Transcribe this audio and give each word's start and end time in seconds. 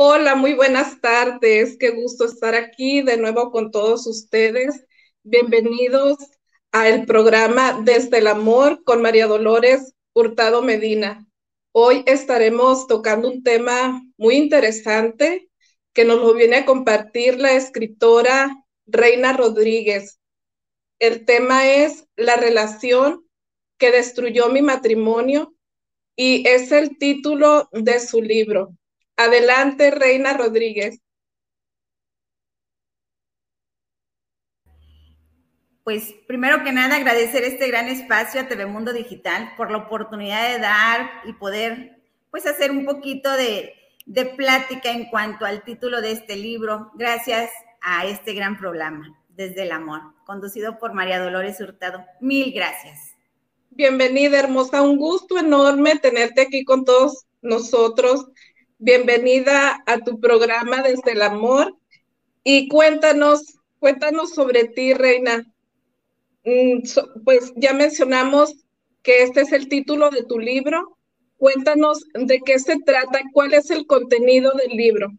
Hola, 0.00 0.36
muy 0.36 0.54
buenas 0.54 1.00
tardes. 1.00 1.76
Qué 1.76 1.90
gusto 1.90 2.24
estar 2.24 2.54
aquí 2.54 3.02
de 3.02 3.16
nuevo 3.16 3.50
con 3.50 3.72
todos 3.72 4.06
ustedes. 4.06 4.86
Bienvenidos 5.24 6.16
al 6.70 7.04
programa 7.04 7.80
Desde 7.82 8.18
el 8.18 8.28
Amor 8.28 8.84
con 8.84 9.02
María 9.02 9.26
Dolores 9.26 9.94
Hurtado 10.12 10.62
Medina. 10.62 11.26
Hoy 11.72 12.04
estaremos 12.06 12.86
tocando 12.86 13.28
un 13.28 13.42
tema 13.42 14.00
muy 14.16 14.36
interesante 14.36 15.50
que 15.92 16.04
nos 16.04 16.18
lo 16.18 16.32
viene 16.32 16.58
a 16.58 16.64
compartir 16.64 17.40
la 17.40 17.54
escritora 17.54 18.64
Reina 18.86 19.32
Rodríguez. 19.32 20.20
El 21.00 21.24
tema 21.24 21.68
es 21.68 22.06
la 22.14 22.36
relación 22.36 23.26
que 23.78 23.90
destruyó 23.90 24.48
mi 24.48 24.62
matrimonio 24.62 25.56
y 26.14 26.46
es 26.46 26.70
el 26.70 26.98
título 26.98 27.68
de 27.72 27.98
su 27.98 28.22
libro. 28.22 28.78
Adelante, 29.18 29.90
Reina 29.90 30.32
Rodríguez. 30.32 31.00
Pues 35.82 36.14
primero 36.28 36.62
que 36.62 36.70
nada 36.70 36.94
agradecer 36.94 37.42
este 37.42 37.66
gran 37.66 37.88
espacio 37.88 38.40
a 38.40 38.46
Telemundo 38.46 38.92
Digital 38.92 39.54
por 39.56 39.72
la 39.72 39.78
oportunidad 39.78 40.52
de 40.52 40.60
dar 40.60 41.10
y 41.24 41.32
poder 41.32 42.00
pues 42.30 42.46
hacer 42.46 42.70
un 42.70 42.84
poquito 42.84 43.32
de, 43.32 43.74
de 44.06 44.24
plática 44.26 44.92
en 44.92 45.10
cuanto 45.10 45.44
al 45.46 45.64
título 45.64 46.00
de 46.00 46.12
este 46.12 46.36
libro, 46.36 46.92
gracias 46.94 47.50
a 47.80 48.06
este 48.06 48.34
gran 48.34 48.56
programa, 48.56 49.18
Desde 49.30 49.64
el 49.64 49.72
Amor, 49.72 50.14
conducido 50.26 50.78
por 50.78 50.92
María 50.94 51.18
Dolores 51.18 51.60
Hurtado. 51.60 52.04
Mil 52.20 52.52
gracias. 52.52 53.16
Bienvenida, 53.70 54.38
hermosa. 54.38 54.82
Un 54.82 54.96
gusto 54.96 55.38
enorme 55.38 55.98
tenerte 55.98 56.42
aquí 56.42 56.64
con 56.64 56.84
todos 56.84 57.26
nosotros 57.42 58.28
bienvenida 58.78 59.82
a 59.86 59.98
tu 59.98 60.20
programa 60.20 60.82
Desde 60.82 61.12
el 61.12 61.22
Amor 61.22 61.76
y 62.44 62.68
cuéntanos, 62.68 63.58
cuéntanos 63.80 64.34
sobre 64.34 64.64
ti, 64.68 64.94
Reina. 64.94 65.44
Mm, 66.44 66.82
pues 67.24 67.52
ya 67.56 67.74
mencionamos 67.74 68.54
que 69.02 69.22
este 69.24 69.42
es 69.42 69.52
el 69.52 69.68
título 69.68 70.10
de 70.10 70.22
tu 70.22 70.38
libro. 70.38 70.96
Cuéntanos 71.36 72.04
de 72.14 72.40
qué 72.40 72.58
se 72.58 72.78
trata, 72.80 73.20
cuál 73.32 73.52
es 73.54 73.70
el 73.70 73.86
contenido 73.86 74.52
del 74.52 74.76
libro. 74.76 75.12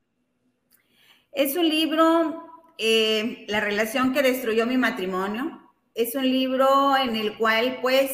Es 1.31 1.55
un 1.55 1.69
libro, 1.69 2.43
eh, 2.77 3.45
La 3.47 3.59
relación 3.59 4.13
que 4.13 4.21
destruyó 4.21 4.65
mi 4.65 4.77
matrimonio. 4.77 5.61
Es 5.95 6.15
un 6.15 6.30
libro 6.30 6.95
en 6.97 7.15
el 7.15 7.37
cual, 7.37 7.80
pues, 7.81 8.11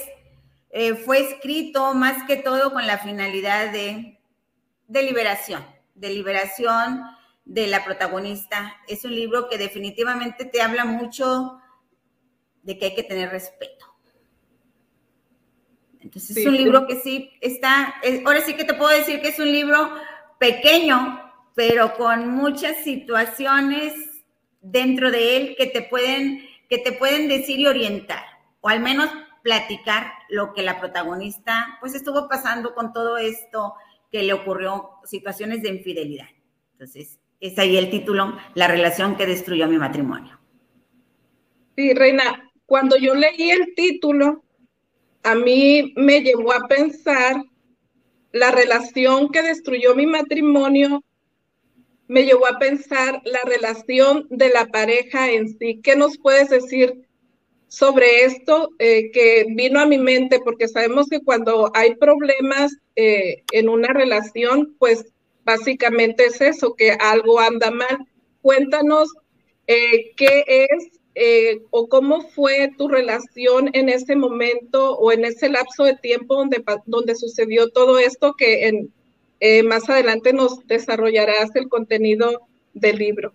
eh, 0.71 0.95
fue 0.95 1.19
escrito 1.19 1.93
más 1.93 2.25
que 2.27 2.35
todo 2.35 2.73
con 2.73 2.85
la 2.85 2.97
finalidad 2.97 3.71
de 3.71 4.15
de 4.87 5.03
liberación, 5.03 5.65
de 5.93 6.09
liberación 6.09 7.03
de 7.45 7.67
la 7.67 7.83
protagonista. 7.85 8.75
Es 8.87 9.05
un 9.05 9.15
libro 9.15 9.49
que 9.49 9.57
definitivamente 9.57 10.45
te 10.45 10.61
habla 10.61 10.85
mucho 10.85 11.59
de 12.63 12.77
que 12.77 12.85
hay 12.85 12.95
que 12.95 13.03
tener 13.03 13.29
respeto. 13.29 13.85
Entonces 15.99 16.37
es 16.37 16.45
un 16.45 16.55
libro 16.55 16.85
que 16.85 16.99
sí 16.99 17.31
está, 17.41 17.95
ahora 18.25 18.41
sí 18.41 18.53
que 18.53 18.63
te 18.63 18.75
puedo 18.75 18.91
decir 18.91 19.21
que 19.21 19.29
es 19.29 19.39
un 19.39 19.51
libro 19.51 19.91
pequeño, 20.39 21.21
pero 21.55 21.95
con 21.95 22.29
muchas 22.29 22.83
situaciones 22.83 23.93
dentro 24.61 25.09
de 25.09 25.37
él 25.37 25.55
que 25.57 25.65
te 25.65 25.81
pueden, 25.81 26.47
que 26.69 26.77
te 26.77 26.91
pueden 26.91 27.27
decir 27.27 27.59
y 27.59 27.65
orientar, 27.65 28.23
o 28.61 28.69
al 28.69 28.81
menos 28.81 29.09
platicar 29.41 30.11
lo 30.29 30.53
que 30.53 30.63
la 30.63 30.79
protagonista 30.79 31.77
pues 31.79 31.95
estuvo 31.95 32.27
pasando 32.27 32.73
con 32.75 32.93
todo 32.93 33.17
esto 33.17 33.75
que 34.11 34.23
le 34.23 34.33
ocurrió 34.33 34.91
situaciones 35.05 35.61
de 35.61 35.69
infidelidad. 35.69 36.27
Entonces, 36.73 37.19
es 37.39 37.57
ahí 37.59 37.77
el 37.77 37.89
título, 37.89 38.37
La 38.53 38.67
relación 38.67 39.15
que 39.15 39.25
destruyó 39.25 39.67
mi 39.67 39.77
matrimonio. 39.77 40.39
Sí, 41.75 41.93
Reina, 41.93 42.51
cuando 42.65 42.97
yo 42.97 43.13
leí 43.13 43.51
el 43.51 43.75
título, 43.75 44.43
a 45.23 45.35
mí 45.35 45.93
me 45.95 46.21
llevó 46.21 46.53
a 46.53 46.67
pensar 46.67 47.43
la 48.31 48.51
relación 48.51 49.29
que 49.29 49.41
destruyó 49.41 49.95
mi 49.95 50.05
matrimonio, 50.05 51.03
me 52.07 52.23
llevó 52.23 52.47
a 52.47 52.59
pensar 52.59 53.21
la 53.25 53.39
relación 53.45 54.27
de 54.29 54.49
la 54.49 54.67
pareja 54.67 55.31
en 55.31 55.49
sí. 55.57 55.81
¿Qué 55.81 55.95
nos 55.95 56.17
puedes 56.17 56.49
decir 56.49 57.07
sobre 57.75 58.23
esto 58.23 58.69
eh, 58.79 59.11
que 59.11 59.47
vino 59.49 59.81
a 59.81 59.85
mi 59.85 59.97
mente, 59.97 60.39
porque 60.39 60.69
sabemos 60.69 61.07
que 61.09 61.19
cuando 61.19 61.69
hay 61.73 61.95
problemas 61.95 62.71
eh, 62.95 63.43
en 63.51 63.67
una 63.67 63.89
relación, 63.89 64.73
pues 64.79 65.03
básicamente 65.43 66.27
es 66.27 66.39
eso, 66.39 66.73
que 66.73 66.91
algo 66.91 67.37
anda 67.37 67.71
mal. 67.71 68.07
Cuéntanos 68.41 69.09
eh, 69.67 70.13
qué 70.15 70.45
es 70.47 70.99
o 71.71 71.87
cómo 71.87 72.21
fue 72.29 72.71
tu 72.77 72.89
relación 72.89 73.69
en 73.73 73.87
ese 73.87 74.17
momento 74.17 74.97
o 74.97 75.13
en 75.13 75.23
ese 75.23 75.47
lapso 75.47 75.83
de 75.83 75.95
tiempo 75.95 76.35
donde, 76.35 76.63
donde 76.85 77.15
sucedió 77.15 77.69
todo 77.69 77.99
esto 77.99 78.35
que 78.37 78.67
en, 78.67 79.65
más 79.65 79.89
adelante 79.89 80.33
nos 80.33 80.65
desarrollarás 80.67 81.55
el 81.55 81.69
contenido 81.69 82.41
del 82.73 82.97
libro. 82.97 83.33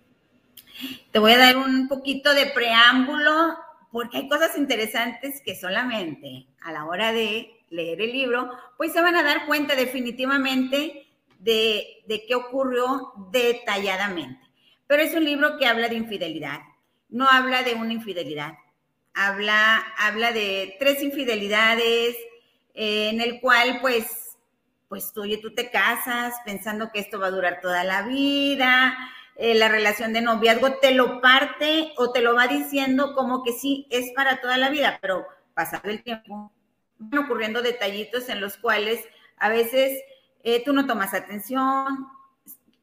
Te 1.11 1.17
voy 1.17 1.31
a 1.31 1.37
dar 1.37 1.57
un 1.57 1.87
poquito 1.87 2.33
de 2.35 2.47
preámbulo 2.47 3.57
porque 3.91 4.17
hay 4.17 4.29
cosas 4.29 4.57
interesantes 4.57 5.41
que 5.43 5.55
solamente 5.55 6.47
a 6.61 6.71
la 6.71 6.85
hora 6.85 7.11
de 7.11 7.51
leer 7.69 8.01
el 8.01 8.11
libro, 8.11 8.51
pues 8.77 8.93
se 8.93 9.01
van 9.01 9.15
a 9.15 9.23
dar 9.23 9.45
cuenta 9.45 9.75
definitivamente 9.75 11.07
de, 11.39 12.03
de 12.07 12.25
qué 12.27 12.35
ocurrió 12.35 13.13
detalladamente. 13.31 14.41
Pero 14.87 15.03
es 15.03 15.13
un 15.15 15.25
libro 15.25 15.57
que 15.57 15.67
habla 15.67 15.87
de 15.87 15.95
infidelidad, 15.95 16.59
no 17.09 17.27
habla 17.29 17.63
de 17.63 17.75
una 17.75 17.93
infidelidad, 17.93 18.53
habla, 19.13 19.83
habla 19.97 20.31
de 20.31 20.75
tres 20.79 21.01
infidelidades 21.01 22.15
eh, 22.73 23.09
en 23.09 23.21
el 23.21 23.39
cual 23.39 23.79
pues, 23.81 24.37
pues 24.87 25.11
tú, 25.13 25.23
tú 25.41 25.53
te 25.53 25.69
casas 25.69 26.33
pensando 26.45 26.91
que 26.91 26.99
esto 26.99 27.19
va 27.19 27.27
a 27.27 27.31
durar 27.31 27.59
toda 27.61 27.83
la 27.83 28.03
vida, 28.03 28.97
eh, 29.43 29.55
la 29.55 29.69
relación 29.69 30.13
de 30.13 30.21
noviazgo 30.21 30.73
te 30.73 30.93
lo 30.93 31.19
parte 31.19 31.93
o 31.97 32.11
te 32.11 32.21
lo 32.21 32.35
va 32.35 32.45
diciendo 32.45 33.15
como 33.15 33.43
que 33.43 33.53
sí 33.53 33.87
es 33.89 34.11
para 34.15 34.39
toda 34.39 34.55
la 34.59 34.69
vida, 34.69 34.99
pero 35.01 35.25
pasado 35.55 35.89
el 35.89 36.03
tiempo 36.03 36.51
van 36.99 37.23
ocurriendo 37.23 37.63
detallitos 37.63 38.29
en 38.29 38.39
los 38.39 38.57
cuales 38.57 39.03
a 39.37 39.49
veces 39.49 39.99
eh, 40.43 40.63
tú 40.63 40.73
no 40.73 40.85
tomas 40.85 41.15
atención, 41.15 42.07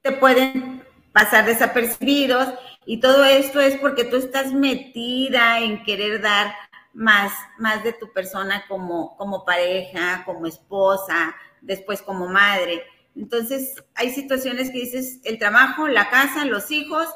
te 0.02 0.10
pueden 0.10 0.82
pasar 1.12 1.46
desapercibidos 1.46 2.48
y 2.84 2.98
todo 2.98 3.24
esto 3.24 3.60
es 3.60 3.76
porque 3.76 4.02
tú 4.02 4.16
estás 4.16 4.52
metida 4.52 5.60
en 5.60 5.84
querer 5.84 6.20
dar 6.20 6.52
más, 6.92 7.32
más 7.58 7.84
de 7.84 7.92
tu 7.92 8.12
persona 8.12 8.64
como, 8.66 9.16
como 9.16 9.44
pareja, 9.44 10.24
como 10.26 10.46
esposa, 10.46 11.36
después 11.60 12.02
como 12.02 12.26
madre. 12.26 12.82
Entonces, 13.18 13.74
hay 13.94 14.10
situaciones 14.10 14.70
que 14.70 14.78
dices, 14.78 15.20
el 15.24 15.38
trabajo, 15.38 15.88
la 15.88 16.08
casa, 16.08 16.44
los 16.44 16.70
hijos, 16.70 17.08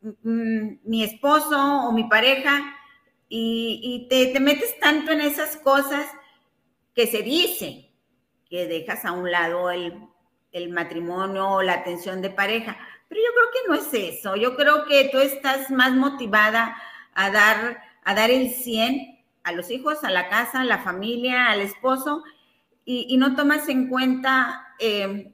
mm, 0.00 0.76
mi 0.84 1.04
esposo 1.04 1.56
o 1.86 1.92
mi 1.92 2.04
pareja, 2.04 2.76
y, 3.28 4.06
te, 4.10 4.38
metes 4.40 4.78
tanto 4.78 5.12
en 5.12 5.20
esas 5.20 5.56
cosas 5.56 6.06
que 6.94 7.06
se 7.06 7.22
dice 7.22 7.90
que 8.50 8.66
dejas 8.66 9.06
a 9.06 9.12
un 9.12 9.30
lado 9.30 9.70
el, 9.70 9.94
el 10.52 10.68
matrimonio 10.68 11.48
o 11.48 11.62
la 11.62 11.74
atención 11.74 12.20
de 12.20 12.28
pareja. 12.28 12.76
Pero 13.08 13.22
yo 13.22 13.30
creo 13.32 13.50
que 13.52 13.68
no 13.68 13.74
es 13.74 14.16
eso. 14.16 14.36
Yo 14.36 14.54
creo 14.56 14.84
que 14.86 15.08
tú 15.10 15.18
estás 15.18 15.70
más 15.70 15.92
motivada 15.92 16.76
a 17.14 17.30
dar, 17.30 17.82
a 18.04 18.14
dar 18.14 18.30
el 18.30 18.50
100 18.50 19.24
a 19.44 19.52
los 19.52 19.70
hijos, 19.70 20.04
a 20.04 20.10
la 20.10 20.28
casa, 20.28 20.60
a 20.60 20.64
la 20.64 20.78
familia, 20.78 21.46
al 21.46 21.60
esposo, 21.60 22.22
y, 22.84 23.16
no 23.16 23.36
tomas 23.36 23.68
en 23.68 23.88
cuenta 23.88 24.71
eh, 24.82 25.32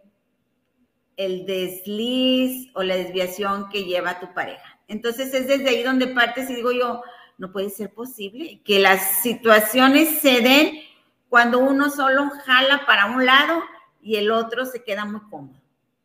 el 1.17 1.47
desliz 1.47 2.71
o 2.75 2.83
la 2.83 2.97
desviación 2.97 3.69
que 3.71 3.85
lleva 3.85 4.21
tu 4.21 4.33
pareja. 4.35 4.79
Entonces 4.87 5.35
es 5.35 5.49
desde 5.49 5.69
ahí 5.69 5.83
donde 5.83 6.07
partes 6.07 6.49
y 6.49 6.55
digo 6.55 6.71
yo, 6.71 7.03
no 7.39 7.53
puede 7.53 7.71
ser 7.71 7.93
posible 7.93 8.61
que 8.65 8.79
las 8.79 9.23
situaciones 9.23 10.21
se 10.21 10.41
den 10.41 10.81
cuando 11.29 11.59
uno 11.59 11.91
solo 11.91 12.31
jala 12.45 12.85
para 12.87 13.07
un 13.07 13.27
lado 13.27 13.63
y 14.01 14.17
el 14.17 14.31
otro 14.31 14.65
se 14.65 14.83
queda 14.83 15.05
muy 15.05 15.21
cómodo. 15.29 15.61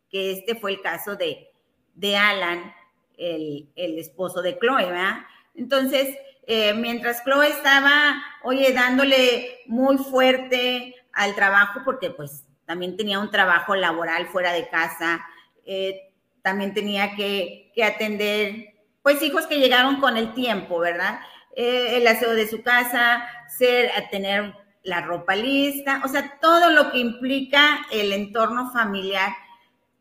Que 0.09 0.31
este 0.31 0.55
fue 0.55 0.71
el 0.71 0.81
caso 0.81 1.15
de, 1.15 1.51
de 1.95 2.17
Alan, 2.17 2.73
el, 3.17 3.69
esposo 3.75 4.41
de 4.41 4.57
Chloe, 4.59 4.85
¿verdad? 4.85 5.19
Entonces, 5.55 6.17
eh, 6.47 6.73
mientras 6.73 7.23
Chloe 7.23 7.47
estaba, 7.49 8.21
oye, 8.43 8.73
dándole 8.73 9.59
muy 9.67 9.97
fuerte 9.97 10.95
al 11.13 11.35
trabajo 11.35 11.81
porque 11.85 12.09
pues 12.09 12.43
también 12.65 12.97
tenía 12.97 13.19
un 13.19 13.31
trabajo 13.31 13.75
laboral 13.75 14.27
fuera 14.27 14.51
de 14.53 14.67
casa, 14.69 15.25
eh, 15.65 16.11
también 16.41 16.73
tenía 16.73 17.15
que, 17.15 17.71
atender 17.83 18.73
pues 19.01 19.21
hijos 19.21 19.47
que 19.47 19.59
llegaron 19.59 19.99
con 19.99 20.15
el 20.15 20.33
tiempo, 20.33 20.79
¿verdad? 20.79 21.19
Eh, 21.55 21.97
el 21.97 22.07
aseo 22.07 22.31
de 22.31 22.47
su 22.47 22.63
casa, 22.63 23.27
ser, 23.47 23.91
tener 24.11 24.53
la 24.83 25.01
ropa 25.01 25.35
lista, 25.35 26.01
o 26.05 26.07
sea, 26.07 26.39
todo 26.39 26.69
lo 26.69 26.91
que 26.91 26.99
implica 26.99 27.85
el 27.91 28.13
entorno 28.13 28.71
familiar, 28.71 29.33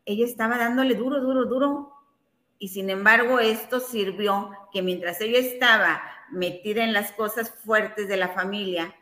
ella 0.05 0.25
estaba 0.25 0.57
dándole 0.57 0.95
duro, 0.95 1.21
duro, 1.21 1.45
duro. 1.45 1.93
Y 2.59 2.69
sin 2.69 2.89
embargo, 2.89 3.39
esto 3.39 3.79
sirvió 3.79 4.51
que 4.71 4.81
mientras 4.81 5.19
ella 5.21 5.39
estaba 5.39 6.01
metida 6.31 6.83
en 6.83 6.93
las 6.93 7.11
cosas 7.11 7.53
fuertes 7.63 8.07
de 8.07 8.17
la 8.17 8.29
familia, 8.29 8.93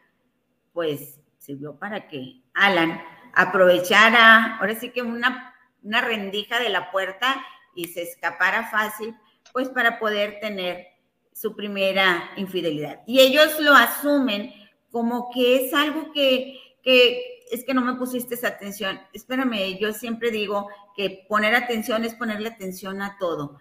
pues 0.73 1.19
sirvió 1.37 1.75
para 1.75 2.07
que 2.07 2.41
Alan 2.53 3.01
aprovechara, 3.33 4.57
ahora 4.57 4.75
sí 4.75 4.89
que 4.89 5.01
una, 5.01 5.53
una 5.83 6.01
rendija 6.01 6.59
de 6.59 6.69
la 6.69 6.91
puerta 6.91 7.43
y 7.75 7.87
se 7.87 8.03
escapara 8.03 8.69
fácil, 8.69 9.15
pues 9.53 9.69
para 9.69 9.99
poder 9.99 10.39
tener 10.39 10.87
su 11.33 11.55
primera 11.55 12.31
infidelidad. 12.35 13.01
Y 13.07 13.19
ellos 13.19 13.59
lo 13.59 13.73
asumen 13.73 14.53
como 14.91 15.29
que 15.33 15.65
es 15.65 15.73
algo 15.73 16.11
que, 16.11 16.59
que 16.83 17.39
es 17.51 17.63
que 17.65 17.73
no 17.73 17.81
me 17.81 17.95
pusiste 17.95 18.35
esa 18.35 18.49
atención. 18.49 18.99
Espérame, 19.13 19.77
yo 19.79 19.93
siempre 19.93 20.31
digo 20.31 20.69
que 20.95 21.25
poner 21.27 21.55
atención 21.55 22.05
es 22.05 22.15
ponerle 22.15 22.49
atención 22.49 23.01
a 23.01 23.17
todo, 23.17 23.59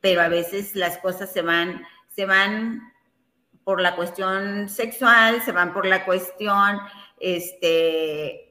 pero 0.00 0.20
a 0.20 0.28
veces 0.28 0.74
las 0.74 0.98
cosas 0.98 1.32
se 1.32 1.42
van, 1.42 1.84
se 2.14 2.26
van 2.26 2.92
por 3.64 3.80
la 3.80 3.96
cuestión 3.96 4.68
sexual, 4.68 5.42
se 5.42 5.52
van 5.52 5.72
por 5.72 5.86
la 5.86 6.04
cuestión, 6.04 6.78
este, 7.18 8.45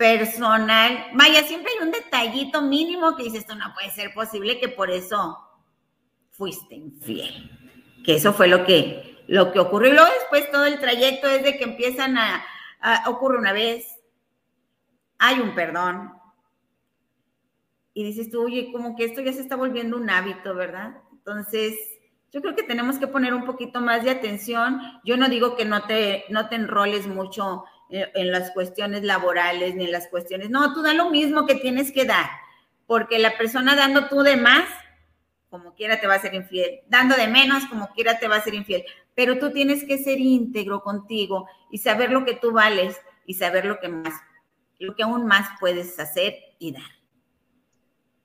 personal. 0.00 1.08
Vaya, 1.12 1.42
siempre 1.42 1.72
hay 1.72 1.86
un 1.86 1.92
detallito 1.92 2.62
mínimo 2.62 3.16
que 3.16 3.24
dices, 3.24 3.40
esto 3.40 3.54
no 3.54 3.74
puede 3.74 3.90
ser 3.90 4.14
posible 4.14 4.58
que 4.58 4.70
por 4.70 4.90
eso 4.90 5.38
fuiste 6.30 6.74
infiel. 6.74 7.50
Que 8.02 8.14
eso 8.14 8.32
fue 8.32 8.48
lo 8.48 8.64
que, 8.64 9.22
lo 9.26 9.52
que 9.52 9.60
ocurrió. 9.60 9.90
Y 9.90 9.94
luego 9.94 10.08
después 10.18 10.50
todo 10.50 10.64
el 10.64 10.80
trayecto 10.80 11.28
es 11.28 11.42
de 11.42 11.58
que 11.58 11.64
empiezan 11.64 12.16
a, 12.16 12.42
a 12.80 13.10
ocurre 13.10 13.36
una 13.36 13.52
vez, 13.52 13.86
hay 15.18 15.38
un 15.38 15.54
perdón. 15.54 16.14
Y 17.92 18.02
dices 18.02 18.30
tú, 18.30 18.44
oye, 18.44 18.72
como 18.72 18.96
que 18.96 19.04
esto 19.04 19.20
ya 19.20 19.34
se 19.34 19.42
está 19.42 19.54
volviendo 19.54 19.98
un 19.98 20.08
hábito, 20.08 20.54
¿verdad? 20.54 20.96
Entonces, 21.12 21.74
yo 22.32 22.40
creo 22.40 22.56
que 22.56 22.62
tenemos 22.62 22.98
que 22.98 23.06
poner 23.06 23.34
un 23.34 23.44
poquito 23.44 23.82
más 23.82 24.02
de 24.02 24.10
atención. 24.10 24.80
Yo 25.04 25.18
no 25.18 25.28
digo 25.28 25.56
que 25.56 25.66
no 25.66 25.82
te, 25.82 26.24
no 26.30 26.48
te 26.48 26.54
enroles 26.54 27.06
mucho 27.06 27.64
en 27.90 28.30
las 28.30 28.50
cuestiones 28.52 29.02
laborales 29.02 29.74
ni 29.74 29.84
en 29.84 29.92
las 29.92 30.08
cuestiones. 30.08 30.50
No, 30.50 30.72
tú 30.74 30.82
da 30.82 30.94
lo 30.94 31.10
mismo 31.10 31.46
que 31.46 31.56
tienes 31.56 31.92
que 31.92 32.04
dar, 32.04 32.26
porque 32.86 33.18
la 33.18 33.36
persona 33.36 33.76
dando 33.76 34.08
tú 34.08 34.22
de 34.22 34.36
más, 34.36 34.68
como 35.48 35.74
quiera 35.74 36.00
te 36.00 36.06
va 36.06 36.14
a 36.14 36.20
ser 36.20 36.34
infiel, 36.34 36.80
dando 36.88 37.16
de 37.16 37.26
menos, 37.26 37.64
como 37.66 37.92
quiera 37.94 38.18
te 38.18 38.28
va 38.28 38.36
a 38.36 38.44
ser 38.44 38.54
infiel, 38.54 38.84
pero 39.14 39.38
tú 39.38 39.50
tienes 39.52 39.84
que 39.84 39.98
ser 39.98 40.18
íntegro 40.20 40.82
contigo 40.82 41.48
y 41.70 41.78
saber 41.78 42.12
lo 42.12 42.24
que 42.24 42.34
tú 42.34 42.52
vales 42.52 42.96
y 43.26 43.34
saber 43.34 43.64
lo 43.64 43.80
que 43.80 43.88
más, 43.88 44.14
lo 44.78 44.94
que 44.94 45.02
aún 45.02 45.26
más 45.26 45.48
puedes 45.58 45.98
hacer 45.98 46.36
y 46.58 46.72
dar. 46.72 46.82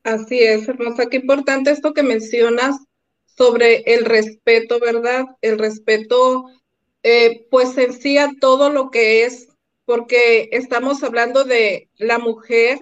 Así 0.04 0.40
es, 0.40 0.68
hermosa, 0.68 1.08
qué 1.08 1.18
importante 1.18 1.72
esto 1.72 1.94
que 1.94 2.04
mencionas 2.04 2.78
sobre 3.26 3.78
el 3.94 4.06
respeto, 4.06 4.80
¿verdad? 4.80 5.26
El 5.42 5.58
respeto, 5.58 6.46
eh, 7.02 7.48
pues 7.50 7.76
en 7.78 7.92
sí 7.92 8.20
a 8.20 8.30
todo 8.40 8.70
lo 8.70 8.92
que 8.92 9.26
es 9.26 9.50
porque 9.86 10.50
estamos 10.52 11.04
hablando 11.04 11.44
de 11.44 11.90
la 11.98 12.18
mujer, 12.18 12.80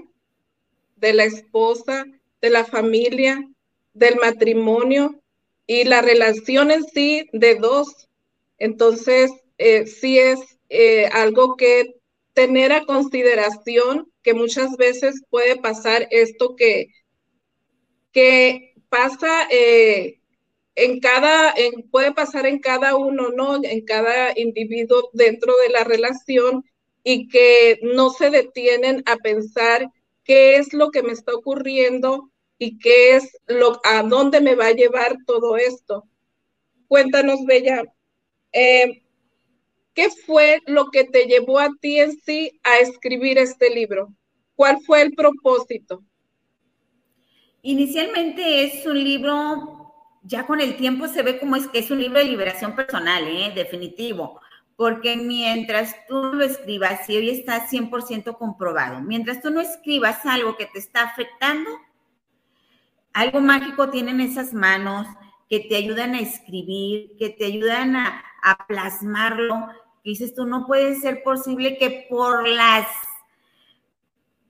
de 0.95 1.13
la 1.13 1.25
esposa, 1.25 2.05
de 2.41 2.49
la 2.49 2.65
familia, 2.65 3.47
del 3.93 4.15
matrimonio 4.15 5.21
y 5.67 5.83
la 5.83 6.01
relación 6.01 6.71
en 6.71 6.83
sí 6.85 7.27
de 7.33 7.55
dos. 7.55 8.07
Entonces, 8.57 9.31
eh, 9.57 9.85
sí 9.85 10.17
es 10.17 10.39
eh, 10.69 11.07
algo 11.07 11.57
que 11.57 11.95
tener 12.33 12.71
a 12.71 12.85
consideración 12.85 14.11
que 14.23 14.33
muchas 14.33 14.77
veces 14.77 15.21
puede 15.29 15.57
pasar 15.57 16.07
esto 16.09 16.55
que, 16.55 16.87
que 18.11 18.73
pasa 18.89 19.47
eh, 19.51 20.19
en 20.75 20.99
cada, 21.01 21.53
puede 21.91 22.13
pasar 22.13 22.47
en 22.47 22.59
cada 22.59 22.95
uno, 22.95 23.29
¿no? 23.29 23.63
En 23.63 23.85
cada 23.85 24.37
individuo 24.39 25.09
dentro 25.13 25.53
de 25.57 25.69
la 25.69 25.83
relación 25.83 26.63
y 27.03 27.27
que 27.27 27.79
no 27.83 28.09
se 28.09 28.29
detienen 28.29 29.03
a 29.05 29.17
pensar 29.17 29.89
qué 30.23 30.55
es 30.55 30.73
lo 30.73 30.89
que 30.89 31.03
me 31.03 31.11
está 31.11 31.33
ocurriendo 31.33 32.31
y 32.57 32.79
qué 32.79 33.15
es 33.15 33.37
lo 33.47 33.81
a 33.83 34.03
dónde 34.03 34.39
me 34.39 34.55
va 34.55 34.67
a 34.67 34.73
llevar 34.73 35.17
todo 35.25 35.57
esto. 35.57 36.05
Cuéntanos, 36.87 37.43
Bella, 37.45 37.83
eh, 38.53 39.03
¿qué 39.93 40.09
fue 40.25 40.61
lo 40.65 40.85
que 40.91 41.03
te 41.03 41.25
llevó 41.25 41.59
a 41.59 41.69
ti 41.81 41.99
en 41.99 42.17
sí 42.21 42.59
a 42.63 42.77
escribir 42.77 43.37
este 43.37 43.69
libro? 43.69 44.13
¿Cuál 44.55 44.79
fue 44.85 45.01
el 45.01 45.13
propósito? 45.13 46.03
Inicialmente 47.63 48.63
es 48.63 48.85
un 48.85 49.03
libro, 49.03 49.93
ya 50.21 50.45
con 50.45 50.61
el 50.61 50.77
tiempo 50.77 51.07
se 51.07 51.23
ve 51.23 51.39
como 51.39 51.55
es 51.55 51.67
que 51.67 51.79
es 51.79 51.91
un 51.91 51.99
libro 51.99 52.19
de 52.19 52.25
liberación 52.25 52.75
personal, 52.75 53.25
¿eh? 53.27 53.51
definitivo 53.55 54.39
porque 54.75 55.15
mientras 55.17 55.95
tú 56.07 56.33
lo 56.33 56.43
escribas, 56.43 57.07
y 57.09 57.17
hoy 57.17 57.29
está 57.29 57.67
100% 57.67 58.37
comprobado, 58.37 59.01
mientras 59.01 59.41
tú 59.41 59.51
no 59.51 59.61
escribas 59.61 60.25
algo 60.25 60.57
que 60.57 60.65
te 60.65 60.79
está 60.79 61.03
afectando, 61.03 61.69
algo 63.13 63.41
mágico 63.41 63.89
tienen 63.89 64.19
esas 64.21 64.53
manos 64.53 65.07
que 65.49 65.59
te 65.59 65.75
ayudan 65.75 66.15
a 66.15 66.19
escribir, 66.19 67.15
que 67.17 67.29
te 67.29 67.45
ayudan 67.45 67.95
a, 67.95 68.23
plasmarlo. 68.67 69.67
Dices 70.03 70.35
tú, 70.35 70.45
no 70.45 70.65
puede 70.67 70.99
ser 70.99 71.23
posible 71.23 71.77
que 71.77 72.07
por 72.09 72.45
las, 72.45 72.87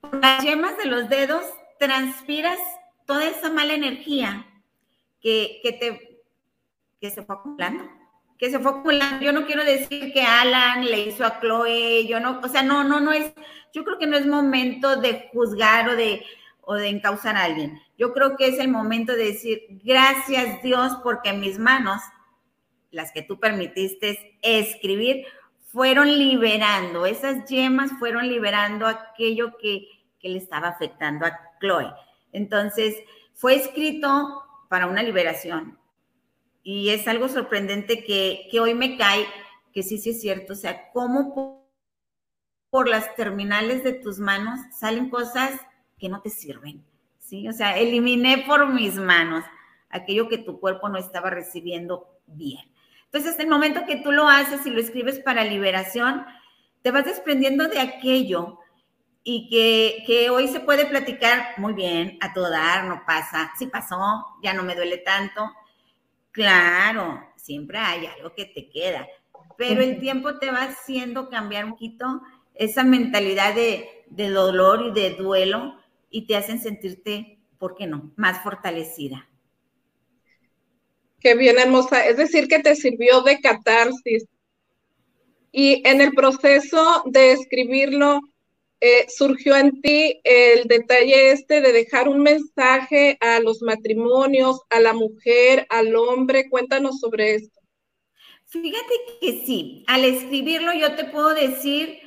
por 0.02 0.20
las 0.20 0.44
yemas 0.44 0.76
de 0.78 0.86
los 0.86 1.10
dedos 1.10 1.44
transpiras 1.78 2.58
toda 3.06 3.28
esa 3.28 3.52
mala 3.52 3.74
energía 3.74 4.48
que, 5.22 5.60
que 5.62 5.74
te 5.74 6.14
que 7.00 7.12
se 7.12 7.22
fue 7.22 7.36
acumulando 7.36 7.84
que 8.38 8.50
se 8.50 8.60
fue 8.60 8.72
acumulando. 8.72 9.24
Yo 9.24 9.32
no 9.32 9.46
quiero 9.46 9.64
decir 9.64 10.12
que 10.14 10.22
Alan 10.22 10.86
le 10.86 11.02
hizo 11.02 11.26
a 11.26 11.40
Chloe, 11.40 12.06
yo 12.08 12.20
no, 12.20 12.40
o 12.44 12.48
sea, 12.48 12.64
no, 12.64 12.84
no, 12.84 13.00
no 13.00 13.12
es, 13.12 13.34
yo 13.74 13.84
creo 13.84 13.98
que 13.98 14.08
no 14.08 14.18
es 14.18 14.26
momento 14.26 14.96
de 14.98 15.30
juzgar 15.32 15.90
o 15.90 15.96
de, 15.96 16.24
o 16.62 16.76
de 16.76 16.90
encauzar 16.90 17.36
a 17.36 17.44
alguien. 17.44 17.80
Yo 17.98 18.14
creo 18.14 18.36
que 18.36 18.48
es 18.48 18.60
el 18.60 18.68
momento 18.68 19.14
de 19.14 19.26
decir, 19.26 19.62
gracias 19.84 20.62
Dios, 20.62 20.98
porque 21.04 21.34
mis 21.34 21.60
manos, 21.60 22.02
las 22.92 23.12
que 23.12 23.22
tú 23.22 23.40
permitiste 23.40 24.38
escribir, 24.42 25.26
fueron 25.72 26.08
liberando, 26.08 27.06
esas 27.06 27.46
yemas 27.50 27.92
fueron 27.98 28.28
liberando 28.28 28.86
aquello 28.86 29.58
que, 29.58 29.88
que 30.20 30.30
le 30.30 30.38
estaba 30.38 30.68
afectando 30.68 31.26
a 31.26 31.40
Chloe. 31.60 31.92
Entonces, 32.32 32.96
fue 33.34 33.56
escrito 33.56 34.44
para 34.70 34.88
una 34.88 35.02
liberación, 35.02 35.78
y 36.64 36.90
es 36.90 37.08
algo 37.08 37.28
sorprendente 37.28 38.04
que, 38.06 38.48
hoy 38.60 38.74
me 38.74 38.98
cae, 38.98 39.28
que 39.74 39.84
sí, 39.84 39.98
sí 39.98 40.12
es 40.12 40.22
cierto, 40.22 40.54
o 40.54 40.56
sea, 40.56 40.90
cómo 40.92 41.62
por, 42.70 42.88
las 42.88 43.16
terminales 43.16 43.84
de 43.84 43.94
tus 43.94 44.18
manos 44.18 44.60
salen 44.80 45.10
cosas 45.10 45.60
que 46.00 46.10
no 46.10 46.22
te 46.22 46.32
sirven, 46.32 46.84
¿sí? 47.20 47.48
O 47.48 47.54
sea, 47.54 47.78
eliminé 47.78 48.46
por 48.48 48.68
mis 48.74 48.96
manos 48.96 49.44
aquello 49.90 50.28
que 50.28 50.40
tu 50.40 50.60
cuerpo 50.60 50.90
no 50.90 50.98
estaba 50.98 51.30
recibiendo 51.30 52.08
bien. 52.26 52.62
Entonces, 53.06 53.38
el 53.38 53.48
momento 53.48 53.86
que 53.86 53.98
tú 53.98 54.12
lo 54.12 54.28
haces 54.28 54.66
y 54.66 54.72
lo 54.72 54.80
escribes 54.80 55.20
para 55.20 55.44
liberación, 55.44 56.26
te 56.82 56.90
vas 56.90 57.06
desprendiendo 57.06 57.68
de 57.68 57.80
aquello 57.80 58.58
y 59.24 59.50
que, 59.50 60.04
que, 60.08 60.32
hoy 60.32 60.48
se 60.48 60.60
puede 60.60 60.88
platicar 60.88 61.54
muy 61.58 61.74
bien, 61.74 62.18
a 62.22 62.34
todo 62.34 62.50
dar, 62.50 62.86
no 62.86 63.04
pasa, 63.06 63.52
sí 63.58 63.68
pasó, 63.68 64.26
ya 64.42 64.54
no 64.54 64.64
me 64.64 64.76
duele 64.76 64.98
tanto, 64.98 65.52
Claro, 66.34 67.24
siempre 67.36 67.78
hay 67.78 68.08
algo 68.08 68.34
que 68.34 68.46
te 68.46 68.68
queda, 68.68 69.08
pero 69.56 69.84
el 69.84 70.00
tiempo 70.00 70.40
te 70.40 70.50
va 70.50 70.64
haciendo 70.64 71.30
cambiar 71.30 71.66
un 71.66 71.72
poquito 71.72 72.22
esa 72.56 72.84
mentalidad 72.84 73.54
de, 73.54 73.88
dolor 74.10 74.88
y 74.88 75.00
de 75.00 75.12
duelo 75.12 75.76
y 76.10 76.26
te 76.26 76.36
hacen 76.36 76.60
sentirte, 76.60 77.38
¿por 77.60 77.76
qué 77.76 77.86
no?, 77.86 78.12
más 78.16 78.42
fortalecida. 78.42 79.30
Qué 81.20 81.36
bien, 81.36 81.60
hermosa. 81.60 82.04
Es 82.04 82.18
decir, 82.18 82.48
que 82.48 82.60
te 82.60 82.76
sirvió 82.76 83.22
de 83.22 83.40
catarsis. 83.40 84.26
Y 85.52 85.88
en 85.88 86.02
el 86.02 86.14
proceso 86.14 87.04
de 87.06 87.34
escribirlo, 87.34 88.20
eh, 88.86 89.06
surgió 89.08 89.56
en 89.56 89.80
ti 89.82 90.20
el 90.26 90.68
detalle 90.68 91.32
este 91.32 91.62
de 91.62 91.72
dejar 91.72 92.10
un 92.10 92.22
mensaje 92.22 93.18
a 93.22 93.40
los 93.40 93.62
matrimonios, 93.62 94.60
a 94.70 94.82
la 94.82 94.92
mujer, 94.92 95.66
al 95.70 95.96
hombre. 95.96 96.50
Cuéntanos 96.50 97.00
sobre 97.00 97.36
esto. 97.36 97.62
Fíjate 98.46 98.94
que 99.22 99.42
sí, 99.46 99.86
al 99.88 100.04
escribirlo 100.04 100.74
yo 100.74 100.98
te 100.98 101.06
puedo 101.06 101.34
decir 101.34 101.98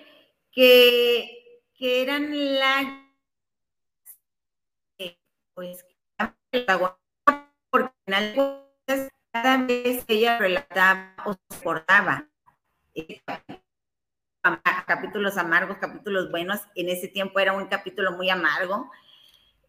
que, 0.53 1.33
eran 1.81 2.59
la... 2.59 3.11
Pues, 5.55 5.83
porque 7.71 7.91
cada 9.33 9.65
vez 9.65 10.05
ella 10.09 10.37
relataba 10.37 11.17
o 11.25 11.33
se 11.33 11.57
acordaba 11.59 12.29
capítulos 14.87 15.37
amargos, 15.37 15.79
capítulos 15.79 16.31
buenos. 16.31 16.61
En 16.75 16.89
ese 16.89 17.09
tiempo 17.09 17.39
era 17.39 17.53
un 17.53 17.67
capítulo 17.67 18.13
muy 18.13 18.31
amargo. 18.31 18.91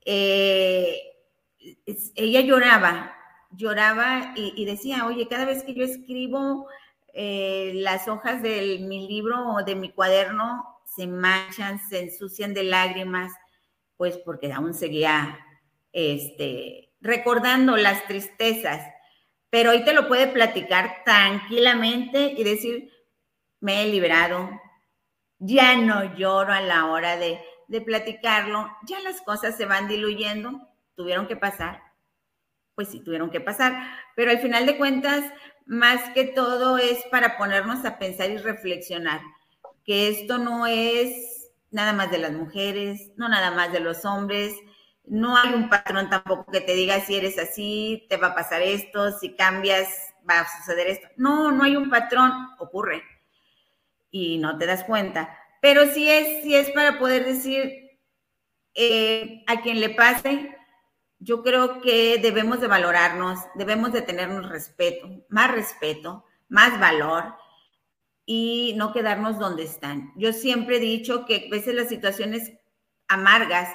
Eh, 0.05 1.01
ella 2.15 2.41
lloraba, 2.41 3.15
lloraba 3.51 4.33
y, 4.35 4.63
decía, 4.65 5.05
oye, 5.05 5.27
cada 5.27 5.45
vez 5.45 5.63
que 5.63 5.73
yo 5.73 5.83
escribo 5.83 6.67
eh, 7.13 7.71
las 7.75 8.07
hojas 8.07 8.41
de 8.41 8.79
mi 8.87 9.07
libro 9.07 9.55
o 9.55 9.63
de 9.63 9.75
mi 9.75 9.91
cuaderno, 9.91 10.81
se 10.95 11.07
manchan, 11.07 11.79
se 11.89 12.01
ensucian 12.01 12.53
de 12.53 12.63
lágrimas, 12.63 13.33
pues 13.97 14.17
porque 14.17 14.51
aún 14.51 14.73
seguía 14.73 15.37
este, 15.91 16.93
recordando 17.01 17.75
las 17.77 18.05
tristezas. 18.07 18.81
Pero 19.49 19.71
hoy 19.71 19.83
te 19.83 19.93
lo 19.93 20.07
puede 20.07 20.27
platicar 20.27 21.03
tranquilamente 21.05 22.33
y 22.37 22.43
decir, 22.43 22.91
me 23.59 23.83
he 23.83 23.87
liberado, 23.87 24.49
ya 25.39 25.75
no 25.77 26.15
lloro 26.15 26.53
a 26.53 26.61
la 26.61 26.87
hora 26.87 27.17
de, 27.17 27.39
de 27.67 27.81
platicarlo, 27.81 28.69
ya 28.87 28.99
las 29.01 29.21
cosas 29.21 29.55
se 29.55 29.65
van 29.65 29.87
diluyendo, 29.87 30.67
tuvieron 30.95 31.27
que 31.27 31.35
pasar, 31.35 31.81
pues 32.75 32.89
sí, 32.89 33.03
tuvieron 33.03 33.29
que 33.29 33.41
pasar, 33.41 33.73
pero 34.15 34.31
al 34.31 34.39
final 34.39 34.65
de 34.65 34.77
cuentas, 34.77 35.23
más 35.65 36.01
que 36.13 36.25
todo 36.25 36.77
es 36.77 37.03
para 37.11 37.37
ponernos 37.37 37.85
a 37.85 37.99
pensar 37.99 38.29
y 38.31 38.37
reflexionar, 38.37 39.21
que 39.83 40.09
esto 40.09 40.37
no 40.37 40.65
es 40.65 41.51
nada 41.71 41.93
más 41.93 42.09
de 42.09 42.19
las 42.19 42.31
mujeres, 42.31 43.11
no 43.17 43.29
nada 43.29 43.51
más 43.51 43.71
de 43.71 43.79
los 43.79 44.05
hombres, 44.05 44.53
no 45.05 45.37
hay 45.37 45.53
un 45.53 45.69
patrón 45.69 46.09
tampoco 46.09 46.51
que 46.51 46.61
te 46.61 46.73
diga 46.73 46.99
si 47.01 47.15
eres 47.15 47.37
así, 47.37 48.05
te 48.09 48.17
va 48.17 48.27
a 48.27 48.35
pasar 48.35 48.61
esto, 48.61 49.11
si 49.17 49.35
cambias, 49.35 49.87
va 50.29 50.41
a 50.41 50.57
suceder 50.57 50.87
esto. 50.87 51.07
No, 51.15 51.51
no 51.51 51.63
hay 51.63 51.77
un 51.77 51.89
patrón, 51.89 52.31
ocurre 52.59 53.03
y 54.11 54.37
no 54.37 54.57
te 54.57 54.65
das 54.65 54.83
cuenta. 54.83 55.37
Pero 55.61 55.85
sí 55.93 56.09
es, 56.09 56.43
sí 56.43 56.55
es 56.55 56.69
para 56.71 56.99
poder 56.99 57.25
decir 57.25 57.99
eh, 58.73 59.43
a 59.47 59.61
quien 59.61 59.79
le 59.79 59.89
pase, 59.89 60.55
yo 61.19 61.41
creo 61.41 61.81
que 61.81 62.19
debemos 62.19 62.61
de 62.61 62.67
valorarnos, 62.67 63.39
debemos 63.55 63.91
de 63.91 64.03
tenernos 64.03 64.49
respeto, 64.49 65.09
más 65.29 65.51
respeto, 65.51 66.25
más 66.47 66.79
valor 66.79 67.35
y 68.25 68.75
no 68.77 68.93
quedarnos 68.93 69.39
donde 69.39 69.63
están. 69.63 70.11
Yo 70.15 70.31
siempre 70.33 70.77
he 70.77 70.79
dicho 70.79 71.25
que 71.25 71.47
a 71.47 71.49
veces 71.49 71.73
las 71.73 71.89
situaciones 71.89 72.53
amargas, 73.07 73.73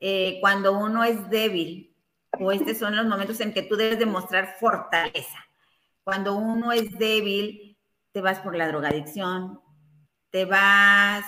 eh, 0.00 0.38
cuando 0.40 0.78
uno 0.78 1.02
es 1.02 1.28
débil, 1.30 1.96
o 2.38 2.52
estos 2.52 2.78
son 2.78 2.94
los 2.94 3.06
momentos 3.06 3.40
en 3.40 3.52
que 3.52 3.62
tú 3.62 3.74
debes 3.74 3.98
demostrar 3.98 4.56
fortaleza. 4.60 5.38
Cuando 6.04 6.36
uno 6.36 6.70
es 6.70 6.96
débil, 6.98 7.67
te 8.12 8.20
vas 8.20 8.40
por 8.40 8.56
la 8.56 8.68
drogadicción, 8.68 9.60
te 10.30 10.44
vas 10.44 11.24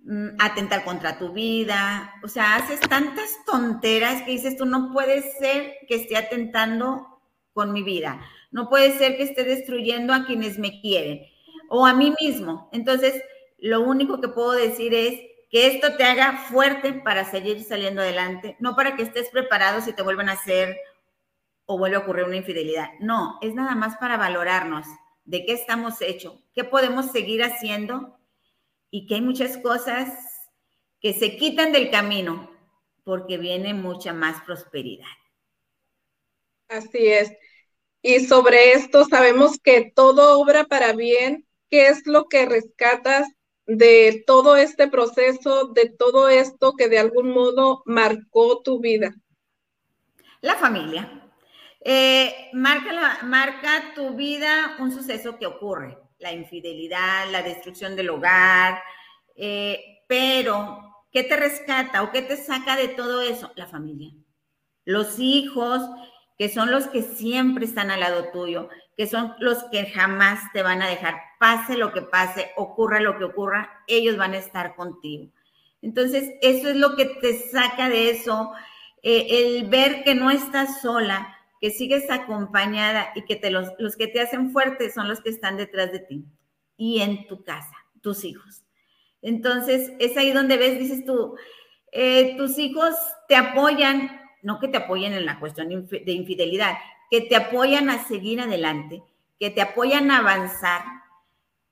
mm, 0.00 0.40
a 0.40 0.46
atentar 0.46 0.84
contra 0.84 1.18
tu 1.18 1.32
vida, 1.32 2.14
o 2.22 2.28
sea, 2.28 2.56
haces 2.56 2.80
tantas 2.80 3.44
tonteras 3.46 4.22
que 4.22 4.32
dices 4.32 4.56
tú, 4.56 4.66
no 4.66 4.92
puede 4.92 5.22
ser 5.38 5.74
que 5.86 5.96
esté 5.96 6.16
atentando 6.16 7.20
con 7.52 7.72
mi 7.72 7.82
vida, 7.82 8.20
no 8.50 8.68
puede 8.68 8.96
ser 8.96 9.16
que 9.16 9.24
esté 9.24 9.44
destruyendo 9.44 10.14
a 10.14 10.24
quienes 10.24 10.58
me 10.58 10.80
quieren 10.80 11.20
o 11.68 11.86
a 11.86 11.94
mí 11.94 12.14
mismo. 12.20 12.68
Entonces, 12.72 13.22
lo 13.58 13.80
único 13.80 14.20
que 14.20 14.28
puedo 14.28 14.52
decir 14.52 14.94
es 14.94 15.20
que 15.50 15.66
esto 15.66 15.96
te 15.96 16.04
haga 16.04 16.44
fuerte 16.48 16.92
para 16.92 17.24
seguir 17.24 17.62
saliendo 17.64 18.02
adelante, 18.02 18.56
no 18.60 18.76
para 18.76 18.96
que 18.96 19.02
estés 19.02 19.30
preparado 19.30 19.80
si 19.80 19.92
te 19.92 20.02
vuelven 20.02 20.28
a 20.28 20.32
hacer 20.32 20.76
o 21.66 21.78
vuelve 21.78 21.96
a 21.96 22.00
ocurrir 22.00 22.24
una 22.24 22.36
infidelidad. 22.36 22.88
No, 23.00 23.38
es 23.42 23.54
nada 23.54 23.74
más 23.74 23.96
para 23.96 24.16
valorarnos 24.16 24.86
de 25.28 25.44
qué 25.44 25.52
estamos 25.52 26.00
hechos, 26.00 26.42
qué 26.54 26.64
podemos 26.64 27.12
seguir 27.12 27.42
haciendo 27.42 28.18
y 28.90 29.06
que 29.06 29.16
hay 29.16 29.20
muchas 29.20 29.58
cosas 29.58 30.08
que 31.00 31.12
se 31.12 31.36
quitan 31.36 31.70
del 31.70 31.90
camino 31.90 32.50
porque 33.04 33.36
viene 33.36 33.74
mucha 33.74 34.14
más 34.14 34.42
prosperidad. 34.44 35.06
Así 36.68 37.08
es. 37.08 37.30
Y 38.00 38.20
sobre 38.20 38.72
esto 38.72 39.04
sabemos 39.04 39.58
que 39.58 39.92
todo 39.94 40.40
obra 40.40 40.64
para 40.64 40.94
bien. 40.94 41.46
¿Qué 41.68 41.88
es 41.88 42.06
lo 42.06 42.28
que 42.28 42.46
rescatas 42.46 43.28
de 43.66 44.24
todo 44.26 44.56
este 44.56 44.88
proceso, 44.88 45.66
de 45.66 45.90
todo 45.90 46.30
esto 46.30 46.72
que 46.74 46.88
de 46.88 47.00
algún 47.00 47.32
modo 47.32 47.82
marcó 47.84 48.62
tu 48.62 48.80
vida? 48.80 49.14
La 50.40 50.56
familia. 50.56 51.27
Eh, 51.90 52.50
marca, 52.52 53.20
marca 53.22 53.94
tu 53.94 54.10
vida 54.10 54.76
un 54.78 54.92
suceso 54.92 55.38
que 55.38 55.46
ocurre, 55.46 55.96
la 56.18 56.34
infidelidad, 56.34 57.30
la 57.32 57.40
destrucción 57.40 57.96
del 57.96 58.10
hogar, 58.10 58.82
eh, 59.34 60.02
pero 60.06 61.06
¿qué 61.10 61.22
te 61.22 61.34
rescata 61.34 62.02
o 62.02 62.12
qué 62.12 62.20
te 62.20 62.36
saca 62.36 62.76
de 62.76 62.88
todo 62.88 63.22
eso? 63.22 63.52
La 63.56 63.66
familia. 63.66 64.12
Los 64.84 65.18
hijos, 65.18 65.80
que 66.36 66.50
son 66.50 66.70
los 66.70 66.88
que 66.88 67.00
siempre 67.00 67.64
están 67.64 67.90
al 67.90 68.00
lado 68.00 68.32
tuyo, 68.34 68.68
que 68.94 69.06
son 69.06 69.34
los 69.38 69.64
que 69.72 69.86
jamás 69.86 70.40
te 70.52 70.62
van 70.62 70.82
a 70.82 70.88
dejar, 70.88 71.14
pase 71.40 71.78
lo 71.78 71.94
que 71.94 72.02
pase, 72.02 72.50
ocurra 72.58 73.00
lo 73.00 73.16
que 73.16 73.24
ocurra, 73.24 73.82
ellos 73.86 74.18
van 74.18 74.34
a 74.34 74.38
estar 74.38 74.76
contigo. 74.76 75.32
Entonces, 75.80 76.34
eso 76.42 76.68
es 76.68 76.76
lo 76.76 76.96
que 76.96 77.06
te 77.06 77.48
saca 77.48 77.88
de 77.88 78.10
eso, 78.10 78.52
eh, 79.02 79.26
el 79.30 79.70
ver 79.70 80.04
que 80.04 80.14
no 80.14 80.30
estás 80.30 80.82
sola, 80.82 81.36
que 81.60 81.70
sigues 81.70 82.10
acompañada 82.10 83.12
y 83.14 83.22
que 83.22 83.50
los, 83.50 83.68
los 83.78 83.96
que 83.96 84.06
te 84.06 84.20
hacen 84.20 84.50
fuerte 84.50 84.90
son 84.92 85.08
los 85.08 85.20
que 85.20 85.30
están 85.30 85.56
detrás 85.56 85.92
de 85.92 86.00
ti 86.00 86.24
y 86.76 87.00
en 87.00 87.26
tu 87.26 87.42
casa, 87.44 87.74
tus 88.00 88.24
hijos. 88.24 88.62
Entonces, 89.20 89.92
es 89.98 90.16
ahí 90.16 90.32
donde 90.32 90.56
ves, 90.56 90.78
dices 90.78 91.04
tú, 91.04 91.36
eh, 91.92 92.36
tus 92.36 92.58
hijos 92.58 92.94
te 93.26 93.36
apoyan, 93.36 94.20
no 94.42 94.60
que 94.60 94.68
te 94.68 94.78
apoyen 94.78 95.12
en 95.12 95.26
la 95.26 95.40
cuestión 95.40 95.68
de 95.68 96.12
infidelidad, 96.12 96.76
que 97.10 97.22
te 97.22 97.36
apoyan 97.36 97.90
a 97.90 98.06
seguir 98.06 98.40
adelante, 98.40 99.02
que 99.40 99.50
te 99.50 99.60
apoyan 99.60 100.10
a 100.10 100.18
avanzar 100.18 100.82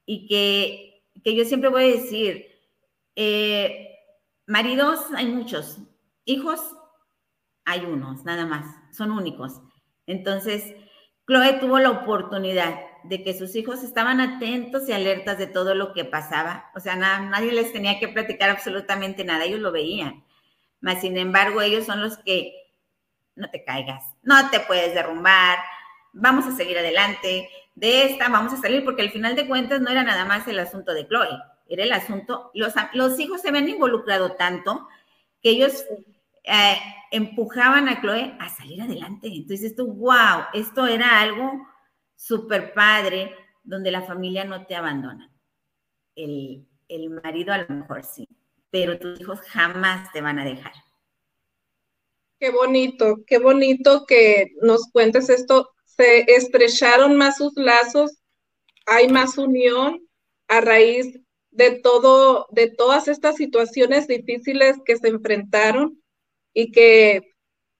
y 0.05 0.27
que, 0.27 1.05
que 1.23 1.35
yo 1.35 1.45
siempre 1.45 1.71
voy 1.71 1.85
a 1.85 1.97
decir, 1.97 2.47
eh, 3.15 3.95
maridos 4.47 5.01
hay 5.15 5.27
muchos, 5.27 5.79
hijos 6.25 6.61
hay 7.65 7.81
unos, 7.85 8.25
nada 8.25 8.47
más, 8.47 8.65
son 8.97 9.11
únicos. 9.11 9.61
Entonces, 10.07 10.75
Chloe 11.27 11.55
tuvo 11.55 11.79
la 11.79 11.91
oportunidad 11.91 12.81
de 13.05 13.23
que 13.23 13.35
sus 13.35 13.55
hijos 13.57 13.83
estaban 13.83 14.21
atentos 14.21 14.89
y 14.89 14.93
alertas 14.93 15.39
de 15.39 15.47
todo 15.47 15.75
lo 15.75 15.93
que 15.93 16.05
pasaba. 16.05 16.71
O 16.75 16.81
sea, 16.81 16.97
nadie 16.97 17.53
les 17.53 17.73
tenía 17.73 17.99
que 17.99 18.09
platicar 18.09 18.51
absolutamente 18.51 19.25
nada, 19.25 19.45
ellos 19.45 19.61
lo 19.61 19.73
veían. 19.73 20.25
Mas, 20.81 21.01
sin 21.01 21.17
embargo, 21.17 21.61
ellos 21.61 21.87
son 21.87 22.01
los 22.01 22.19
que 22.19 22.53
no 23.35 23.51
te 23.51 23.65
caigas, 23.65 24.05
no 24.23 24.51
te 24.51 24.61
puedes 24.61 24.95
derrumbar, 24.95 25.59
vamos 26.13 26.47
a 26.47 26.57
seguir 26.57 26.79
adelante, 26.79 27.49
de 27.75 28.05
esta 28.05 28.29
vamos 28.29 28.53
a 28.55 28.57
salir, 28.57 28.85
porque 28.85 29.03
al 29.03 29.11
final 29.11 29.37
de 29.37 29.47
cuentas 29.47 29.81
no 29.81 29.91
era 29.91 30.03
nada 30.03 30.25
más 30.25 30.49
el 30.49 30.59
asunto 30.59 30.95
de 30.95 31.07
Chloe, 31.07 31.29
era 31.69 31.85
el 31.85 31.93
asunto, 31.93 32.51
los, 32.55 32.73
los 32.95 33.21
hijos 33.21 33.43
se 33.43 33.49
habían 33.49 33.69
involucrado 33.69 34.33
tanto 34.33 34.89
que 35.43 35.51
ellos 35.51 35.85
eh, 36.47 36.79
empujaban 37.11 37.89
a 37.89 38.01
Chloe 38.01 38.37
a 38.39 38.49
salir 38.49 38.81
adelante. 38.81 39.29
Entonces 39.29 39.75
tú, 39.75 39.93
wow, 39.93 40.45
esto 40.55 40.87
era 40.87 41.21
algo 41.21 41.67
súper 42.15 42.73
padre 42.73 43.35
donde 43.65 43.91
la 43.91 44.03
familia 44.03 44.45
no 44.45 44.65
te 44.65 44.77
abandona. 44.77 45.31
El, 46.15 46.67
el 46.89 47.11
marido 47.11 47.53
a 47.53 47.59
lo 47.59 47.75
mejor 47.75 48.05
sí, 48.05 48.29
pero 48.71 48.99
tus 48.99 49.21
hijos 49.21 49.41
jamás 49.41 50.11
te 50.13 50.21
van 50.21 50.39
a 50.39 50.45
dejar. 50.45 50.73
Qué 52.39 52.51
bonito, 52.51 53.25
qué 53.27 53.39
bonito 53.39 54.05
que 54.07 54.53
nos 54.63 54.91
cuentes 54.93 55.29
esto. 55.31 55.71
Se 55.85 56.21
estrecharon 56.33 57.17
más 57.17 57.39
sus 57.39 57.55
lazos, 57.57 58.23
hay 58.87 59.09
más 59.09 59.37
unión 59.37 60.07
a 60.47 60.61
raíz 60.61 61.19
de 61.51 61.81
todo, 61.81 62.47
de 62.51 62.71
todas 62.71 63.09
estas 63.09 63.37
situaciones 63.37 64.07
difíciles 64.07 64.77
que 64.85 64.97
se 64.97 65.09
enfrentaron 65.09 66.01
y 66.57 66.73
que 66.73 67.35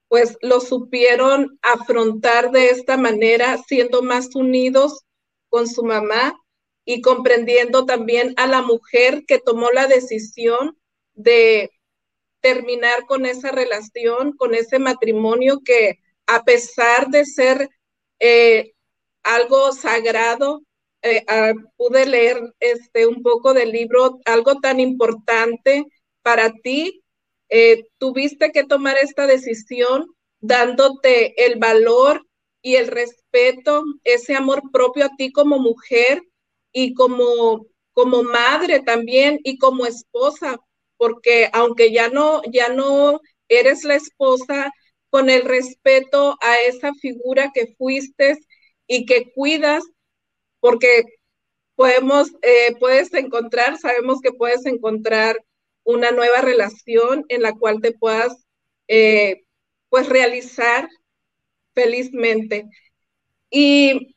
pues 0.07 0.37
lo 0.41 0.59
supieron 0.61 1.57
afrontar 1.63 2.51
de 2.51 2.69
esta 2.69 2.95
manera, 2.95 3.57
siendo 3.67 4.03
más 4.03 4.35
unidos 4.35 5.03
con 5.49 5.67
su 5.67 5.83
mamá 5.83 6.39
y 6.85 7.01
comprendiendo 7.01 7.85
también 7.85 8.35
a 8.37 8.45
la 8.45 8.61
mujer 8.61 9.25
que 9.25 9.39
tomó 9.39 9.71
la 9.71 9.87
decisión 9.87 10.77
de 11.15 11.71
terminar 12.39 13.07
con 13.07 13.25
esa 13.25 13.51
relación, 13.51 14.33
con 14.37 14.53
ese 14.53 14.77
matrimonio 14.77 15.61
que 15.65 15.97
a 16.27 16.43
pesar 16.43 17.07
de 17.07 17.25
ser 17.25 17.69
eh, 18.19 18.73
algo 19.23 19.71
sagrado, 19.71 20.61
eh, 21.01 21.23
ah, 21.27 21.53
pude 21.77 22.05
leer 22.05 22.53
este 22.59 23.07
un 23.07 23.23
poco 23.23 23.55
del 23.55 23.71
libro, 23.71 24.19
algo 24.25 24.59
tan 24.59 24.79
importante 24.79 25.85
para 26.21 26.53
ti 26.53 27.03
eh, 27.49 27.85
tuviste 27.97 28.51
que 28.51 28.63
tomar 28.63 28.97
esta 28.97 29.27
decisión 29.27 30.07
dándote 30.39 31.45
el 31.45 31.57
valor 31.59 32.25
y 32.61 32.75
el 32.75 32.87
respeto, 32.87 33.83
ese 34.03 34.35
amor 34.35 34.63
propio 34.71 35.05
a 35.05 35.15
ti 35.17 35.31
como 35.31 35.59
mujer 35.59 36.21
y 36.71 36.93
como, 36.93 37.65
como 37.93 38.23
madre 38.23 38.81
también 38.81 39.39
y 39.43 39.57
como 39.57 39.85
esposa, 39.85 40.59
porque 40.97 41.49
aunque 41.53 41.91
ya 41.91 42.09
no, 42.09 42.41
ya 42.51 42.69
no 42.69 43.21
eres 43.47 43.83
la 43.83 43.95
esposa, 43.95 44.71
con 45.09 45.29
el 45.29 45.43
respeto 45.43 46.37
a 46.41 46.59
esa 46.67 46.93
figura 46.93 47.51
que 47.53 47.73
fuiste 47.77 48.37
y 48.87 49.05
que 49.05 49.31
cuidas, 49.33 49.83
porque 50.59 51.05
podemos, 51.75 52.29
eh, 52.41 52.75
puedes 52.79 53.13
encontrar, 53.13 53.77
sabemos 53.77 54.19
que 54.21 54.31
puedes 54.31 54.65
encontrar 54.65 55.37
una 55.87 56.11
nueva 56.11 56.41
relación 56.41 57.25
en 57.29 57.41
la 57.41 57.53
cual 57.53 57.81
te 57.81 57.91
puedas, 57.91 58.45
eh, 58.87 59.43
pues, 59.89 60.07
realizar 60.07 60.87
felizmente. 61.73 62.65
Y 63.49 64.15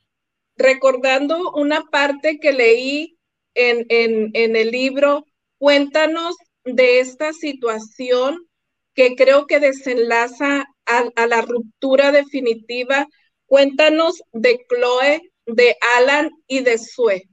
recordando 0.56 1.52
una 1.52 1.84
parte 1.90 2.38
que 2.38 2.52
leí 2.52 3.16
en, 3.54 3.86
en 3.88 4.56
el 4.56 4.70
libro, 4.70 5.24
cuéntanos 5.58 6.36
de 6.64 7.00
esta 7.00 7.32
situación 7.32 8.50
que 8.94 9.14
creo 9.16 9.46
que 9.46 9.60
desenlaza 9.60 10.66
a, 10.86 11.26
la 11.26 11.42
ruptura 11.42 12.12
definitiva. 12.12 13.06
Cuéntanos 13.46 14.22
de 14.32 14.58
Chloe, 14.68 15.32
de 15.46 15.76
Alan 15.96 16.30
y 16.46 16.60
de 16.60 16.78
Sue. 16.78 17.28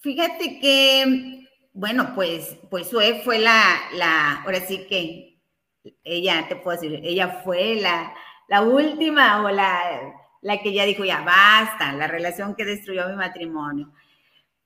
Fíjate 0.00 0.60
que, 0.60 1.43
bueno, 1.74 2.12
pues, 2.14 2.56
pues 2.70 2.88
Sue 2.88 3.20
fue 3.24 3.40
la, 3.40 3.80
la, 3.94 4.42
ahora 4.42 4.60
sí 4.60 4.86
que 4.88 5.40
ella, 6.04 6.46
te 6.48 6.56
puedo 6.56 6.80
decir, 6.80 7.00
ella 7.02 7.42
fue 7.44 7.74
la, 7.74 8.14
la 8.48 8.62
última 8.62 9.42
o 9.42 9.50
la, 9.50 10.14
la 10.40 10.62
que 10.62 10.72
ya 10.72 10.84
dijo, 10.84 11.04
ya 11.04 11.22
basta, 11.22 11.92
la 11.92 12.06
relación 12.06 12.54
que 12.54 12.64
destruyó 12.64 13.08
mi 13.08 13.16
matrimonio. 13.16 13.92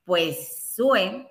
Pues 0.05 0.75
Sue 0.75 1.27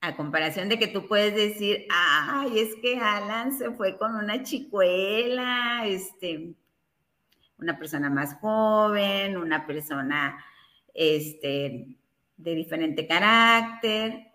a 0.00 0.16
comparación 0.16 0.68
de 0.68 0.78
que 0.78 0.86
tú 0.86 1.08
puedes 1.08 1.34
decir, 1.34 1.86
ay, 1.90 2.58
es 2.58 2.76
que 2.76 2.96
Alan 2.96 3.52
se 3.52 3.72
fue 3.72 3.98
con 3.98 4.14
una 4.14 4.44
chicuela, 4.44 5.82
este, 5.86 6.54
una 7.58 7.76
persona 7.78 8.10
más 8.10 8.34
joven, 8.36 9.36
una 9.36 9.66
persona 9.66 10.44
este, 10.94 11.86
de 12.36 12.54
diferente 12.54 13.08
carácter. 13.08 14.33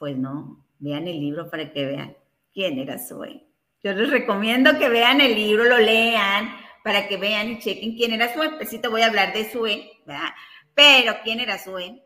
Pues 0.00 0.16
no, 0.16 0.64
vean 0.78 1.06
el 1.08 1.20
libro 1.20 1.50
para 1.50 1.74
que 1.74 1.84
vean 1.84 2.16
quién 2.54 2.78
era 2.78 2.98
Zoe. 2.98 3.46
Yo 3.84 3.92
les 3.92 4.08
recomiendo 4.08 4.78
que 4.78 4.88
vean 4.88 5.20
el 5.20 5.34
libro, 5.34 5.64
lo 5.64 5.76
lean, 5.76 6.56
para 6.82 7.06
que 7.06 7.18
vean 7.18 7.50
y 7.50 7.58
chequen 7.58 7.94
quién 7.94 8.14
era 8.14 8.32
Zoe. 8.32 8.56
Pues 8.56 8.70
sí 8.70 8.78
te 8.78 8.88
voy 8.88 9.02
a 9.02 9.08
hablar 9.08 9.34
de 9.34 9.44
Zoe, 9.44 9.92
¿verdad? 10.06 10.30
Pero 10.74 11.16
quién 11.22 11.38
era 11.38 11.58
Zoe 11.58 12.02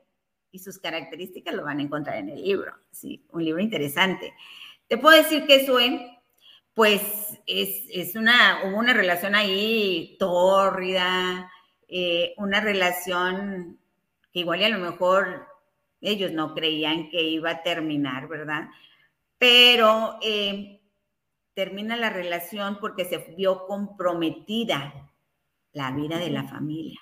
y 0.50 0.58
sus 0.58 0.80
características 0.80 1.54
lo 1.54 1.62
van 1.62 1.78
a 1.78 1.82
encontrar 1.82 2.16
en 2.16 2.30
el 2.30 2.42
libro. 2.42 2.74
Sí, 2.90 3.24
un 3.30 3.44
libro 3.44 3.62
interesante. 3.62 4.34
Te 4.88 4.98
puedo 4.98 5.16
decir 5.16 5.46
que 5.46 5.64
Sue, 5.64 6.18
pues 6.74 7.40
es, 7.46 8.16
una, 8.16 8.62
hubo 8.64 8.76
una 8.76 8.92
relación 8.92 9.36
ahí 9.36 10.16
tórrida, 10.18 11.48
eh, 11.86 12.34
una 12.38 12.60
relación 12.60 13.78
que 14.32 14.40
igual 14.40 14.62
y 14.62 14.64
a 14.64 14.68
lo 14.70 14.80
mejor 14.80 15.53
ellos 16.04 16.32
no 16.32 16.54
creían 16.54 17.08
que 17.10 17.22
iba 17.22 17.50
a 17.50 17.62
terminar, 17.62 18.28
¿verdad? 18.28 18.68
Pero 19.38 20.18
eh, 20.22 20.80
termina 21.54 21.96
la 21.96 22.10
relación 22.10 22.78
porque 22.80 23.04
se 23.04 23.18
vio 23.36 23.66
comprometida 23.66 25.10
la 25.72 25.90
vida 25.90 26.18
de 26.18 26.30
la 26.30 26.44
familia. 26.44 27.00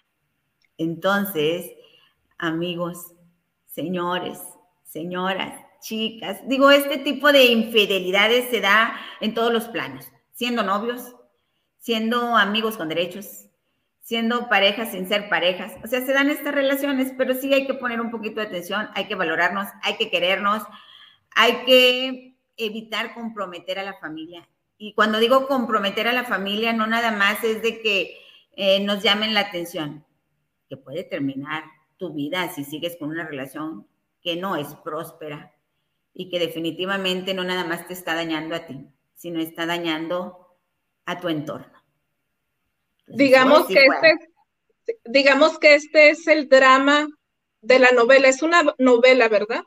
Entonces, 0.78 1.72
amigos, 2.38 3.12
señores, 3.66 4.38
señoras, 4.84 5.60
chicas. 5.80 6.40
Digo, 6.46 6.70
este 6.70 6.98
tipo 6.98 7.32
de 7.32 7.46
infidelidades 7.46 8.48
se 8.50 8.60
da 8.60 8.94
en 9.20 9.34
todos 9.34 9.52
los 9.52 9.64
planos, 9.64 10.06
siendo 10.32 10.62
novios, 10.62 11.14
siendo 11.78 12.36
amigos 12.36 12.76
con 12.76 12.88
derechos, 12.88 13.46
siendo 14.12 14.46
parejas 14.50 14.90
sin 14.90 15.08
ser 15.08 15.30
parejas. 15.30 15.72
O 15.82 15.86
sea, 15.86 16.04
se 16.04 16.12
dan 16.12 16.28
estas 16.28 16.54
relaciones, 16.54 17.14
pero 17.16 17.32
sí 17.32 17.54
hay 17.54 17.66
que 17.66 17.72
poner 17.72 17.98
un 17.98 18.10
poquito 18.10 18.40
de 18.42 18.46
atención, 18.46 18.90
hay 18.92 19.06
que 19.06 19.14
valorarnos, 19.14 19.68
hay 19.80 19.96
que 19.96 20.10
querernos, 20.10 20.62
hay 21.34 21.64
que 21.64 22.36
evitar 22.58 23.14
comprometer 23.14 23.78
a 23.78 23.84
la 23.84 23.94
familia. 23.94 24.46
Y 24.76 24.92
cuando 24.92 25.18
digo 25.18 25.48
comprometer 25.48 26.08
a 26.08 26.12
la 26.12 26.24
familia, 26.24 26.74
no 26.74 26.86
nada 26.86 27.10
más 27.10 27.42
es 27.42 27.62
de 27.62 27.80
que 27.80 28.18
eh, 28.54 28.84
nos 28.84 29.02
llamen 29.02 29.32
la 29.32 29.40
atención, 29.40 30.04
que 30.68 30.76
puede 30.76 31.04
terminar 31.04 31.64
tu 31.96 32.12
vida 32.12 32.52
si 32.52 32.64
sigues 32.64 32.98
con 32.98 33.08
una 33.08 33.26
relación 33.26 33.86
que 34.20 34.36
no 34.36 34.56
es 34.56 34.74
próspera 34.84 35.54
y 36.12 36.28
que 36.28 36.38
definitivamente 36.38 37.32
no 37.32 37.44
nada 37.44 37.64
más 37.64 37.88
te 37.88 37.94
está 37.94 38.14
dañando 38.14 38.56
a 38.56 38.66
ti, 38.66 38.86
sino 39.14 39.40
está 39.40 39.64
dañando 39.64 40.58
a 41.06 41.18
tu 41.18 41.30
entorno. 41.30 41.81
Digamos 43.06 43.66
que 43.66 43.86
este, 43.86 44.98
digamos 45.04 45.58
que 45.58 45.74
este 45.74 46.10
es 46.10 46.26
el 46.26 46.48
drama 46.48 47.08
de 47.60 47.78
la 47.78 47.92
novela. 47.92 48.28
Es 48.28 48.42
una 48.42 48.74
novela, 48.78 49.28
¿verdad? 49.28 49.62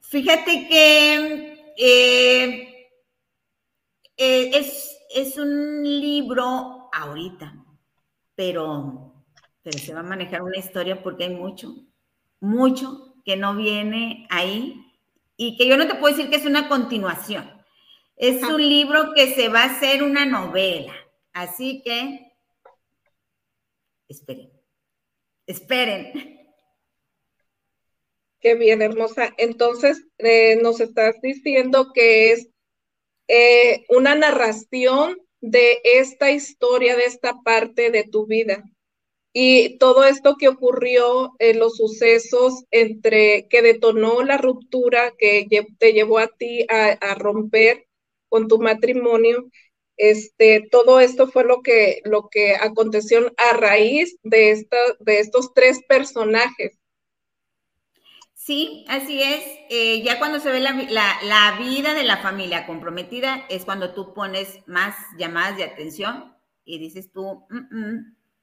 Fíjate 0.00 0.68
que 0.68 1.74
eh, 1.76 2.90
eh, 4.16 4.50
es, 4.54 4.98
es 5.14 5.36
un 5.36 5.82
libro 5.82 6.88
ahorita, 6.92 7.54
pero 8.34 9.08
pero 9.68 9.84
se 9.84 9.92
va 9.92 10.00
a 10.00 10.04
manejar 10.04 10.42
una 10.42 10.56
historia 10.56 11.02
porque 11.02 11.24
hay 11.24 11.34
mucho, 11.34 11.74
mucho 12.40 13.14
que 13.22 13.36
no 13.36 13.54
viene 13.54 14.26
ahí 14.30 14.82
y 15.36 15.58
que 15.58 15.68
yo 15.68 15.76
no 15.76 15.86
te 15.86 15.94
puedo 15.96 16.16
decir 16.16 16.30
que 16.30 16.36
es 16.36 16.46
una 16.46 16.68
continuación. 16.68 17.50
Es 18.16 18.42
un 18.42 18.66
libro 18.66 19.12
que 19.14 19.34
se 19.34 19.50
va 19.50 19.64
a 19.64 19.66
hacer 19.66 20.02
una 20.02 20.24
novela. 20.24 20.94
Así 21.38 21.82
que, 21.84 22.32
esperen, 24.08 24.50
esperen. 25.46 26.12
Qué 28.40 28.56
bien, 28.56 28.82
hermosa. 28.82 29.32
Entonces, 29.38 30.04
eh, 30.18 30.56
nos 30.60 30.80
estás 30.80 31.14
diciendo 31.22 31.92
que 31.94 32.32
es 32.32 32.48
eh, 33.28 33.84
una 33.88 34.16
narración 34.16 35.16
de 35.40 35.80
esta 35.84 36.32
historia, 36.32 36.96
de 36.96 37.04
esta 37.04 37.40
parte 37.44 37.92
de 37.92 38.02
tu 38.02 38.26
vida. 38.26 38.64
Y 39.32 39.78
todo 39.78 40.02
esto 40.02 40.34
que 40.40 40.48
ocurrió 40.48 41.36
en 41.38 41.60
los 41.60 41.76
sucesos 41.76 42.64
entre 42.72 43.46
que 43.46 43.62
detonó 43.62 44.24
la 44.24 44.38
ruptura 44.38 45.12
que 45.16 45.46
te 45.78 45.92
llevó 45.92 46.18
a 46.18 46.26
ti 46.26 46.66
a, 46.68 47.14
romper 47.14 47.86
con 48.28 48.48
tu 48.48 48.58
matrimonio, 48.58 49.48
este, 49.98 50.66
todo 50.70 51.00
esto 51.00 51.28
fue 51.28 51.44
lo 51.44 51.60
que, 51.62 52.00
lo 52.04 52.28
que 52.30 52.54
aconteció 52.54 53.32
a 53.36 53.56
raíz 53.56 54.16
de, 54.22 54.52
esta, 54.52 54.76
de 55.00 55.20
estos 55.20 55.52
tres 55.52 55.80
personajes. 55.88 56.78
Sí, 58.34 58.86
así 58.88 59.22
es. 59.22 59.44
Eh, 59.68 60.02
ya 60.02 60.18
cuando 60.18 60.40
se 60.40 60.50
ve 60.50 60.60
la, 60.60 60.72
la, 60.72 61.58
vida 61.58 61.92
de 61.92 62.04
la 62.04 62.16
familia 62.18 62.66
comprometida 62.66 63.44
es 63.50 63.66
cuando 63.66 63.92
tú 63.92 64.14
pones 64.14 64.60
más 64.66 64.96
llamadas 65.18 65.58
de 65.58 65.64
atención 65.64 66.34
y 66.64 66.78
dices 66.78 67.12
tú, 67.12 67.46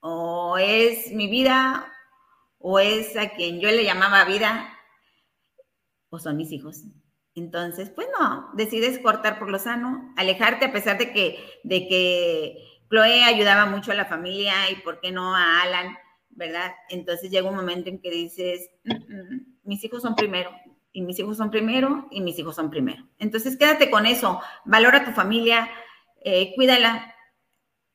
o 0.02 0.58
es 0.60 1.12
mi 1.12 1.28
vida, 1.28 1.92
o 2.60 2.80
es 2.80 3.18
a 3.18 3.30
quien 3.30 3.60
yo 3.60 3.70
le 3.70 3.84
llamaba 3.84 4.26
vida, 4.26 4.78
o 6.10 6.20
son 6.20 6.38
mis 6.38 6.52
hijos. 6.52 6.84
Entonces, 7.36 7.90
pues 7.90 8.08
no, 8.18 8.50
decides 8.54 9.00
cortar 9.00 9.38
por 9.38 9.50
lo 9.50 9.60
sano, 9.60 10.14
alejarte 10.16 10.66
a 10.66 10.72
pesar 10.72 10.98
de 10.98 11.12
que, 11.12 11.38
de 11.64 11.88
que 11.88 12.58
Chloe 12.90 13.24
ayudaba 13.24 13.66
mucho 13.66 13.92
a 13.92 13.96
la 13.96 14.06
familia 14.06 14.54
y 14.72 14.76
por 14.76 15.02
qué 15.02 15.12
no 15.12 15.36
a 15.36 15.62
Alan, 15.62 15.98
¿verdad? 16.30 16.74
Entonces 16.90 17.30
llega 17.30 17.50
un 17.50 17.56
momento 17.58 17.90
en 17.90 18.00
que 18.00 18.10
dices, 18.10 18.70
mm, 18.86 18.94
mm, 18.94 19.56
mis 19.64 19.84
hijos 19.84 20.02
son 20.02 20.16
primero, 20.16 20.50
y 20.94 21.02
mis 21.02 21.20
hijos 21.20 21.36
son 21.36 21.52
primero, 21.52 22.08
y 22.10 22.22
mis 22.22 22.40
hijos 22.40 22.56
son 22.56 22.70
primero. 22.70 23.06
Entonces 23.20 23.58
quédate 23.58 23.92
con 23.92 24.06
eso, 24.06 24.42
valora 24.64 25.04
tu 25.04 25.12
familia, 25.12 25.70
eh, 26.24 26.54
cuídala, 26.56 27.14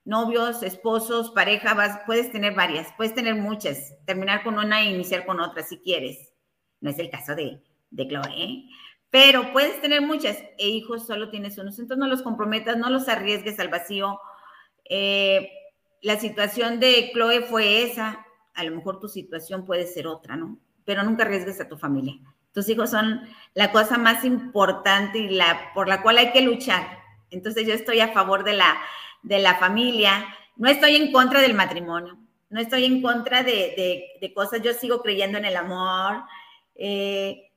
novios, 0.05 0.63
esposos, 0.63 1.31
pareja, 1.31 1.73
vas, 1.73 2.01
puedes 2.05 2.31
tener 2.31 2.55
varias, 2.55 2.93
puedes 2.97 3.15
tener 3.15 3.37
muchas, 3.37 3.95
terminar 4.05 4.43
con 4.43 4.59
una 4.59 4.83
e 4.83 4.91
iniciar 4.91 5.25
con 5.25 5.41
otra 5.41 5.63
si 5.63 5.79
quieres. 5.79 6.35
No 6.81 6.91
es 6.91 6.99
el 6.99 7.09
caso 7.09 7.35
de, 7.35 7.63
de 7.91 8.09
Chloe, 8.09 8.43
¿eh? 8.43 8.65
Pero 9.11 9.53
puedes 9.53 9.81
tener 9.81 10.03
muchas 10.03 10.39
e 10.57 10.69
hijos 10.69 11.07
solo 11.07 11.31
tienes 11.31 11.59
unos, 11.59 11.79
entonces 11.79 11.99
no 11.99 12.07
los 12.07 12.23
comprometas, 12.23 12.77
no 12.77 12.91
los 12.91 13.09
arriesgues 13.09 13.59
al 13.59 13.69
vacío. 13.69 14.21
Eh, 14.85 15.51
la 16.01 16.19
situación 16.19 16.79
de 16.79 17.11
Chloe 17.13 17.43
fue 17.43 17.83
esa, 17.83 18.25
a 18.55 18.65
lo 18.65 18.75
mejor 18.75 19.01
tu 19.01 19.09
situación 19.09 19.65
puede 19.67 19.87
ser 19.87 20.07
otra, 20.07 20.37
¿no? 20.37 20.59
Pero 20.85 21.03
nunca 21.03 21.25
arriesgues 21.25 21.61
a 21.61 21.69
tu 21.69 21.77
familia. 21.77 22.15
Tus 22.53 22.69
hijos 22.69 22.91
son 22.91 23.21
la 23.55 23.73
cosa 23.73 23.99
más 23.99 24.25
importante 24.25 25.19
y 25.19 25.29
la 25.29 25.73
por 25.75 25.89
la 25.89 26.03
cual 26.03 26.19
hay 26.19 26.33
que 26.33 26.41
luchar. 26.41 27.01
Entonces 27.31 27.67
yo 27.67 27.75
estoy 27.75 28.01
a 28.01 28.13
favor 28.13 28.45
de 28.45 28.55
la 28.55 28.77
de 29.23 29.39
la 29.39 29.57
familia. 29.57 30.25
No 30.57 30.69
estoy 30.69 30.97
en 30.97 31.13
contra 31.13 31.41
del 31.41 31.55
matrimonio, 31.55 32.19
no 32.49 32.61
estoy 32.61 32.85
en 32.85 33.03
contra 33.03 33.43
de, 33.43 34.33
cosas, 34.35 34.63
yo 34.63 34.73
sigo 34.75 35.01
creyendo 35.03 35.39
en 35.39 35.45
el 35.45 35.57
amor, 35.57 36.25
Eh, 36.83 37.50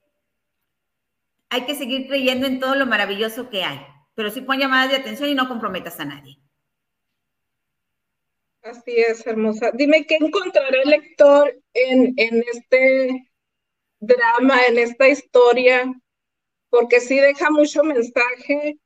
hay 1.54 1.66
que 1.68 1.76
seguir 1.76 2.08
creyendo 2.08 2.48
en 2.48 2.60
todo 2.60 2.74
lo 2.74 2.88
maravilloso 2.88 3.52
que 3.52 3.64
hay, 3.64 3.80
pero 4.16 4.32
sí 4.32 4.42
pon 4.42 4.58
llamadas 4.58 4.90
de 4.90 4.98
atención 4.98 5.30
y 5.30 5.36
no 5.36 5.48
comprometas 5.48 6.00
a 6.00 6.06
nadie. 6.06 6.40
Así 8.64 8.96
es, 8.98 9.28
hermosa. 9.28 9.70
Dime, 9.72 10.08
¿qué 10.08 10.16
encontrará 10.16 10.82
el 10.82 10.90
lector 10.90 11.56
en, 11.76 12.14
en 12.18 12.44
este 12.52 13.30
drama, 14.00 14.66
en 14.66 14.80
esta 14.80 15.08
historia? 15.08 15.94
Porque 16.70 17.00
sí 17.00 17.20
deja 17.20 17.52
mucho 17.52 17.84
mensaje 17.84 18.80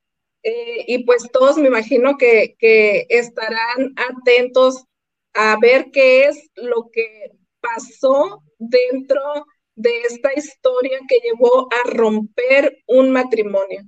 eh, 0.44 0.84
y 0.88 1.06
pues 1.06 1.30
todos 1.32 1.58
me 1.58 1.68
imagino 1.68 2.18
que, 2.18 2.58
que 2.60 3.06
estarán 3.08 3.94
atentos 3.96 4.84
a 5.36 5.56
ver 5.62 5.90
qué 5.94 6.26
es 6.26 6.50
lo 6.56 6.90
que 6.92 7.32
pasó 7.62 8.44
dentro 8.58 9.46
de 9.78 10.02
esta 10.02 10.34
historia 10.36 11.00
que 11.08 11.20
llevó 11.20 11.70
a 11.72 11.90
romper 11.90 12.84
un 12.88 13.12
matrimonio. 13.12 13.84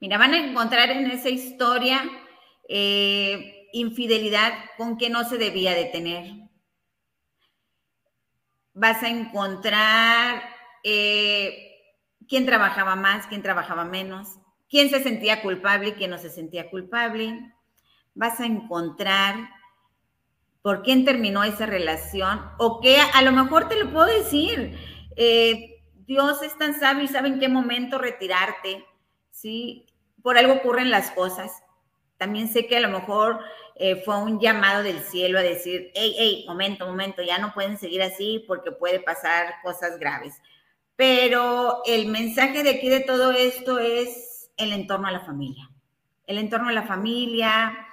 Mira, 0.00 0.18
van 0.18 0.34
a 0.34 0.44
encontrar 0.44 0.90
en 0.90 1.10
esa 1.10 1.30
historia 1.30 2.02
eh, 2.68 3.68
infidelidad 3.72 4.52
con 4.76 4.98
que 4.98 5.10
no 5.10 5.24
se 5.24 5.38
debía 5.38 5.74
de 5.74 5.84
tener. 5.86 6.24
Vas 8.72 9.02
a 9.04 9.08
encontrar 9.08 10.42
eh, 10.82 11.70
quién 12.28 12.44
trabajaba 12.44 12.96
más, 12.96 13.28
quién 13.28 13.42
trabajaba 13.42 13.84
menos, 13.84 14.40
quién 14.68 14.90
se 14.90 15.04
sentía 15.04 15.40
culpable 15.40 15.90
y 15.90 15.92
quién 15.92 16.10
no 16.10 16.18
se 16.18 16.30
sentía 16.30 16.68
culpable. 16.68 17.54
Vas 18.12 18.40
a 18.40 18.46
encontrar 18.46 19.48
por 20.64 20.82
quién 20.82 21.04
terminó 21.04 21.44
esa 21.44 21.66
relación 21.66 22.40
o 22.56 22.80
que 22.80 22.96
a 22.98 23.20
lo 23.20 23.32
mejor 23.32 23.68
te 23.68 23.76
lo 23.76 23.92
puedo 23.92 24.06
decir. 24.06 24.78
Eh, 25.14 25.82
Dios 26.06 26.42
es 26.42 26.56
tan 26.56 26.80
sabio 26.80 27.04
y 27.04 27.08
sabe 27.08 27.28
en 27.28 27.38
qué 27.38 27.50
momento 27.50 27.98
retirarte, 27.98 28.82
¿sí? 29.30 29.84
Por 30.22 30.38
algo 30.38 30.54
ocurren 30.54 30.90
las 30.90 31.10
cosas. 31.10 31.62
También 32.16 32.48
sé 32.48 32.66
que 32.66 32.78
a 32.78 32.80
lo 32.80 32.88
mejor 32.88 33.40
eh, 33.74 33.96
fue 34.06 34.16
un 34.16 34.40
llamado 34.40 34.82
del 34.82 35.00
cielo 35.00 35.38
a 35.38 35.42
decir, 35.42 35.90
hey, 35.94 36.14
hey, 36.16 36.44
momento, 36.48 36.86
momento, 36.86 37.22
ya 37.22 37.36
no 37.36 37.52
pueden 37.52 37.76
seguir 37.76 38.00
así 38.02 38.42
porque 38.48 38.72
puede 38.72 39.00
pasar 39.00 39.56
cosas 39.62 39.98
graves. 39.98 40.40
Pero 40.96 41.82
el 41.84 42.06
mensaje 42.06 42.62
de 42.62 42.70
aquí 42.70 42.88
de 42.88 43.00
todo 43.00 43.32
esto 43.32 43.78
es 43.78 44.50
el 44.56 44.72
entorno 44.72 45.08
a 45.08 45.12
la 45.12 45.26
familia. 45.26 45.68
El 46.26 46.38
entorno 46.38 46.70
a 46.70 46.72
la 46.72 46.84
familia. 46.84 47.83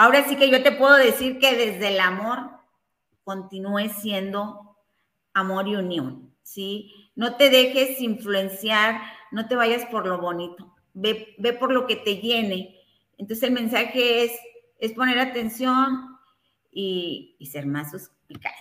Ahora 0.00 0.28
sí 0.28 0.36
que 0.36 0.48
yo 0.48 0.62
te 0.62 0.70
puedo 0.70 0.94
decir 0.94 1.40
que 1.40 1.56
desde 1.56 1.88
el 1.88 1.98
amor 1.98 2.50
continúe 3.24 3.88
siendo 3.88 4.76
amor 5.34 5.66
y 5.66 5.74
unión, 5.74 6.32
¿sí? 6.44 7.10
No 7.16 7.34
te 7.34 7.50
dejes 7.50 8.00
influenciar, 8.00 9.00
no 9.32 9.48
te 9.48 9.56
vayas 9.56 9.86
por 9.86 10.06
lo 10.06 10.20
bonito, 10.20 10.72
ve, 10.94 11.34
ve 11.38 11.52
por 11.52 11.72
lo 11.72 11.88
que 11.88 11.96
te 11.96 12.18
llene. 12.18 12.78
Entonces 13.16 13.42
el 13.42 13.50
mensaje 13.50 14.22
es, 14.22 14.32
es 14.78 14.92
poner 14.92 15.18
atención 15.18 16.16
y, 16.70 17.36
ser 17.50 17.66
más 17.66 17.90
suspicaz. 17.90 18.54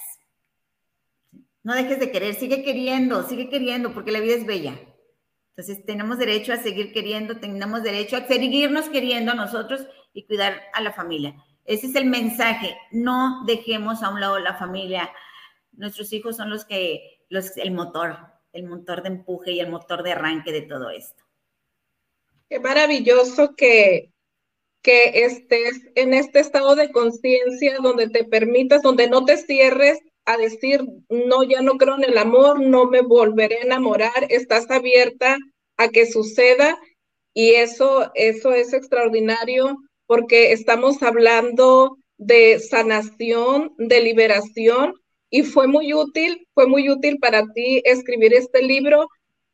No 1.62 1.76
dejes 1.76 2.00
de 2.00 2.12
querer, 2.12 2.34
sigue 2.34 2.64
queriendo, 2.64 3.22
sigue 3.30 3.48
queriendo, 3.48 3.94
porque 3.94 4.12
la 4.12 4.22
vida 4.22 4.34
es 4.34 4.48
bella. 4.48 4.74
Entonces 5.50 5.86
tenemos 5.86 6.18
derecho 6.18 6.52
a 6.52 6.58
seguir 6.58 6.92
queriendo, 6.94 7.38
tenemos 7.38 7.84
derecho 7.84 8.18
a 8.18 8.26
seguirnos 8.26 8.90
queriendo 8.90 9.34
a 9.34 9.36
nosotros 9.36 9.86
y 10.18 10.24
cuidar 10.24 10.64
a 10.74 10.82
la 10.82 10.92
familia. 10.92 11.36
Ese 11.64 11.86
es 11.86 11.96
el 11.96 12.06
mensaje. 12.06 12.76
No 12.90 13.44
dejemos 13.46 14.02
a 14.02 14.10
un 14.10 14.20
lado 14.20 14.40
la 14.40 14.56
familia. 14.56 15.12
Nuestros 15.74 16.12
hijos 16.12 16.36
son 16.36 16.50
los 16.50 16.66
que, 16.66 17.24
los, 17.30 17.56
el 17.58 17.70
motor, 17.70 18.18
el 18.52 18.64
motor 18.64 19.04
de 19.04 19.10
empuje 19.10 19.52
y 19.52 19.60
el 19.60 19.70
motor 19.70 20.02
de 20.02 20.14
arranque 20.14 20.52
de 20.52 20.64
todo 20.64 20.90
esto. 20.90 21.24
Qué 22.50 22.60
maravilloso 22.60 23.54
que, 23.56 24.12
que 24.82 25.26
estés 25.26 25.82
en 25.94 26.16
este 26.16 26.40
estado 26.40 26.76
de 26.76 26.92
conciencia 26.92 27.78
donde 27.78 28.10
te 28.10 28.24
permitas, 28.24 28.82
donde 28.82 29.08
no 29.08 29.24
te 29.24 29.38
cierres 29.38 30.00
a 30.26 30.36
decir, 30.36 30.84
no, 31.10 31.44
ya 31.44 31.62
no 31.62 31.78
creo 31.78 31.96
en 31.96 32.06
el 32.06 32.18
amor, 32.18 32.60
no 32.60 32.86
me 32.86 33.02
volveré 33.02 33.60
a 33.60 33.66
enamorar, 33.66 34.26
estás 34.30 34.72
abierta 34.72 35.38
a 35.78 35.90
que 35.90 36.08
suceda 36.08 36.76
y 37.36 37.52
eso, 37.52 38.10
eso 38.16 38.52
es 38.52 38.74
extraordinario 38.74 39.78
porque 40.08 40.54
estamos 40.54 41.04
hablando 41.04 41.98
de 42.18 42.60
sanación, 42.60 43.74
de 43.78 44.02
liberación 44.02 44.94
y 45.30 45.44
fue 45.44 45.68
muy 45.68 45.94
útil, 45.94 46.48
fue 46.54 46.68
muy 46.68 46.90
útil 46.90 47.20
para 47.20 47.44
ti 47.54 47.82
escribir 47.86 48.34
este 48.34 48.64
libro 48.64 49.08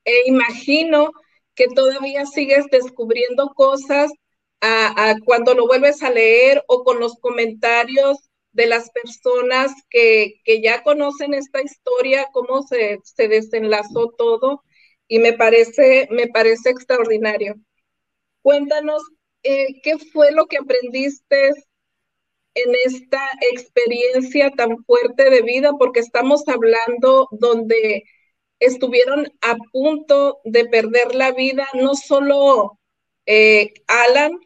e 0.05 0.13
imagino 0.27 1.11
que 1.55 1.67
todavía 1.67 2.25
sigues 2.25 2.65
descubriendo 2.71 3.49
cosas 3.55 4.11
a, 4.61 5.15
cuando 5.25 5.53
lo 5.53 5.67
vuelves 5.67 6.01
a 6.03 6.09
leer 6.09 6.63
o 6.67 6.83
con 6.83 6.99
los 6.99 7.15
comentarios 7.19 8.17
de 8.53 8.67
las 8.67 8.89
personas 8.91 9.73
que, 9.89 10.35
ya 10.61 10.83
conocen 10.83 11.33
esta 11.33 11.61
historia, 11.61 12.27
cómo 12.31 12.63
se, 12.63 12.99
se, 13.03 13.27
desenlazó 13.27 14.13
todo, 14.17 14.63
y 15.07 15.19
me 15.19 15.33
parece, 15.33 16.07
me 16.11 16.27
parece 16.27 16.69
extraordinario. 16.69 17.55
Cuéntanos 18.41 19.03
eh, 19.43 19.81
qué 19.81 19.97
fue 19.97 20.31
lo 20.31 20.47
que 20.47 20.57
aprendiste 20.57 21.49
en 22.55 22.75
esta 22.85 23.21
experiencia 23.51 24.51
tan 24.51 24.83
fuerte 24.85 25.29
de 25.29 25.41
vida, 25.41 25.71
porque 25.77 25.99
estamos 25.99 26.43
hablando 26.47 27.27
donde 27.31 28.03
estuvieron 28.59 29.27
a 29.41 29.55
punto 29.71 30.39
de 30.45 30.65
perder 30.65 31.15
la 31.15 31.31
vida, 31.31 31.67
no 31.73 31.95
solo 31.95 32.79
eh, 33.25 33.73
Alan, 33.87 34.39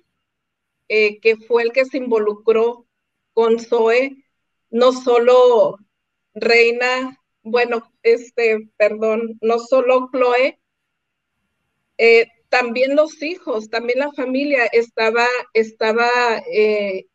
eh, 0.90 1.20
que 1.20 1.36
fue 1.36 1.64
el 1.64 1.72
que 1.72 1.86
se 1.86 1.98
involucró 1.98 2.88
con 3.34 3.60
Zoe, 3.60 4.24
no 4.70 4.92
solo 4.94 5.78
Reina, 6.34 7.22
bueno, 7.44 7.92
este, 8.04 8.70
perdón, 8.78 9.38
no 9.42 9.60
solo 9.60 10.10
Chloe, 10.12 10.60
eh, 11.98 12.28
también 12.50 12.96
los 12.96 13.22
hijos, 13.22 13.70
también 13.70 14.00
la 14.00 14.12
familia 14.14 14.66
estaba, 14.68 15.26
estaba 15.54 16.08
eh, 16.52 17.06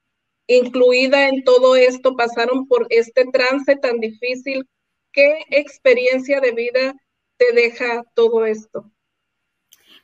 incluida 0.47 1.29
en 1.29 1.45
todo 1.45 1.77
esto, 1.77 2.17
pasaron 2.17 2.67
por 2.67 2.87
este 2.91 3.25
trance 3.33 3.77
tan 3.77 3.99
difícil. 4.01 4.69
¿Qué 5.13 5.45
experiencia 5.51 6.41
de 6.41 6.53
vida 6.53 6.95
te 7.37 7.53
deja 7.53 8.05
todo 8.15 8.47
esto? 8.47 8.91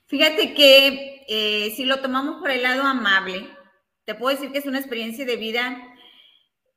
Fíjate 0.06 0.54
que 0.54 1.24
eh, 1.28 1.72
si 1.76 1.84
lo 1.84 2.00
tomamos 2.00 2.40
por 2.40 2.50
el 2.50 2.62
lado 2.62 2.82
amable, 2.82 3.46
te 4.04 4.14
puedo 4.14 4.34
decir 4.34 4.52
que 4.52 4.58
es 4.58 4.66
una 4.66 4.78
experiencia 4.78 5.26
de 5.26 5.36
vida 5.36 5.94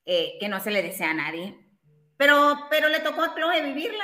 eh, 0.05 0.37
que 0.39 0.49
no 0.49 0.59
se 0.59 0.71
le 0.71 0.81
desea 0.81 1.11
a 1.11 1.13
nadie, 1.13 1.57
pero, 2.17 2.67
pero 2.69 2.89
le 2.89 2.99
tocó 2.99 3.21
a 3.21 3.33
Chloe 3.33 3.61
vivirla. 3.61 4.03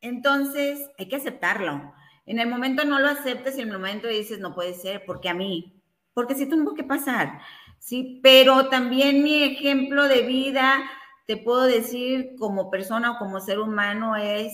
Entonces 0.00 0.90
hay 0.98 1.08
que 1.08 1.16
aceptarlo. 1.16 1.94
En 2.26 2.38
el 2.38 2.48
momento 2.48 2.84
no 2.84 2.98
lo 2.98 3.08
aceptes 3.08 3.56
y 3.56 3.62
en 3.62 3.68
el 3.68 3.78
momento 3.78 4.08
dices, 4.08 4.38
no 4.40 4.54
puede 4.54 4.74
ser, 4.74 5.04
porque 5.06 5.28
a 5.28 5.34
mí, 5.34 5.80
porque 6.12 6.34
sí 6.34 6.46
tengo 6.46 6.74
que 6.74 6.84
pasar, 6.84 7.40
¿sí? 7.78 8.20
Pero 8.22 8.68
también 8.68 9.22
mi 9.22 9.42
ejemplo 9.44 10.08
de 10.08 10.22
vida, 10.22 10.82
te 11.26 11.36
puedo 11.36 11.62
decir 11.62 12.34
como 12.38 12.70
persona 12.70 13.12
o 13.12 13.18
como 13.18 13.40
ser 13.40 13.60
humano, 13.60 14.16
es 14.16 14.52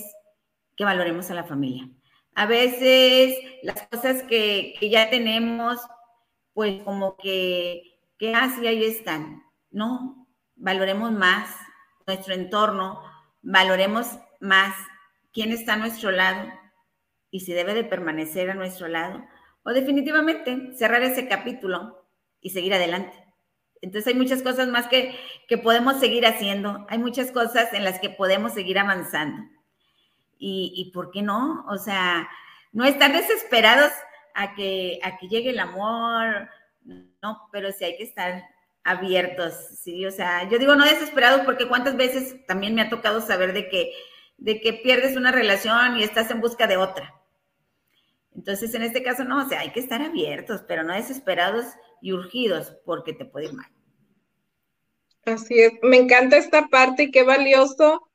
que 0.75 0.85
valoremos 0.85 1.29
a 1.31 1.35
la 1.35 1.43
familia. 1.43 1.89
A 2.35 2.45
veces 2.45 3.37
las 3.63 3.87
cosas 3.87 4.23
que, 4.23 4.75
ya 4.81 5.09
tenemos, 5.09 5.79
pues 6.53 6.81
como 6.83 7.17
que, 7.17 7.99
que 8.17 8.33
así 8.33 8.65
ahí 8.67 8.83
están, 8.83 9.43
¿no? 9.71 10.23
valoremos 10.55 11.11
más 11.11 11.49
nuestro 12.07 12.33
entorno, 12.33 13.01
valoremos 13.41 14.07
más 14.39 14.75
quién 15.31 15.51
está 15.51 15.73
a 15.73 15.77
nuestro 15.77 16.11
lado 16.11 16.51
y 17.33 17.39
si 17.39 17.51
debe 17.51 17.73
de 17.73 17.83
permanecer 17.83 18.51
a 18.51 18.53
nuestro 18.53 18.87
lado, 18.87 19.25
o 19.63 19.71
definitivamente 19.71 20.71
cerrar 20.77 21.01
ese 21.01 21.27
capítulo 21.27 22.05
y 22.39 22.51
seguir 22.51 22.75
adelante. 22.75 23.11
Entonces 23.81 24.13
hay 24.13 24.19
muchas 24.19 24.43
cosas 24.43 24.67
más 24.67 24.87
que, 24.87 25.15
que 25.47 25.57
podemos 25.57 25.99
seguir 25.99 26.27
haciendo, 26.27 26.85
hay 26.89 26.99
muchas 26.99 27.31
cosas 27.31 27.73
en 27.73 27.83
las 27.83 27.99
que 27.99 28.11
podemos 28.11 28.53
seguir 28.53 28.77
avanzando. 28.77 29.49
Y, 30.37 30.73
y 30.75 30.91
por 30.91 31.09
qué 31.09 31.23
no? 31.23 31.65
O 31.69 31.77
sea, 31.79 32.29
no 32.71 32.85
estar 32.85 33.11
desesperados 33.11 33.91
a 34.35 34.53
que, 34.53 34.99
a 35.01 35.17
que 35.17 35.27
llegue 35.27 35.49
el 35.49 35.59
amor, 35.59 36.47
no, 36.83 37.49
pero 37.51 37.71
sí 37.71 37.83
hay 37.83 37.97
que 37.97 38.03
estar 38.03 38.43
abiertos, 38.83 39.55
sí, 39.81 40.05
o 40.05 40.11
sea, 40.11 40.47
yo 40.49 40.59
digo 40.59 40.75
no 40.75 40.85
desesperados 40.85 41.41
porque 41.45 41.67
cuántas 41.67 41.95
veces 41.95 42.45
también 42.45 42.75
me 42.75 42.81
ha 42.83 42.89
tocado 42.89 43.21
saber 43.21 43.53
de 43.53 43.69
que, 43.69 43.91
de 44.37 44.61
que 44.61 44.73
pierdes 44.73 45.17
una 45.17 45.31
relación 45.31 45.97
y 45.97 46.03
estás 46.03 46.29
en 46.29 46.41
busca 46.41 46.67
de 46.67 46.77
otra. 46.77 47.22
Entonces, 48.35 48.73
en 48.73 48.83
este 48.83 49.03
caso, 49.03 49.23
no, 49.23 49.45
o 49.45 49.47
sea, 49.47 49.59
hay 49.61 49.71
que 49.71 49.79
estar 49.79 50.01
abiertos, 50.01 50.61
pero 50.67 50.83
no 50.83 50.93
desesperados 50.93 51.65
y 52.01 52.13
urgidos 52.13 52.75
porque 52.85 53.13
te 53.13 53.25
puede 53.25 53.47
ir 53.47 53.53
mal. 53.53 53.71
Así 55.25 55.59
es, 55.59 55.71
me 55.81 55.97
encanta 55.97 56.37
esta 56.37 56.67
parte 56.67 57.03
y 57.03 57.11
qué 57.11 57.23
valioso 57.23 58.09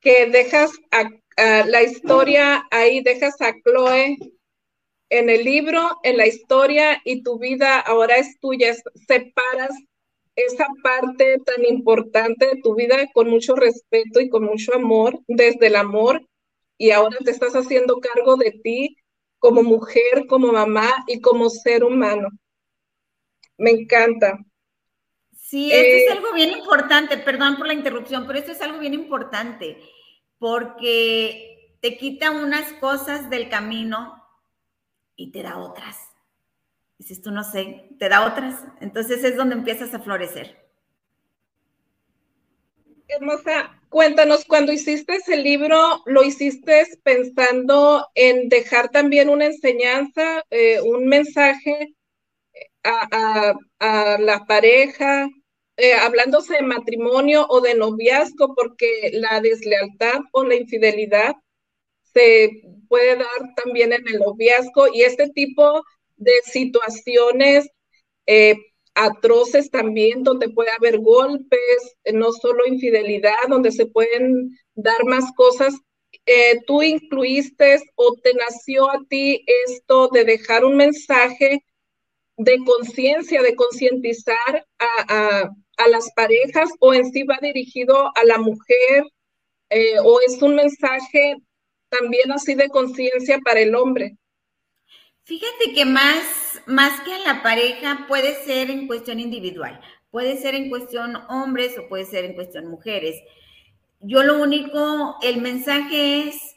que 0.00 0.26
dejas 0.26 0.72
a, 0.90 1.08
ah, 1.36 1.64
la 1.66 1.82
historia, 1.82 2.66
ahí 2.70 3.00
dejas 3.02 3.40
a 3.40 3.52
Chloe 3.62 4.16
en 5.10 5.30
el 5.30 5.44
libro, 5.44 5.98
en 6.02 6.16
la 6.16 6.26
historia 6.26 7.00
y 7.04 7.22
tu 7.22 7.38
vida 7.38 7.78
ahora 7.78 8.16
es 8.16 8.38
tuya, 8.40 8.74
separas 9.06 9.70
esa 10.34 10.66
parte 10.82 11.38
tan 11.44 11.64
importante 11.64 12.46
de 12.46 12.60
tu 12.62 12.74
vida 12.74 12.96
con 13.12 13.28
mucho 13.28 13.54
respeto 13.54 14.20
y 14.20 14.28
con 14.28 14.44
mucho 14.44 14.74
amor, 14.74 15.20
desde 15.26 15.66
el 15.66 15.76
amor, 15.76 16.26
y 16.76 16.90
ahora 16.90 17.16
te 17.24 17.30
estás 17.30 17.54
haciendo 17.54 18.00
cargo 18.00 18.36
de 18.36 18.52
ti 18.62 18.96
como 19.38 19.62
mujer, 19.62 20.26
como 20.28 20.52
mamá 20.52 20.88
y 21.06 21.20
como 21.20 21.48
ser 21.50 21.84
humano. 21.84 22.28
Me 23.56 23.70
encanta. 23.70 24.38
Sí, 25.32 25.72
esto 25.72 25.86
es 25.88 26.08
eh, 26.08 26.18
algo 26.18 26.34
bien 26.34 26.50
importante, 26.50 27.16
perdón 27.18 27.56
por 27.56 27.66
la 27.66 27.72
interrupción, 27.72 28.26
pero 28.26 28.38
esto 28.38 28.52
es 28.52 28.60
algo 28.60 28.78
bien 28.78 28.94
importante, 28.94 29.80
porque 30.38 31.78
te 31.80 31.96
quita 31.96 32.30
unas 32.30 32.72
cosas 32.74 33.30
del 33.30 33.48
camino 33.48 34.22
y 35.16 35.30
te 35.32 35.42
da 35.42 35.58
otras. 35.58 35.96
Dices 36.98 37.22
tú, 37.22 37.30
no 37.30 37.44
sé, 37.44 37.88
te 37.98 38.08
da 38.08 38.26
otras. 38.26 38.64
Entonces 38.80 39.22
es 39.24 39.36
donde 39.36 39.54
empiezas 39.54 39.94
a 39.94 40.00
florecer. 40.00 40.68
Hermosa, 43.06 43.77
cuéntanos, 43.88 44.44
cuando 44.44 44.72
hiciste 44.72 45.16
ese 45.16 45.36
libro, 45.36 46.02
¿lo 46.06 46.22
hiciste 46.22 46.86
pensando 47.02 48.06
en 48.14 48.48
dejar 48.48 48.90
también 48.90 49.28
una 49.28 49.46
enseñanza, 49.46 50.42
eh, 50.50 50.80
un 50.80 51.06
mensaje 51.06 51.94
a, 52.84 53.54
la 54.18 54.44
pareja, 54.46 55.28
eh, 55.76 55.94
hablándose 55.94 56.54
de 56.54 56.62
matrimonio 56.62 57.46
o 57.48 57.60
de 57.60 57.74
noviazgo, 57.74 58.54
porque 58.54 59.10
la 59.12 59.40
deslealtad 59.40 60.20
o 60.32 60.44
la 60.44 60.56
infidelidad 60.56 61.34
se 62.12 62.62
puede 62.88 63.16
dar 63.16 63.54
también 63.56 63.92
en 63.92 64.06
el 64.08 64.18
noviazgo 64.18 64.88
y 64.92 65.02
este 65.02 65.28
tipo 65.30 65.84
de 66.16 66.32
situaciones 66.44 67.68
eh, 68.26 68.56
atroces 68.98 69.70
también, 69.70 70.24
donde 70.24 70.48
puede 70.48 70.70
haber 70.72 70.98
golpes, 70.98 71.96
no 72.12 72.32
solo 72.32 72.66
infidelidad, 72.66 73.48
donde 73.48 73.70
se 73.70 73.86
pueden 73.86 74.58
dar 74.74 75.04
más 75.04 75.32
cosas. 75.36 75.74
Eh, 76.26 76.60
¿Tú 76.66 76.82
incluiste 76.82 77.80
o 77.94 78.16
te 78.22 78.34
nació 78.34 78.90
a 78.90 79.00
ti 79.08 79.44
esto 79.66 80.08
de 80.08 80.24
dejar 80.24 80.64
un 80.64 80.76
mensaje 80.76 81.64
de 82.36 82.58
conciencia, 82.64 83.40
de 83.42 83.54
concientizar 83.54 84.66
a, 84.78 85.50
las 85.88 86.10
parejas 86.14 86.70
o 86.80 86.92
en 86.92 87.10
sí 87.12 87.22
va 87.22 87.38
dirigido 87.40 88.10
a 88.14 88.24
la 88.24 88.38
mujer 88.38 89.04
eh, 89.70 89.94
o 90.02 90.20
es 90.20 90.42
un 90.42 90.56
mensaje 90.56 91.36
también 91.88 92.32
así 92.32 92.54
de 92.56 92.68
conciencia 92.68 93.38
para 93.44 93.60
el 93.60 93.76
hombre. 93.76 94.16
Fíjate 95.28 95.74
que 95.74 95.84
más, 95.84 96.24
más 96.64 97.02
que 97.02 97.12
a 97.12 97.18
la 97.18 97.42
pareja 97.42 98.06
puede 98.08 98.42
ser 98.46 98.70
en 98.70 98.86
cuestión 98.86 99.20
individual, 99.20 99.78
puede 100.10 100.38
ser 100.38 100.54
en 100.54 100.70
cuestión 100.70 101.16
hombres 101.28 101.76
o 101.76 101.86
puede 101.86 102.06
ser 102.06 102.24
en 102.24 102.32
cuestión 102.32 102.66
mujeres. 102.66 103.22
Yo 104.00 104.22
lo 104.22 104.42
único, 104.42 105.18
el 105.20 105.42
mensaje 105.42 106.28
es 106.28 106.56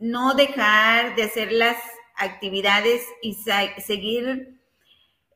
no 0.00 0.34
dejar 0.34 1.14
de 1.14 1.22
hacer 1.22 1.52
las 1.52 1.76
actividades 2.16 3.06
y 3.22 3.34
seguir 3.78 4.60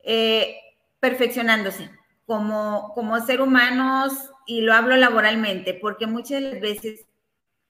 eh, 0.03 0.57
perfeccionándose 0.99 1.89
como, 2.25 2.91
como 2.93 3.25
ser 3.25 3.39
humanos 3.39 4.11
y 4.45 4.63
lo 4.63 4.73
hablo 4.73 4.97
laboralmente, 4.97 5.75
porque 5.75 6.07
muchas 6.07 6.59
veces 6.59 7.05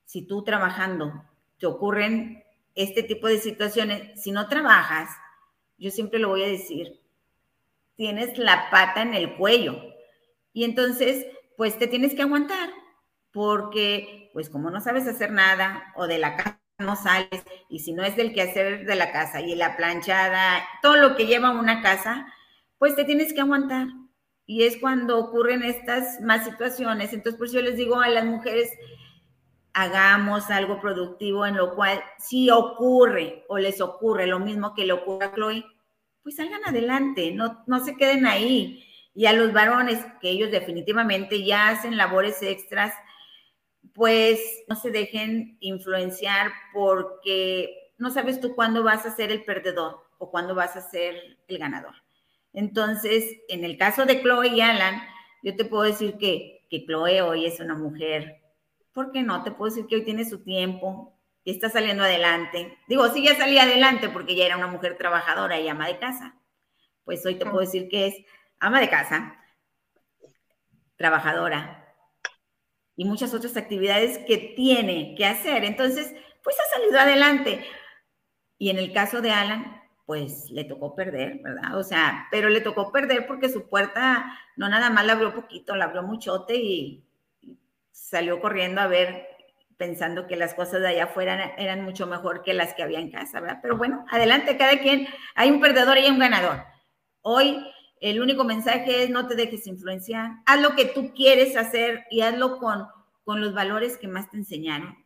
si 0.06 0.24
tú 0.24 0.44
trabajando 0.44 1.14
te 1.60 1.68
ocurren 1.68 2.44
este 2.84 3.04
tipo 3.04 3.28
de 3.28 3.40
situaciones, 3.40 4.22
si 4.22 4.32
no 4.32 4.48
trabajas, 4.48 5.10
yo 5.78 5.92
siempre 5.92 6.20
lo 6.20 6.30
voy 6.30 6.44
a 6.44 6.48
decir, 6.48 7.00
tienes 7.96 8.38
la 8.38 8.70
pata 8.70 9.02
en 9.02 9.14
el 9.14 9.36
cuello. 9.36 9.78
Y 10.54 10.64
entonces, 10.64 11.26
pues 11.58 11.78
te 11.78 11.88
tienes 11.88 12.16
que 12.16 12.22
aguantar, 12.22 12.70
porque 13.32 14.30
pues 14.34 14.50
como 14.50 14.72
no 14.72 14.80
sabes 14.80 15.08
hacer 15.08 15.32
nada 15.32 15.94
o 15.96 16.08
de 16.08 16.18
la 16.18 16.38
casa 16.38 16.62
no 16.78 16.96
sales, 16.96 17.44
y 17.68 17.80
si 17.80 17.92
no 17.92 18.04
es 18.04 18.16
del 18.16 18.34
quehacer 18.34 18.86
de 18.86 18.96
la 18.96 19.12
casa 19.12 19.42
y 19.42 19.54
la 19.56 19.76
planchada, 19.76 20.64
todo 20.82 20.96
lo 20.96 21.18
que 21.18 21.26
lleva 21.28 21.52
una 21.52 21.82
casa, 21.82 22.26
pues 22.78 22.96
te 22.96 23.04
tienes 23.04 23.34
que 23.34 23.42
aguantar. 23.42 23.88
Y 24.46 24.64
es 24.64 24.78
cuando 24.78 25.20
ocurren 25.20 25.62
estas 25.64 26.22
más 26.22 26.46
situaciones. 26.46 27.12
Entonces, 27.12 27.38
por 27.38 27.48
eso 27.48 27.58
yo 27.58 27.62
les 27.62 27.76
digo 27.76 28.00
a 28.00 28.08
las 28.08 28.24
mujeres, 28.24 28.72
hagamos 29.74 30.50
algo 30.50 30.80
productivo 30.80 31.46
en 31.46 31.56
lo 31.56 31.76
cual 31.76 32.02
si 32.18 32.50
ocurre 32.50 33.46
o 33.48 33.58
les 33.58 33.82
ocurre 33.82 34.28
lo 34.28 34.40
mismo 34.40 34.74
que 34.74 34.86
le 34.86 34.94
ocurre 34.94 35.26
a 35.26 35.34
Chloe, 35.34 35.66
pues 36.24 36.36
salgan 36.36 36.62
adelante, 36.66 37.32
no, 37.32 37.64
no 37.68 37.84
se 37.84 37.96
queden 37.96 38.26
ahí. 38.26 38.86
Y 39.14 39.26
a 39.26 39.34
los 39.34 39.54
varones, 39.54 40.06
que 40.22 40.30
ellos 40.30 40.52
definitivamente 40.52 41.44
ya 41.44 41.70
hacen 41.70 41.98
labores 41.98 42.42
extras, 42.42 42.94
pues 43.94 44.40
no 44.68 44.76
se 44.76 44.92
dejen 44.92 45.58
influenciar 45.60 46.52
porque 46.74 47.94
no 47.98 48.12
sabes 48.12 48.40
tú 48.40 48.56
cuándo 48.56 48.84
vas 48.84 49.06
a 49.06 49.16
ser 49.16 49.32
el 49.32 49.44
perdedor 49.44 49.98
o 50.18 50.32
cuándo 50.32 50.56
vas 50.56 50.76
a 50.76 50.90
ser 50.90 51.38
el 51.48 51.58
ganador. 51.58 51.96
Entonces, 52.54 53.26
en 53.48 53.64
el 53.64 53.78
caso 53.78 54.06
de 54.06 54.22
Chloe 54.22 54.50
y 54.50 54.62
Alan, 54.62 55.02
yo 55.44 55.56
te 55.56 55.66
puedo 55.66 55.84
decir 55.84 56.18
que, 56.18 56.66
que 56.70 56.86
Chloe 56.86 57.22
hoy 57.22 57.46
es 57.46 57.60
una 57.60 57.76
mujer 57.76 58.39
¿por 59.00 59.14
qué 59.14 59.24
no? 59.24 59.44
Te 59.44 59.52
puedo 59.52 59.74
decir 59.74 59.88
que 59.88 59.96
hoy 59.96 60.04
tiene 60.04 60.26
su 60.26 60.44
tiempo 60.44 61.18
y 61.46 61.52
está 61.52 61.70
saliendo 61.70 62.04
adelante. 62.04 62.78
Digo, 62.90 63.08
sí, 63.08 63.24
ya 63.24 63.34
salía 63.34 63.64
adelante 63.64 64.10
porque 64.10 64.36
ya 64.36 64.46
era 64.46 64.58
una 64.58 64.68
mujer 64.68 64.98
trabajadora 64.98 65.58
y 65.58 65.70
ama 65.70 65.88
de 65.88 66.00
casa. 66.00 66.36
Pues 67.06 67.26
hoy 67.26 67.36
te 67.36 67.46
puedo 67.46 67.62
decir 67.62 67.88
que 67.88 68.08
es 68.08 68.16
ama 68.60 68.82
de 68.82 68.90
casa, 68.90 69.42
trabajadora 70.98 71.96
y 72.98 73.06
muchas 73.06 73.34
otras 73.34 73.56
actividades 73.56 74.18
que 74.28 74.54
tiene 74.58 75.16
que 75.16 75.26
hacer. 75.26 75.64
Entonces, 75.64 76.14
pues 76.44 76.58
ha 76.60 76.76
salido 76.78 77.00
adelante. 77.00 77.66
Y 78.58 78.70
en 78.70 78.80
el 78.80 78.92
caso 78.92 79.22
de 79.22 79.32
Alan, 79.32 79.82
pues 80.06 80.52
le 80.52 80.66
tocó 80.66 80.94
perder, 80.94 81.40
¿verdad? 81.42 81.78
O 81.78 81.84
sea, 81.84 82.28
pero 82.32 82.50
le 82.50 82.60
tocó 82.60 82.92
perder 82.92 83.28
porque 83.28 83.48
su 83.48 83.70
puerta 83.70 84.26
no 84.58 84.68
nada 84.68 84.90
más 84.90 85.06
la 85.06 85.14
abrió 85.14 85.34
poquito, 85.34 85.78
la 85.78 85.86
abrió 85.86 86.04
muchote 86.04 86.58
y 86.58 87.09
salió 87.92 88.40
corriendo 88.42 88.82
a 88.82 88.88
ver 88.88 89.28
pensando 89.80 90.28
que 90.28 90.36
las 90.36 90.54
cosas 90.54 90.82
de 90.82 90.90
allá 90.90 91.06
afuera 91.06 91.56
eran 91.58 91.84
mucho 91.84 92.06
mejor 92.06 92.44
que 92.44 92.54
las 92.54 92.74
que 92.74 92.84
había 92.84 93.00
en 93.00 93.12
casa, 93.12 93.40
¿verdad? 93.40 93.60
Pero 93.62 93.78
bueno, 93.78 94.06
adelante, 94.12 94.58
cada 94.58 94.78
quien, 94.80 95.08
hay 95.36 95.52
un 95.52 95.62
perdedor 95.62 95.98
y 95.98 96.02
hay 96.02 96.12
un 96.12 96.20
ganador. 96.20 96.64
Hoy 97.22 97.66
el 98.02 98.22
único 98.22 98.44
mensaje 98.44 99.04
es 99.04 99.10
no 99.10 99.28
te 99.28 99.36
dejes 99.36 99.68
influenciar, 99.68 100.32
haz 100.46 100.62
lo 100.62 100.76
que 100.76 100.86
tú 100.86 101.14
quieres 101.14 101.56
hacer 101.56 102.06
y 102.12 102.22
hazlo 102.22 102.60
con, 102.60 102.88
con 103.24 103.40
los 103.40 103.54
valores 103.54 103.98
que 103.98 104.10
más 104.10 104.30
te 104.30 104.36
enseñaron, 104.36 104.98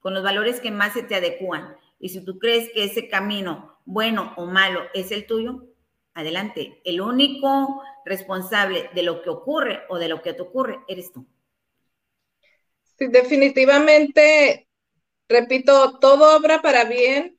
con 0.00 0.14
los 0.14 0.22
valores 0.22 0.58
que 0.58 0.70
más 0.70 0.94
se 0.94 1.02
te 1.02 1.16
adecúan. 1.16 1.76
Y 1.98 2.08
si 2.08 2.24
tú 2.24 2.38
crees 2.38 2.70
que 2.72 2.84
ese 2.84 3.08
camino, 3.08 3.78
bueno 3.84 4.32
o 4.36 4.46
malo, 4.46 4.80
es 4.94 5.12
el 5.12 5.26
tuyo, 5.26 5.66
adelante. 6.14 6.80
El 6.84 7.02
único 7.02 7.82
responsable 8.06 8.88
de 8.94 9.02
lo 9.02 9.20
que 9.20 9.28
ocurre 9.28 9.82
o 9.90 9.98
de 9.98 10.08
lo 10.08 10.22
que 10.22 10.32
te 10.32 10.42
ocurre 10.42 10.80
eres 10.88 11.12
tú. 11.12 11.26
Sí, 12.98 13.08
definitivamente, 13.08 14.68
repito, 15.28 15.98
todo 15.98 16.36
obra 16.36 16.62
para 16.62 16.84
bien 16.84 17.38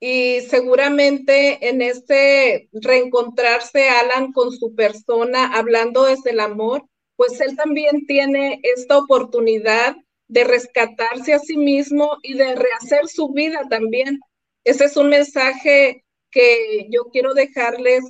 y 0.00 0.40
seguramente 0.42 1.68
en 1.68 1.82
este 1.82 2.68
reencontrarse 2.72 3.88
Alan 3.88 4.32
con 4.32 4.52
su 4.52 4.74
persona, 4.74 5.54
hablando 5.54 6.04
desde 6.04 6.30
el 6.30 6.40
amor, 6.40 6.84
pues 7.16 7.40
él 7.40 7.56
también 7.56 8.06
tiene 8.06 8.60
esta 8.62 8.98
oportunidad 8.98 9.96
de 10.28 10.44
rescatarse 10.44 11.34
a 11.34 11.38
sí 11.38 11.56
mismo 11.56 12.18
y 12.22 12.34
de 12.34 12.54
rehacer 12.54 13.08
su 13.08 13.28
vida 13.32 13.62
también. 13.68 14.20
Ese 14.64 14.84
es 14.86 14.96
un 14.96 15.08
mensaje 15.08 16.04
que 16.30 16.88
yo 16.90 17.04
quiero 17.12 17.34
dejarles 17.34 18.02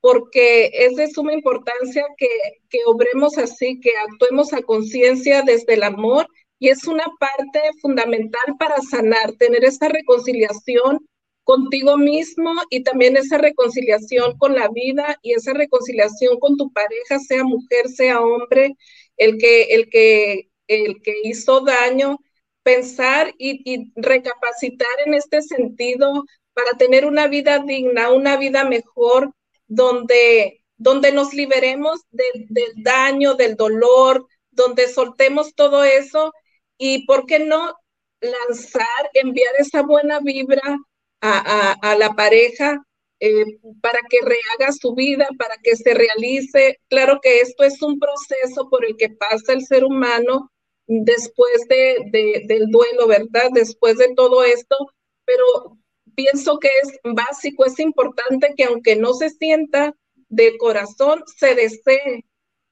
porque 0.00 0.70
es 0.72 0.96
de 0.96 1.08
suma 1.08 1.32
importancia 1.34 2.04
que, 2.16 2.28
que 2.68 2.78
obremos 2.86 3.38
así, 3.38 3.80
que 3.80 3.92
actuemos 3.96 4.52
a 4.52 4.62
conciencia 4.62 5.42
desde 5.42 5.74
el 5.74 5.82
amor 5.82 6.26
y 6.58 6.68
es 6.68 6.86
una 6.86 7.04
parte 7.18 7.60
fundamental 7.80 8.56
para 8.58 8.76
sanar, 8.82 9.32
tener 9.32 9.64
esa 9.64 9.88
reconciliación 9.88 11.06
contigo 11.44 11.96
mismo 11.98 12.52
y 12.70 12.82
también 12.82 13.16
esa 13.16 13.38
reconciliación 13.38 14.36
con 14.38 14.54
la 14.54 14.68
vida 14.68 15.18
y 15.22 15.32
esa 15.32 15.52
reconciliación 15.52 16.38
con 16.38 16.56
tu 16.56 16.72
pareja, 16.72 17.18
sea 17.18 17.44
mujer, 17.44 17.88
sea 17.88 18.20
hombre, 18.20 18.76
el 19.16 19.38
que, 19.38 19.62
el 19.74 19.88
que, 19.90 20.50
el 20.68 21.02
que 21.02 21.14
hizo 21.24 21.62
daño, 21.62 22.18
pensar 22.62 23.34
y, 23.38 23.62
y 23.64 23.92
recapacitar 23.96 24.88
en 25.06 25.14
este 25.14 25.42
sentido 25.42 26.24
para 26.52 26.76
tener 26.78 27.06
una 27.06 27.26
vida 27.26 27.58
digna, 27.60 28.12
una 28.12 28.36
vida 28.36 28.64
mejor, 28.64 29.32
donde, 29.70 30.62
donde 30.76 31.12
nos 31.12 31.32
liberemos 31.32 32.00
del 32.10 32.48
daño, 32.76 33.34
del 33.34 33.56
dolor, 33.56 34.26
donde 34.50 34.88
soltemos 34.88 35.54
todo 35.54 35.84
eso 35.84 36.34
y, 36.76 37.06
¿por 37.06 37.24
qué 37.24 37.38
no? 37.38 37.74
lanzar, 38.20 39.10
enviar 39.14 39.54
esa 39.58 39.82
buena 39.82 40.20
vibra 40.20 40.78
a, 41.22 41.96
la 41.98 42.14
pareja 42.14 42.82
eh, 43.18 43.44
para 43.82 43.98
que 44.08 44.18
rehaga 44.22 44.72
su 44.72 44.94
vida, 44.94 45.28
para 45.38 45.56
que 45.62 45.76
se 45.76 45.94
realice. 45.94 46.80
Claro 46.88 47.20
que 47.22 47.40
esto 47.40 47.64
es 47.64 47.80
un 47.82 47.98
proceso 47.98 48.68
por 48.68 48.84
el 48.84 48.96
que 48.96 49.10
pasa 49.10 49.52
el 49.52 49.64
ser 49.64 49.84
humano 49.84 50.50
después 50.86 51.66
de, 51.68 52.42
del 52.46 52.66
duelo, 52.68 53.06
¿verdad? 53.06 53.50
Después 53.52 53.96
de 53.98 54.14
todo 54.14 54.42
esto, 54.42 54.76
pero 55.24 55.78
pienso 56.20 56.58
que 56.58 56.68
es 56.82 56.98
básico, 57.02 57.64
es 57.64 57.78
importante 57.78 58.54
que 58.56 58.64
aunque 58.64 58.96
no 58.96 59.14
se 59.14 59.30
sienta 59.30 59.94
de 60.28 60.56
corazón, 60.58 61.24
se 61.36 61.54
desee. 61.54 62.24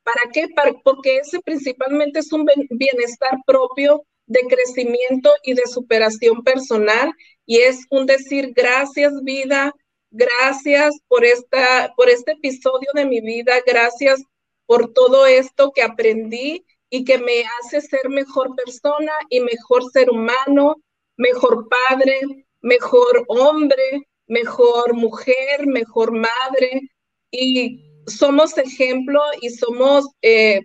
¿Para 0.02 0.30
qué? 0.32 0.48
porque 0.84 1.18
ese 1.18 1.40
principalmente 1.40 2.20
es 2.20 2.32
un 2.32 2.46
bienestar 2.70 3.38
propio 3.46 4.04
de 4.26 4.40
crecimiento 4.40 5.30
y 5.42 5.54
de 5.54 5.66
superación 5.66 6.42
personal 6.42 7.12
y 7.46 7.58
es 7.58 7.86
un 7.90 8.06
decir 8.06 8.52
gracias 8.54 9.12
vida, 9.22 9.74
gracias 10.10 10.94
por 11.08 11.24
esta 11.24 11.92
por 11.96 12.08
este 12.08 12.32
episodio 12.32 12.88
de 12.94 13.04
mi 13.04 13.20
vida, 13.20 13.54
gracias 13.66 14.22
por 14.66 14.92
todo 14.92 15.26
esto 15.26 15.72
que 15.72 15.82
aprendí 15.82 16.64
y 16.90 17.04
que 17.04 17.18
me 17.18 17.44
hace 17.60 17.80
ser 17.82 18.08
mejor 18.08 18.54
persona 18.54 19.12
y 19.28 19.40
mejor 19.40 19.84
ser 19.92 20.10
humano, 20.10 20.76
mejor 21.16 21.68
padre, 21.68 22.46
mejor 22.60 23.24
hombre, 23.28 24.08
mejor 24.26 24.94
mujer, 24.94 25.66
mejor 25.66 26.12
madre. 26.12 26.82
Y 27.30 27.84
somos 28.06 28.56
ejemplo 28.58 29.20
y 29.40 29.50
somos, 29.50 30.06
eh, 30.22 30.60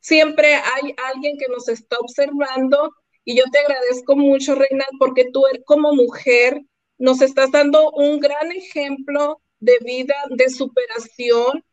siempre 0.00 0.54
hay 0.54 0.94
alguien 1.12 1.36
que 1.38 1.48
nos 1.48 1.68
está 1.68 1.96
observando. 1.98 2.92
Y 3.24 3.36
yo 3.36 3.44
te 3.50 3.58
agradezco 3.58 4.16
mucho, 4.16 4.54
Reina, 4.54 4.84
porque 4.98 5.30
tú 5.32 5.44
como 5.64 5.94
mujer 5.94 6.60
nos 6.98 7.22
estás 7.22 7.50
dando 7.50 7.90
un 7.92 8.20
gran 8.20 8.52
ejemplo 8.52 9.40
de 9.60 9.78
vida, 9.84 10.14
de 10.30 10.50
superación, 10.50 11.64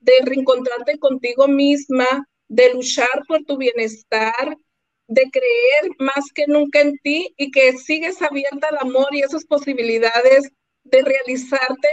de 0.00 0.12
reencontrarte 0.24 0.98
contigo 0.98 1.48
misma, 1.48 2.06
de 2.48 2.72
luchar 2.74 3.22
por 3.26 3.44
tu 3.44 3.56
bienestar, 3.56 4.56
de 5.08 5.30
creer 5.30 5.90
más 5.98 6.32
que 6.34 6.46
nunca 6.46 6.80
en 6.80 6.96
ti 6.98 7.34
y 7.36 7.50
que 7.50 7.76
sigues 7.78 8.20
abierta 8.22 8.68
al 8.68 8.88
amor 8.88 9.08
y 9.12 9.20
esas 9.20 9.44
posibilidades 9.44 10.50
de 10.84 11.02
realizarte 11.02 11.88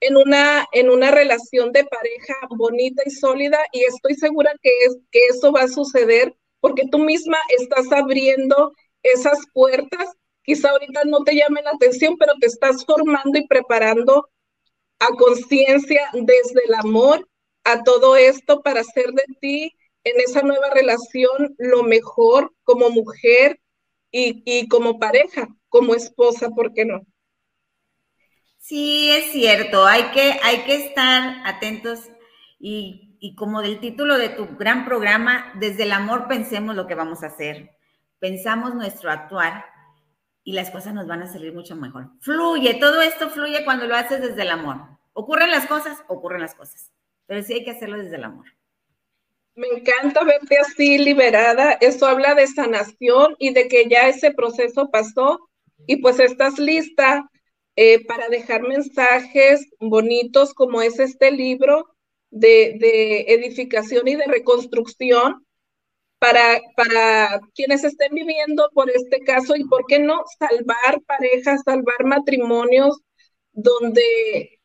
en 0.00 0.16
una, 0.16 0.66
en 0.72 0.90
una 0.90 1.10
relación 1.10 1.72
de 1.72 1.84
pareja 1.84 2.34
bonita 2.50 3.02
y 3.06 3.10
sólida 3.10 3.58
y 3.72 3.84
estoy 3.84 4.14
segura 4.14 4.52
que, 4.62 4.70
es, 4.86 4.98
que 5.10 5.26
eso 5.28 5.52
va 5.52 5.62
a 5.62 5.68
suceder 5.68 6.34
porque 6.60 6.88
tú 6.90 6.98
misma 6.98 7.38
estás 7.58 7.90
abriendo 7.92 8.72
esas 9.02 9.38
puertas. 9.52 10.08
Quizá 10.42 10.70
ahorita 10.70 11.02
no 11.04 11.22
te 11.24 11.34
llame 11.34 11.62
la 11.62 11.70
atención, 11.70 12.16
pero 12.18 12.34
te 12.40 12.46
estás 12.46 12.84
formando 12.84 13.38
y 13.38 13.46
preparando 13.46 14.28
a 14.98 15.08
conciencia 15.08 16.08
desde 16.12 16.64
el 16.66 16.74
amor 16.74 17.28
a 17.64 17.82
todo 17.82 18.16
esto 18.16 18.62
para 18.62 18.80
hacer 18.80 19.06
de 19.12 19.24
ti 19.40 19.72
en 20.04 20.20
esa 20.20 20.42
nueva 20.42 20.70
relación 20.70 21.54
lo 21.58 21.82
mejor 21.82 22.54
como 22.62 22.90
mujer 22.90 23.60
y, 24.16 24.68
como 24.68 25.00
pareja, 25.00 25.48
como 25.68 25.94
esposa, 25.94 26.50
¿por 26.50 26.72
qué 26.72 26.84
no? 26.84 27.00
Sí, 28.58 29.10
es 29.10 29.32
cierto, 29.32 29.84
hay 29.86 30.04
que, 30.12 30.38
hay 30.42 30.62
que 30.64 30.86
estar 30.86 31.42
atentos 31.44 31.98
y, 32.60 33.16
y, 33.18 33.34
como 33.34 33.60
del 33.60 33.80
título 33.80 34.16
de 34.16 34.28
tu 34.28 34.56
gran 34.56 34.84
programa, 34.84 35.52
desde 35.56 35.82
el 35.82 35.92
amor 35.92 36.28
pensemos 36.28 36.76
lo 36.76 36.86
que 36.86 36.94
vamos 36.94 37.24
a 37.24 37.26
hacer, 37.26 37.72
pensamos 38.20 38.74
nuestro 38.74 39.10
actuar 39.10 39.64
y 40.44 40.52
las 40.52 40.70
cosas 40.70 40.94
nos 40.94 41.08
van 41.08 41.22
a 41.22 41.26
salir 41.26 41.52
mucho 41.52 41.74
mejor. 41.74 42.10
Fluye, 42.20 42.74
todo 42.74 43.02
esto 43.02 43.30
fluye 43.30 43.64
cuando 43.64 43.86
lo 43.86 43.96
haces 43.96 44.20
desde 44.20 44.42
el 44.42 44.50
amor. 44.50 44.76
Ocurren 45.12 45.50
las 45.50 45.66
cosas, 45.66 46.04
ocurren 46.06 46.40
las 46.40 46.54
cosas, 46.54 46.92
pero 47.26 47.42
sí 47.42 47.54
hay 47.54 47.64
que 47.64 47.72
hacerlo 47.72 47.98
desde 47.98 48.16
el 48.16 48.24
amor. 48.24 48.46
Me 49.56 49.68
encanta 49.68 50.24
verte 50.24 50.58
así 50.58 50.98
liberada. 50.98 51.72
Eso 51.80 52.06
habla 52.06 52.34
de 52.34 52.46
sanación 52.46 53.36
y 53.38 53.52
de 53.52 53.68
que 53.68 53.88
ya 53.88 54.08
ese 54.08 54.32
proceso 54.32 54.90
pasó 54.90 55.48
y 55.86 55.96
pues 55.96 56.18
estás 56.18 56.58
lista 56.58 57.30
eh, 57.76 58.04
para 58.06 58.28
dejar 58.28 58.62
mensajes 58.62 59.66
bonitos 59.80 60.54
como 60.54 60.82
es 60.82 60.98
este 60.98 61.30
libro 61.30 61.94
de, 62.30 63.24
edificación 63.28 64.08
y 64.08 64.16
de 64.16 64.26
reconstrucción 64.26 65.46
para, 66.18 66.60
para 66.76 67.40
quienes 67.54 67.84
estén 67.84 68.14
viviendo 68.14 68.70
por 68.74 68.90
este 68.90 69.20
caso 69.20 69.56
y 69.56 69.64
por 69.64 69.86
qué 69.86 69.98
no 69.98 70.22
salvar 70.38 71.02
parejas, 71.06 71.62
salvar 71.64 72.04
matrimonios 72.04 73.00
donde, 73.52 74.60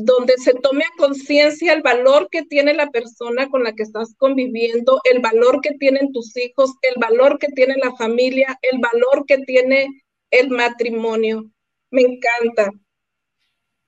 donde 0.00 0.34
se 0.38 0.54
tome 0.54 0.84
a 0.84 0.96
conciencia 0.96 1.72
el 1.72 1.82
valor 1.82 2.28
que 2.30 2.44
tiene 2.44 2.72
la 2.72 2.88
persona 2.88 3.48
con 3.48 3.64
la 3.64 3.72
que 3.72 3.82
estás 3.82 4.14
conviviendo, 4.16 5.00
el 5.02 5.20
valor 5.20 5.60
que 5.60 5.72
tienen 5.72 6.12
tus 6.12 6.36
hijos, 6.36 6.70
el 6.82 6.94
valor 7.00 7.40
que 7.40 7.48
tiene 7.48 7.74
la 7.82 7.92
familia, 7.96 8.56
el 8.62 8.78
valor 8.78 9.26
que 9.26 9.38
tiene 9.38 9.88
el 10.30 10.50
matrimonio. 10.50 11.50
Me 11.90 12.02
encanta. 12.02 12.70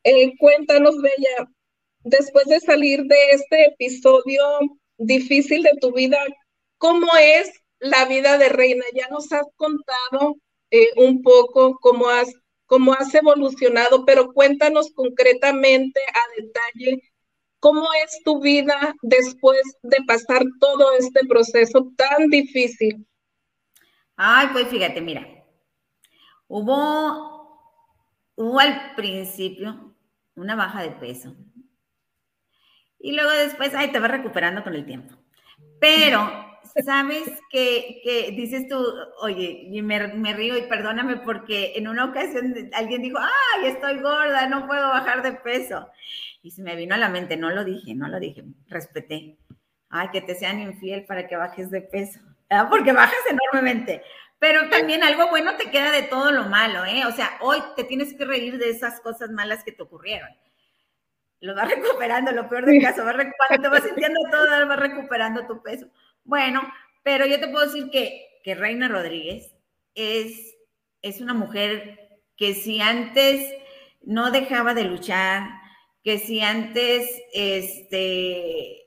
Eh, 0.02 0.36
cuéntanos, 0.36 1.00
Bella, 1.00 1.48
después 2.00 2.46
de 2.46 2.58
salir 2.58 3.04
de 3.04 3.30
este 3.30 3.66
episodio 3.66 4.42
difícil 4.98 5.62
de 5.62 5.76
tu 5.80 5.92
vida, 5.92 6.18
¿cómo 6.78 7.06
es 7.20 7.52
la 7.78 8.04
vida 8.06 8.36
de 8.36 8.48
reina? 8.48 8.84
Ya 8.94 9.06
nos 9.10 9.30
has 9.32 9.46
contado 9.54 10.34
eh, 10.72 10.88
un 10.96 11.22
poco 11.22 11.78
cómo 11.78 12.08
has, 12.08 12.34
cómo 12.70 12.92
has 12.92 13.12
evolucionado, 13.12 14.04
pero 14.06 14.32
cuéntanos 14.32 14.92
concretamente 14.94 16.00
a 16.14 16.40
detalle 16.40 17.02
cómo 17.58 17.88
es 18.04 18.22
tu 18.24 18.40
vida 18.40 18.94
después 19.02 19.60
de 19.82 19.96
pasar 20.06 20.44
todo 20.60 20.92
este 20.92 21.26
proceso 21.28 21.92
tan 21.96 22.28
difícil. 22.28 23.04
Ay, 24.14 24.50
pues 24.52 24.68
fíjate, 24.68 25.00
mira, 25.00 25.26
hubo 26.46 27.40
hubo 28.36 28.60
al 28.60 28.94
principio 28.94 29.96
una 30.36 30.54
baja 30.54 30.82
de 30.82 30.92
peso. 30.92 31.34
Y 33.00 33.12
luego 33.12 33.32
después, 33.32 33.74
ay, 33.74 33.90
te 33.90 33.98
vas 33.98 34.12
recuperando 34.12 34.62
con 34.62 34.74
el 34.76 34.86
tiempo. 34.86 35.16
Pero, 35.80 36.49
¿sabes 36.84 37.28
que, 37.50 38.32
dices 38.36 38.68
tú, 38.68 38.84
oye, 39.20 39.66
y 39.70 39.82
me, 39.82 40.08
me, 40.08 40.32
río 40.32 40.56
y 40.56 40.62
perdóname 40.62 41.18
porque 41.18 41.72
en 41.76 41.88
una 41.88 42.06
ocasión 42.06 42.54
alguien 42.72 43.02
dijo, 43.02 43.18
ay, 43.18 43.66
estoy 43.66 44.00
gorda, 44.00 44.48
no 44.48 44.66
puedo 44.66 44.88
bajar 44.88 45.22
de 45.22 45.32
peso. 45.32 45.88
Y 46.42 46.50
se 46.50 46.62
me 46.62 46.76
vino 46.76 46.94
a 46.94 46.98
la 46.98 47.08
mente, 47.08 47.36
no 47.36 47.50
lo 47.50 47.64
dije, 47.64 47.94
no 47.94 48.08
lo 48.08 48.18
dije, 48.18 48.44
respeté. 48.68 49.38
Ay, 49.88 50.08
que 50.12 50.20
te 50.20 50.34
sean 50.34 50.60
infiel 50.60 51.04
para 51.04 51.26
que 51.26 51.36
bajes 51.36 51.70
de 51.70 51.82
peso. 51.82 52.20
Porque 52.68 52.92
bajas 52.92 53.18
enormemente. 53.28 54.02
Pero 54.38 54.70
también 54.70 55.02
algo 55.02 55.28
bueno 55.28 55.56
te 55.56 55.70
queda 55.70 55.90
de 55.92 56.04
todo 56.04 56.32
lo 56.32 56.44
malo, 56.44 56.84
¿eh? 56.86 57.04
O 57.06 57.12
sea, 57.12 57.36
hoy 57.40 57.58
te 57.76 57.84
tienes 57.84 58.14
que 58.14 58.24
reír 58.24 58.56
de 58.56 58.70
esas 58.70 59.00
cosas 59.00 59.30
malas 59.30 59.62
que 59.62 59.72
te 59.72 59.82
ocurrieron. 59.82 60.30
Lo 61.40 61.54
vas 61.54 61.68
recuperando, 61.68 62.32
lo 62.32 62.48
peor 62.48 62.64
del 62.64 62.82
caso, 62.82 63.02
cuando 63.02 63.62
te 63.62 63.68
vas 63.68 63.82
sintiendo 63.82 64.20
todo, 64.30 64.66
vas 64.66 64.78
recuperando 64.78 65.46
tu 65.46 65.62
peso. 65.62 65.86
Bueno, 66.30 66.62
pero 67.02 67.26
yo 67.26 67.40
te 67.40 67.48
puedo 67.48 67.66
decir 67.66 67.90
que, 67.90 68.40
que 68.44 68.54
Reina 68.54 68.86
Rodríguez 68.86 69.52
es, 69.96 70.54
es 71.02 71.20
una 71.20 71.34
mujer 71.34 72.20
que 72.36 72.54
si 72.54 72.80
antes 72.80 73.52
no 74.02 74.30
dejaba 74.30 74.72
de 74.74 74.84
luchar, 74.84 75.42
que 76.04 76.20
si 76.20 76.40
antes 76.40 77.10
este, 77.32 78.86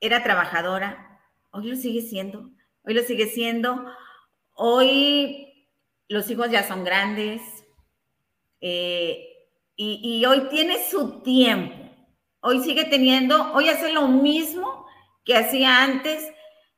era 0.00 0.24
trabajadora, 0.24 1.22
hoy 1.52 1.68
lo 1.68 1.76
sigue 1.76 2.02
siendo, 2.02 2.50
hoy 2.82 2.94
lo 2.94 3.02
sigue 3.02 3.26
siendo 3.26 3.86
Hoy 4.62 5.68
los 6.08 6.30
hijos 6.30 6.50
ya 6.50 6.68
son 6.68 6.84
grandes 6.84 7.40
eh, 8.60 9.26
y, 9.76 10.22
hoy 10.26 10.48
tiene 10.50 10.76
su 10.90 11.22
tiempo. 11.22 11.74
Hoy 12.40 12.62
sigue 12.62 12.84
teniendo, 12.84 13.54
hoy 13.54 13.70
hace 13.70 13.90
lo 13.90 14.08
mismo 14.08 14.84
que 15.24 15.34
hacía 15.34 15.82
antes, 15.82 16.30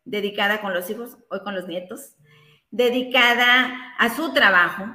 dedicada 0.04 0.60
con 0.60 0.74
los 0.74 0.88
hijos, 0.90 1.16
hoy 1.30 1.40
con 1.40 1.54
los 1.54 1.68
nietos, 1.68 2.16
dedicada 2.70 3.94
a 3.98 4.14
su 4.14 4.32
trabajo, 4.32 4.86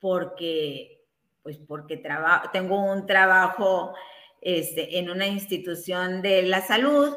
porque, 0.00 1.04
pues 1.42 1.58
porque 1.58 2.02
tengo 2.52 2.82
un 2.92 3.06
trabajo 3.06 3.94
este, 4.40 4.98
en 4.98 5.10
una 5.10 5.26
institución 5.26 6.22
de 6.22 6.42
la 6.42 6.60
salud 6.62 7.16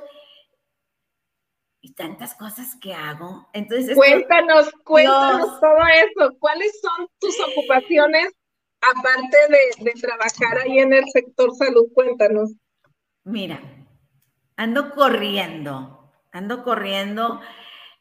y 1.82 1.94
tantas 1.94 2.36
cosas 2.36 2.76
que 2.76 2.94
hago. 2.94 3.50
Entonces, 3.54 3.96
cuéntanos, 3.96 4.72
cuéntanos 4.84 5.60
todo 5.60 5.78
eso. 5.78 6.38
¿Cuáles 6.40 6.80
son 6.80 7.08
tus 7.20 7.36
ocupaciones 7.40 8.32
aparte 8.82 9.38
de, 9.80 9.92
trabajar 10.00 10.60
ahí 10.60 10.80
en 10.80 10.94
el 10.94 11.06
sector 11.12 11.54
salud? 11.56 11.88
Cuéntanos. 11.94 12.52
Mira, 13.24 13.62
ando 14.56 14.92
corriendo, 14.92 16.01
ando 16.32 16.64
corriendo. 16.64 17.42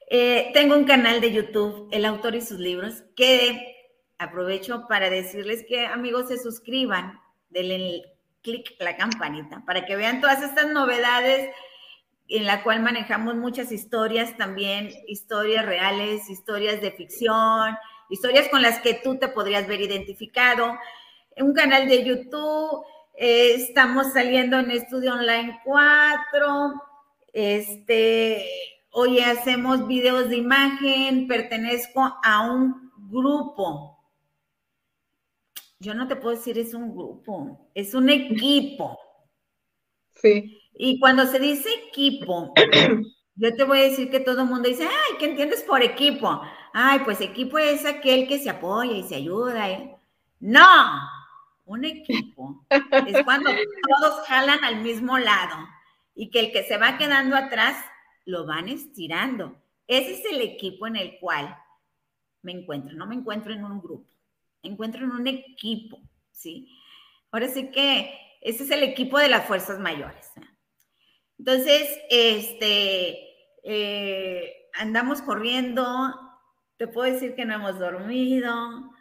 Eh, 0.08 0.50
tengo 0.54 0.74
un 0.74 0.84
canal 0.84 1.20
de 1.20 1.32
YouTube, 1.32 1.88
El 1.92 2.04
Autor 2.04 2.34
y 2.34 2.40
sus 2.40 2.58
libros, 2.58 3.04
que 3.16 3.76
aprovecho 4.18 4.86
para 4.88 5.08
decirles 5.08 5.64
que 5.68 5.86
amigos 5.86 6.28
se 6.28 6.38
suscriban, 6.38 7.20
denle 7.48 8.04
clic 8.42 8.74
la 8.78 8.96
campanita 8.96 9.62
para 9.66 9.84
que 9.84 9.96
vean 9.96 10.20
todas 10.20 10.42
estas 10.42 10.68
novedades 10.68 11.50
en 12.28 12.46
la 12.46 12.62
cual 12.62 12.80
manejamos 12.80 13.34
muchas 13.34 13.72
historias 13.72 14.36
también, 14.36 14.90
historias 15.08 15.66
reales, 15.66 16.30
historias 16.30 16.80
de 16.80 16.92
ficción, 16.92 17.76
historias 18.08 18.48
con 18.48 18.62
las 18.62 18.78
que 18.80 18.94
tú 18.94 19.18
te 19.18 19.28
podrías 19.28 19.66
ver 19.66 19.80
identificado. 19.80 20.78
Un 21.36 21.52
canal 21.54 21.88
de 21.88 22.04
YouTube, 22.04 22.84
eh, 23.16 23.54
estamos 23.54 24.12
saliendo 24.12 24.58
en 24.58 24.70
Estudio 24.70 25.14
Online 25.14 25.60
4, 25.64 26.82
este, 27.32 28.44
hoy 28.90 29.20
hacemos 29.20 29.86
videos 29.86 30.28
de 30.28 30.36
imagen, 30.36 31.26
pertenezco 31.26 32.18
a 32.22 32.50
un 32.50 32.90
grupo. 33.10 33.98
Yo 35.78 35.94
no 35.94 36.08
te 36.08 36.16
puedo 36.16 36.36
decir 36.36 36.58
es 36.58 36.74
un 36.74 36.94
grupo, 36.94 37.70
es 37.74 37.94
un 37.94 38.10
equipo. 38.10 38.98
Sí. 40.20 40.58
Y 40.74 40.98
cuando 40.98 41.26
se 41.26 41.38
dice 41.38 41.68
equipo, 41.88 42.52
yo 43.36 43.54
te 43.56 43.64
voy 43.64 43.78
a 43.80 43.84
decir 43.84 44.10
que 44.10 44.20
todo 44.20 44.42
el 44.42 44.48
mundo 44.48 44.68
dice, 44.68 44.84
ay, 44.84 45.16
¿qué 45.18 45.26
entiendes 45.26 45.62
por 45.62 45.82
equipo? 45.82 46.42
Ay, 46.72 47.00
pues 47.04 47.20
equipo 47.20 47.58
es 47.58 47.86
aquel 47.86 48.28
que 48.28 48.38
se 48.38 48.50
apoya 48.50 48.92
y 48.92 49.02
se 49.02 49.16
ayuda. 49.16 49.70
¿eh? 49.70 49.96
No, 50.40 50.66
un 51.64 51.84
equipo 51.84 52.64
es 52.70 53.24
cuando 53.24 53.50
todos 53.50 54.26
jalan 54.26 54.62
al 54.64 54.82
mismo 54.82 55.18
lado 55.18 55.56
y 56.20 56.28
que 56.28 56.38
el 56.38 56.52
que 56.52 56.64
se 56.64 56.76
va 56.76 56.98
quedando 56.98 57.34
atrás 57.34 57.82
lo 58.26 58.44
van 58.44 58.68
estirando. 58.68 59.56
Ese 59.86 60.12
es 60.12 60.24
el 60.26 60.42
equipo 60.42 60.86
en 60.86 60.96
el 60.96 61.18
cual 61.18 61.56
me 62.42 62.52
encuentro. 62.52 62.94
No 62.94 63.06
me 63.06 63.14
encuentro 63.14 63.54
en 63.54 63.64
un 63.64 63.80
grupo, 63.80 64.06
me 64.62 64.68
encuentro 64.68 65.02
en 65.02 65.12
un 65.12 65.26
equipo, 65.26 65.98
¿sí? 66.30 66.68
Ahora 67.30 67.48
sí 67.48 67.70
que 67.70 68.14
ese 68.42 68.64
es 68.64 68.70
el 68.70 68.82
equipo 68.82 69.18
de 69.18 69.30
las 69.30 69.46
fuerzas 69.46 69.78
mayores. 69.78 70.30
Entonces, 71.38 71.88
este, 72.10 73.18
eh, 73.64 74.68
andamos 74.74 75.22
corriendo, 75.22 76.14
te 76.76 76.86
puedo 76.86 77.10
decir 77.10 77.34
que 77.34 77.46
no 77.46 77.54
hemos 77.54 77.78
dormido, 77.78 78.92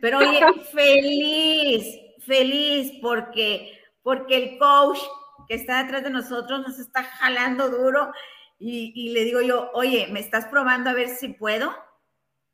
pero 0.00 0.18
oye, 0.18 0.40
feliz, 0.72 2.00
feliz 2.26 2.94
porque, 3.00 3.80
porque 4.02 4.36
el 4.36 4.58
coach 4.58 4.98
que 5.46 5.54
está 5.54 5.82
detrás 5.82 6.02
de 6.02 6.10
nosotros 6.10 6.60
nos 6.60 6.78
está 6.78 7.02
jalando 7.02 7.70
duro 7.70 8.12
y, 8.58 9.10
le 9.12 9.24
digo 9.24 9.42
yo, 9.42 9.70
oye, 9.74 10.06
¿me 10.10 10.20
estás 10.20 10.46
probando 10.46 10.90
a 10.90 10.94
ver 10.94 11.08
si 11.08 11.28
puedo? 11.28 11.74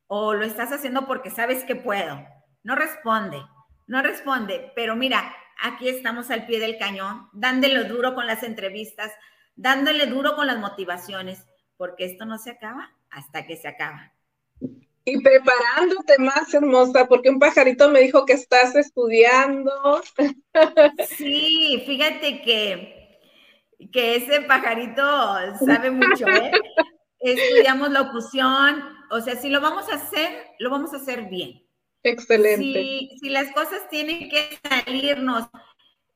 ¿O 0.07 0.35
lo 0.35 0.45
estás 0.45 0.73
haciendo 0.73 1.07
porque 1.07 1.31
sabes 1.31 1.65
que 1.65 1.77
puedo? 1.77 2.21
No 2.63 2.75
responde, 2.75 3.41
no 3.87 4.03
responde, 4.03 4.73
pero 4.75 4.97
mira, 4.97 5.35
aquí 5.63 5.89
estamos 5.89 6.31
al 6.31 6.47
pie 6.47 6.59
del 6.59 6.79
cañón, 6.79 7.29
dándole 7.33 7.85
duro 7.85 8.15
con 8.15 8.27
las 8.27 8.43
entrevistas, 8.43 9.13
dándole 9.55 10.07
duro 10.07 10.35
con 10.35 10.47
las 10.47 10.59
motivaciones, 10.59 11.47
porque 11.77 12.07
esto 12.07 12.25
no 12.25 12.39
se 12.39 12.51
acaba 12.51 12.91
hasta 13.11 13.47
que 13.47 13.57
se 13.57 13.69
acaba. 13.69 14.13
Y 15.05 15.19
preparándote 15.23 16.19
más, 16.19 16.53
hermosa, 16.53 17.09
porque 17.09 17.31
un 17.31 17.39
pajarito 17.39 17.89
me 17.89 18.01
dijo 18.01 18.27
que 18.27 18.35
estás 18.35 18.77
estudiando. 18.77 20.03
Sí, 21.17 21.83
fíjate 21.87 22.43
que, 22.43 23.19
que 23.93 24.17
ese 24.17 24.43
pajarito 24.43 25.03
sabe 25.65 25.91
mucho, 25.91 26.27
¿eh? 26.29 26.53
Estudiamos 27.19 27.91
locución, 27.91 28.83
o 29.11 29.21
sea, 29.21 29.37
si 29.37 29.49
lo 29.49 29.61
vamos 29.61 29.89
a 29.91 29.97
hacer, 29.97 30.47
lo 30.59 30.71
vamos 30.71 30.93
a 30.93 30.97
hacer 30.97 31.29
bien. 31.29 31.63
Excelente. 32.03 32.63
Si, 32.63 33.19
si 33.21 33.29
las 33.29 33.53
cosas 33.53 33.89
tienen 33.91 34.31
que 34.31 34.59
salirnos 34.69 35.49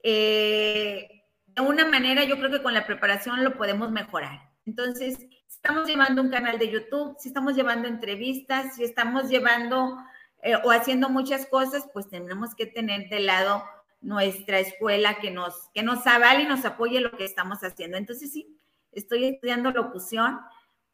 eh, 0.02 1.08
de 1.46 1.62
una 1.62 1.86
manera, 1.86 2.24
yo 2.24 2.36
creo 2.38 2.50
que 2.50 2.62
con 2.62 2.74
la 2.74 2.86
preparación 2.86 3.44
lo 3.44 3.56
podemos 3.56 3.90
mejorar. 3.90 4.50
Entonces, 4.66 5.18
estamos 5.64 5.88
llevando 5.88 6.20
un 6.20 6.28
canal 6.28 6.58
de 6.58 6.68
YouTube, 6.68 7.16
si 7.18 7.28
estamos 7.28 7.56
llevando 7.56 7.88
entrevistas, 7.88 8.76
si 8.76 8.84
estamos 8.84 9.30
llevando 9.30 9.96
eh, 10.42 10.56
o 10.62 10.70
haciendo 10.70 11.08
muchas 11.08 11.46
cosas, 11.46 11.88
pues 11.90 12.06
tenemos 12.06 12.54
que 12.54 12.66
tener 12.66 13.08
de 13.08 13.20
lado 13.20 13.64
nuestra 14.02 14.58
escuela 14.58 15.16
que 15.20 15.30
nos, 15.30 15.70
que 15.72 15.82
nos 15.82 16.06
avale 16.06 16.42
y 16.42 16.46
nos 16.46 16.66
apoye 16.66 17.00
lo 17.00 17.16
que 17.16 17.24
estamos 17.24 17.60
haciendo. 17.64 17.96
Entonces, 17.96 18.30
sí, 18.30 18.58
estoy 18.92 19.24
estudiando 19.24 19.70
locución 19.70 20.38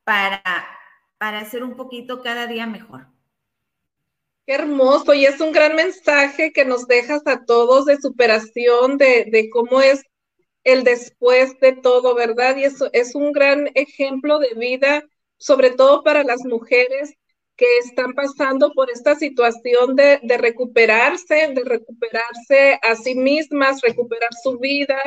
para, 0.05 0.41
para 1.18 1.41
hacer 1.41 1.64
un 1.64 1.75
poquito 1.75 2.23
cada 2.23 2.47
día 2.47 2.68
mejor. 2.68 3.09
Qué 4.47 4.55
hermoso, 4.55 5.14
y 5.14 5.25
es 5.25 5.41
un 5.41 5.51
gran 5.51 5.75
mensaje 5.75 6.53
que 6.53 6.64
nos 6.64 6.87
dejas 6.87 7.27
a 7.27 7.45
todos 7.45 7.87
de 7.87 7.97
superación, 7.97 8.99
de, 8.99 9.27
de 9.33 9.51
cómo 9.51 9.81
es 9.81 10.05
el 10.64 10.84
después 10.84 11.58
de 11.61 11.72
todo, 11.72 12.14
¿verdad? 12.14 12.56
Y 12.56 12.64
eso 12.64 12.90
es 12.92 13.14
un 13.14 13.32
gran 13.32 13.70
ejemplo 13.74 14.38
de 14.38 14.54
vida, 14.54 15.02
sobre 15.38 15.70
todo 15.70 16.02
para 16.02 16.24
las 16.24 16.44
mujeres 16.44 17.14
que 17.56 17.66
están 17.78 18.14
pasando 18.14 18.72
por 18.72 18.90
esta 18.90 19.16
situación 19.16 19.94
de, 19.94 20.18
recuperarse, 20.38 21.48
de 21.54 21.62
recuperarse 21.64 22.78
a 22.82 22.94
sí 22.96 23.14
mismas, 23.14 23.82
recuperar 23.82 24.30
su 24.42 24.58
vida, 24.58 24.98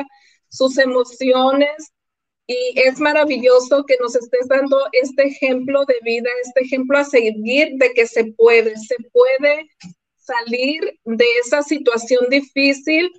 sus 0.48 0.78
emociones. 0.78 1.92
Y 2.46 2.74
es 2.76 3.00
maravilloso 3.00 3.84
que 3.84 3.96
nos 4.00 4.14
estés 4.14 4.46
dando 4.48 4.78
este 4.92 5.24
ejemplo 5.24 5.84
de 5.84 5.96
vida, 6.04 6.28
este 6.44 6.62
ejemplo 6.64 6.98
a 6.98 7.04
seguir 7.04 7.70
de 7.74 7.92
que 7.92 8.06
se 8.06 8.26
puede, 8.32 8.76
se 8.76 8.96
puede 9.12 9.68
salir 10.16 10.98
de 11.04 11.26
esa 11.44 11.62
situación 11.62 12.26
difícil 12.30 13.10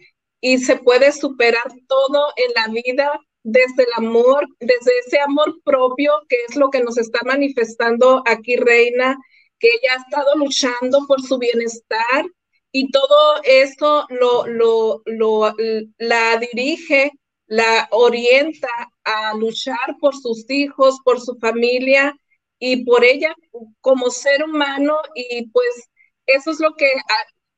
y 0.41 0.59
se 0.59 0.77
puede 0.77 1.11
superar 1.11 1.71
todo 1.87 2.33
en 2.35 2.51
la 2.55 2.67
vida 2.73 3.19
desde 3.43 3.83
el 3.83 3.93
amor, 3.97 4.47
desde 4.59 4.97
ese 5.05 5.19
amor 5.19 5.61
propio, 5.63 6.11
que 6.27 6.37
es 6.49 6.55
lo 6.55 6.69
que 6.69 6.81
nos 6.81 6.97
está 6.97 7.19
manifestando 7.23 8.23
aquí 8.25 8.55
Reina, 8.55 9.17
que 9.59 9.67
ella 9.67 9.93
ha 9.93 10.01
estado 10.01 10.35
luchando 10.35 11.05
por 11.07 11.21
su 11.21 11.37
bienestar 11.37 12.25
y 12.71 12.89
todo 12.91 13.41
eso 13.43 14.05
lo, 14.09 14.47
lo, 14.47 15.01
lo, 15.05 15.53
la 15.97 16.37
dirige, 16.37 17.11
la 17.47 17.87
orienta 17.91 18.69
a 19.03 19.33
luchar 19.35 19.95
por 20.01 20.15
sus 20.15 20.49
hijos, 20.49 20.97
por 21.05 21.21
su 21.21 21.37
familia 21.39 22.15
y 22.59 22.83
por 22.83 23.05
ella 23.05 23.33
como 23.81 24.09
ser 24.09 24.43
humano 24.43 24.97
y 25.13 25.47
pues 25.51 25.89
eso 26.25 26.51
es 26.51 26.59
lo 26.59 26.73
que 26.75 26.91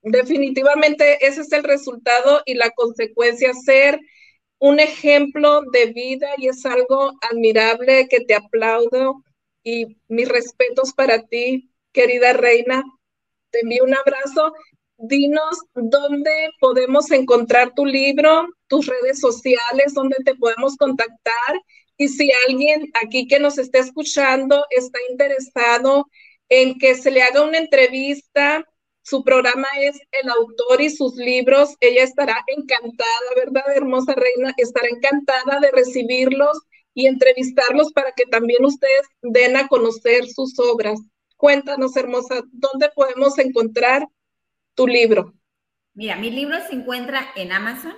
definitivamente 0.01 1.25
ese 1.25 1.41
es 1.41 1.51
el 1.51 1.63
resultado 1.63 2.41
y 2.45 2.55
la 2.55 2.71
consecuencia, 2.71 3.53
ser 3.53 3.99
un 4.59 4.79
ejemplo 4.79 5.61
de 5.71 5.87
vida 5.87 6.29
y 6.37 6.47
es 6.47 6.65
algo 6.65 7.13
admirable 7.21 8.07
que 8.07 8.21
te 8.21 8.35
aplaudo 8.35 9.23
y 9.63 9.97
mis 10.07 10.27
respetos 10.27 10.93
para 10.93 11.23
ti, 11.23 11.71
querida 11.91 12.33
reina. 12.33 12.83
Te 13.51 13.61
envío 13.61 13.83
un 13.83 13.95
abrazo. 13.95 14.53
Dinos 14.97 15.59
dónde 15.75 16.49
podemos 16.59 17.11
encontrar 17.11 17.73
tu 17.75 17.85
libro, 17.85 18.47
tus 18.67 18.87
redes 18.87 19.19
sociales, 19.19 19.93
dónde 19.93 20.17
te 20.25 20.35
podemos 20.35 20.75
contactar 20.75 21.61
y 21.97 22.07
si 22.07 22.31
alguien 22.47 22.91
aquí 23.03 23.27
que 23.27 23.39
nos 23.39 23.57
está 23.57 23.79
escuchando 23.79 24.65
está 24.69 24.99
interesado 25.09 26.07
en 26.49 26.77
que 26.77 26.95
se 26.95 27.11
le 27.11 27.21
haga 27.21 27.41
una 27.43 27.57
entrevista 27.57 28.63
su 29.07 29.23
programa 29.23 29.67
es 29.79 29.97
El 30.11 30.29
autor 30.29 30.81
y 30.81 30.89
sus 30.89 31.15
libros. 31.15 31.75
Ella 31.79 32.03
estará 32.03 32.43
encantada, 32.47 33.29
¿verdad, 33.37 33.63
hermosa 33.73 34.13
reina? 34.13 34.53
Estará 34.57 34.89
encantada 34.89 35.61
de 35.61 35.71
recibirlos 35.71 36.59
y 36.93 37.07
entrevistarlos 37.07 37.93
para 37.93 38.11
que 38.11 38.25
también 38.25 38.65
ustedes 38.65 39.07
den 39.21 39.55
a 39.55 39.69
conocer 39.69 40.25
sus 40.25 40.59
obras. 40.59 40.99
Cuéntanos, 41.37 41.95
hermosa, 41.95 42.41
¿dónde 42.51 42.89
podemos 42.93 43.37
encontrar 43.39 44.05
tu 44.75 44.87
libro? 44.87 45.33
Mira, 45.93 46.17
mi 46.17 46.29
libro 46.29 46.57
se 46.67 46.75
encuentra 46.75 47.29
en 47.37 47.53
Amazon. 47.53 47.95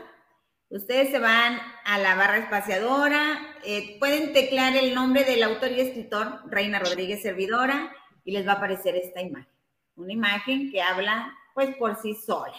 Ustedes 0.70 1.10
se 1.10 1.18
van 1.18 1.60
a 1.86 1.98
la 1.98 2.14
barra 2.14 2.38
espaciadora, 2.38 3.58
eh, 3.66 3.98
pueden 3.98 4.32
teclear 4.32 4.76
el 4.76 4.94
nombre 4.94 5.24
del 5.24 5.42
autor 5.42 5.72
y 5.72 5.82
escritor, 5.82 6.42
Reina 6.52 6.78
Rodríguez 6.78 7.24
Servidora, 7.24 7.92
y 8.24 8.34
les 8.34 8.48
va 8.48 8.52
a 8.52 8.56
aparecer 8.58 8.96
esta 8.96 9.22
imagen 9.22 9.59
una 10.00 10.14
imagen 10.14 10.72
que 10.72 10.82
habla 10.82 11.34
pues 11.54 11.76
por 11.76 11.96
sí 11.96 12.16
sola. 12.16 12.56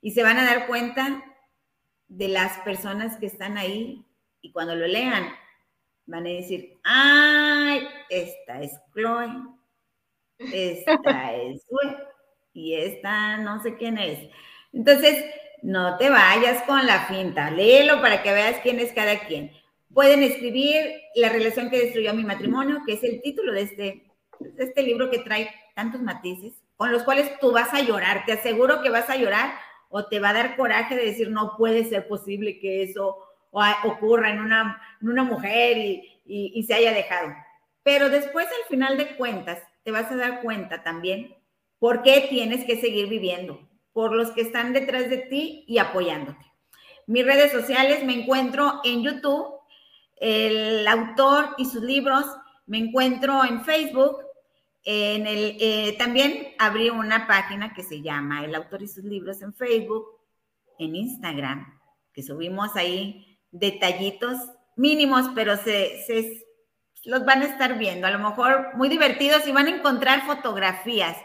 Y 0.00 0.12
se 0.12 0.22
van 0.22 0.38
a 0.38 0.44
dar 0.44 0.66
cuenta 0.66 1.24
de 2.08 2.28
las 2.28 2.58
personas 2.58 3.16
que 3.16 3.26
están 3.26 3.58
ahí 3.58 4.04
y 4.40 4.50
cuando 4.52 4.74
lo 4.74 4.86
lean 4.86 5.28
van 6.06 6.26
a 6.26 6.30
decir, 6.30 6.78
ay, 6.84 7.86
esta 8.08 8.62
es 8.62 8.72
Chloe, 8.94 9.28
esta 10.38 11.34
es 11.34 11.62
y 12.54 12.74
esta 12.74 13.36
no 13.38 13.62
sé 13.62 13.76
quién 13.76 13.98
es. 13.98 14.30
Entonces, 14.72 15.24
no 15.62 15.96
te 15.96 16.08
vayas 16.08 16.62
con 16.62 16.86
la 16.86 17.06
finta, 17.06 17.50
léelo 17.50 18.00
para 18.00 18.22
que 18.22 18.32
veas 18.32 18.60
quién 18.62 18.80
es 18.80 18.92
cada 18.92 19.26
quien. 19.26 19.52
pueden 19.92 20.22
escribir 20.22 20.76
La 21.14 21.28
relación 21.28 21.70
que 21.70 21.78
destruyó 21.78 22.14
mi 22.14 22.24
matrimonio, 22.24 22.82
que 22.86 22.94
es 22.94 23.04
el 23.04 23.20
título 23.20 23.52
de 23.52 23.62
este, 23.62 24.07
este 24.58 24.82
libro 24.82 25.10
que 25.10 25.18
trae 25.18 25.50
tantos 25.74 26.00
matices, 26.00 26.52
con 26.76 26.92
los 26.92 27.02
cuales 27.02 27.38
tú 27.40 27.52
vas 27.52 27.72
a 27.74 27.82
llorar. 27.82 28.24
Te 28.26 28.32
aseguro 28.32 28.82
que 28.82 28.90
vas 28.90 29.08
a 29.10 29.16
llorar 29.16 29.52
o 29.88 30.06
te 30.06 30.20
va 30.20 30.30
a 30.30 30.34
dar 30.34 30.56
coraje 30.56 30.96
de 30.96 31.04
decir, 31.04 31.30
no 31.30 31.56
puede 31.56 31.84
ser 31.84 32.08
posible 32.08 32.58
que 32.58 32.82
eso 32.82 33.18
ocurra 33.84 34.30
en 34.30 34.40
una, 34.40 34.80
en 35.00 35.08
una 35.08 35.24
mujer 35.24 35.78
y, 35.78 36.22
y 36.24 36.62
se 36.64 36.74
haya 36.74 36.92
dejado. 36.92 37.34
Pero 37.82 38.10
después, 38.10 38.46
al 38.46 38.68
final 38.68 38.98
de 38.98 39.16
cuentas, 39.16 39.62
te 39.82 39.90
vas 39.90 40.10
a 40.12 40.16
dar 40.16 40.42
cuenta 40.42 40.82
también 40.82 41.34
por 41.78 42.02
qué 42.02 42.26
tienes 42.28 42.64
que 42.64 42.80
seguir 42.80 43.08
viviendo, 43.08 43.66
por 43.92 44.12
los 44.12 44.30
que 44.32 44.42
están 44.42 44.72
detrás 44.72 45.08
de 45.08 45.18
ti 45.18 45.64
y 45.66 45.78
apoyándote. 45.78 46.44
Mis 47.06 47.24
redes 47.24 47.52
sociales 47.52 48.04
me 48.04 48.12
encuentro 48.12 48.80
en 48.84 49.02
YouTube, 49.02 49.54
el 50.16 50.86
autor 50.86 51.54
y 51.56 51.64
sus 51.64 51.82
libros, 51.82 52.26
me 52.66 52.76
encuentro 52.76 53.44
en 53.44 53.64
Facebook, 53.64 54.18
en 54.90 55.26
el, 55.26 55.58
eh, 55.60 55.96
también 55.98 56.54
abrí 56.58 56.88
una 56.88 57.26
página 57.26 57.74
que 57.74 57.82
se 57.82 58.00
llama 58.00 58.42
El 58.42 58.54
autor 58.54 58.82
y 58.82 58.88
sus 58.88 59.04
libros 59.04 59.42
en 59.42 59.52
Facebook, 59.52 60.06
en 60.78 60.96
Instagram, 60.96 61.78
que 62.10 62.22
subimos 62.22 62.74
ahí 62.74 63.38
detallitos 63.50 64.38
mínimos, 64.76 65.28
pero 65.34 65.58
se, 65.58 66.02
se, 66.06 66.42
los 67.04 67.22
van 67.26 67.42
a 67.42 67.44
estar 67.44 67.76
viendo, 67.76 68.06
a 68.06 68.10
lo 68.10 68.18
mejor 68.18 68.74
muy 68.76 68.88
divertidos 68.88 69.46
y 69.46 69.52
van 69.52 69.66
a 69.66 69.76
encontrar 69.76 70.24
fotografías. 70.24 71.18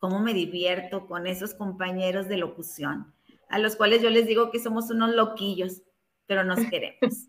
Cómo 0.00 0.18
me 0.18 0.34
divierto 0.34 1.06
con 1.06 1.28
esos 1.28 1.54
compañeros 1.54 2.26
de 2.26 2.38
locución, 2.38 3.14
a 3.48 3.60
los 3.60 3.76
cuales 3.76 4.02
yo 4.02 4.10
les 4.10 4.26
digo 4.26 4.50
que 4.50 4.58
somos 4.58 4.90
unos 4.90 5.10
loquillos, 5.10 5.82
pero 6.26 6.42
nos 6.42 6.58
queremos. 6.68 7.28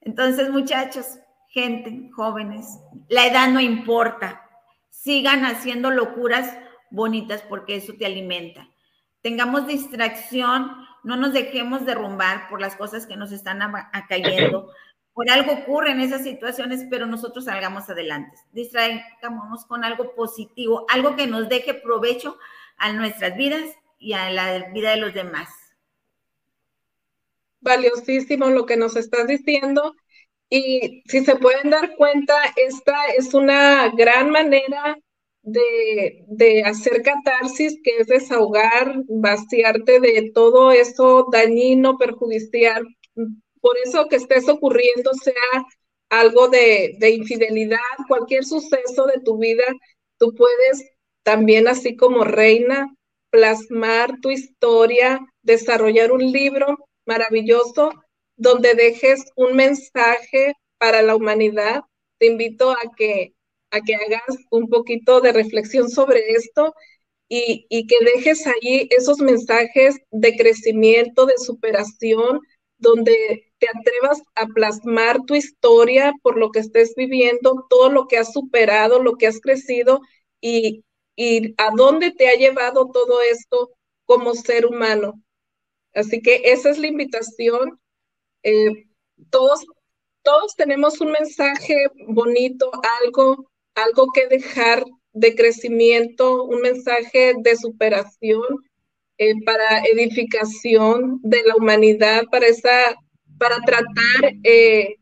Entonces, 0.00 0.50
muchachos, 0.50 1.20
gente, 1.46 2.10
jóvenes, 2.12 2.66
la 3.08 3.28
edad 3.28 3.48
no 3.50 3.60
importa. 3.60 4.42
Sigan 5.02 5.44
haciendo 5.44 5.90
locuras 5.90 6.56
bonitas 6.90 7.42
porque 7.42 7.76
eso 7.76 7.92
te 7.98 8.06
alimenta. 8.06 8.68
Tengamos 9.20 9.66
distracción, 9.66 10.70
no 11.04 11.16
nos 11.16 11.32
dejemos 11.32 11.84
derrumbar 11.84 12.48
por 12.48 12.60
las 12.60 12.76
cosas 12.76 13.06
que 13.06 13.16
nos 13.16 13.30
están 13.30 13.60
cayendo 14.08 14.70
por 15.14 15.30
algo 15.30 15.52
ocurre 15.52 15.92
en 15.92 16.00
esas 16.00 16.22
situaciones, 16.24 16.86
pero 16.90 17.06
nosotros 17.06 17.44
salgamos 17.46 17.88
adelante. 17.88 18.36
Distraigámonos 18.52 19.64
con 19.66 19.84
algo 19.84 20.14
positivo, 20.14 20.84
algo 20.88 21.16
que 21.16 21.26
nos 21.26 21.48
deje 21.48 21.74
provecho 21.74 22.38
a 22.76 22.92
nuestras 22.92 23.36
vidas 23.36 23.64
y 23.98 24.14
a 24.14 24.30
la 24.30 24.70
vida 24.72 24.90
de 24.90 24.98
los 24.98 25.14
demás. 25.14 25.48
Valiosísimo 27.60 28.50
lo 28.50 28.66
que 28.66 28.76
nos 28.76 28.96
estás 28.96 29.26
diciendo. 29.26 29.94
Y 30.48 31.02
si 31.06 31.24
se 31.24 31.36
pueden 31.36 31.70
dar 31.70 31.96
cuenta, 31.96 32.34
esta 32.56 33.06
es 33.16 33.34
una 33.34 33.90
gran 33.90 34.30
manera 34.30 34.96
de, 35.42 36.24
de, 36.28 36.62
hacer 36.62 37.02
catarsis, 37.02 37.78
que 37.82 37.98
es 37.98 38.06
desahogar, 38.06 38.94
vaciarte 39.08 40.00
de 40.00 40.30
todo 40.34 40.70
eso 40.70 41.26
dañino, 41.30 41.98
perjudicial. 41.98 42.84
Por 43.60 43.76
eso 43.84 44.06
que 44.08 44.16
estés 44.16 44.48
ocurriendo, 44.48 45.12
sea 45.14 45.66
algo 46.10 46.48
de, 46.48 46.96
infidelidad, 47.10 47.78
cualquier 48.08 48.44
suceso 48.44 49.06
de 49.06 49.20
tu 49.24 49.38
vida, 49.38 49.64
tú 50.18 50.34
puedes 50.34 50.84
también, 51.22 51.68
así 51.68 51.96
como 51.96 52.24
reina, 52.24 52.94
plasmar 53.30 54.20
tu 54.20 54.30
historia, 54.30 55.20
desarrollar 55.42 56.12
un 56.12 56.30
libro 56.30 56.88
maravilloso 57.04 57.90
donde 58.36 58.74
dejes 58.74 59.24
un 59.36 59.56
mensaje 59.56 60.54
para 60.78 61.02
la 61.02 61.16
humanidad. 61.16 61.82
Te 62.18 62.26
invito 62.26 62.70
a 62.70 62.92
que, 62.96 63.34
a 63.70 63.80
que 63.80 63.94
hagas 63.94 64.36
un 64.50 64.68
poquito 64.68 65.20
de 65.20 65.32
reflexión 65.32 65.90
sobre 65.90 66.30
esto 66.32 66.74
y, 67.28 67.66
y 67.68 67.86
que 67.86 67.96
dejes 68.04 68.46
allí 68.46 68.88
esos 68.90 69.18
mensajes 69.18 69.96
de 70.10 70.36
crecimiento, 70.36 71.26
de 71.26 71.38
superación, 71.38 72.40
donde 72.78 73.52
te 73.58 73.68
atrevas 73.68 74.22
a 74.34 74.46
plasmar 74.46 75.18
tu 75.26 75.34
historia 75.34 76.12
por 76.22 76.36
lo 76.36 76.50
que 76.50 76.60
estés 76.60 76.94
viviendo, 76.94 77.66
todo 77.70 77.90
lo 77.90 78.06
que 78.06 78.18
has 78.18 78.32
superado, 78.32 79.02
lo 79.02 79.16
que 79.16 79.26
has 79.26 79.40
crecido 79.40 80.00
y, 80.40 80.82
a 81.56 81.70
dónde 81.74 82.10
te 82.10 82.28
ha 82.28 82.34
llevado 82.34 82.90
todo 82.92 83.22
esto 83.22 83.70
como 84.04 84.34
ser 84.34 84.66
humano. 84.66 85.22
Así 85.94 86.20
que 86.20 86.42
esa 86.44 86.70
es 86.70 86.78
la 86.78 86.88
invitación. 86.88 87.80
Eh, 88.46 88.86
todos, 89.30 89.66
todos 90.22 90.54
tenemos 90.54 91.00
un 91.00 91.10
mensaje 91.10 91.88
bonito, 92.06 92.70
algo, 93.02 93.50
algo 93.74 94.12
que 94.14 94.28
dejar 94.28 94.84
de 95.12 95.34
crecimiento, 95.34 96.44
un 96.44 96.60
mensaje 96.60 97.34
de 97.42 97.56
superación 97.56 98.44
eh, 99.18 99.34
para 99.44 99.80
edificación 99.80 101.18
de 101.24 101.42
la 101.42 101.56
humanidad, 101.56 102.22
para 102.30 102.46
esa 102.46 102.94
para 103.36 103.56
tratar 103.66 104.34
eh, 104.44 104.94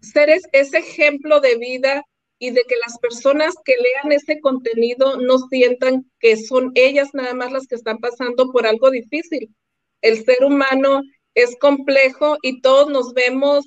ser 0.00 0.30
ese 0.30 0.78
ejemplo 0.78 1.40
de 1.40 1.56
vida 1.58 2.02
y 2.40 2.50
de 2.50 2.64
que 2.68 2.74
las 2.84 2.98
personas 2.98 3.54
que 3.64 3.76
lean 3.76 4.10
ese 4.10 4.40
contenido 4.40 5.20
no 5.20 5.38
sientan 5.50 6.04
que 6.18 6.36
son 6.36 6.72
ellas 6.74 7.10
nada 7.14 7.32
más 7.32 7.52
las 7.52 7.68
que 7.68 7.76
están 7.76 7.98
pasando 7.98 8.50
por 8.50 8.66
algo 8.66 8.90
difícil. 8.90 9.54
El 10.00 10.24
ser 10.24 10.44
humano 10.44 11.02
es 11.34 11.56
complejo 11.58 12.36
y 12.42 12.60
todos 12.60 12.88
nos 12.90 13.12
vemos 13.14 13.66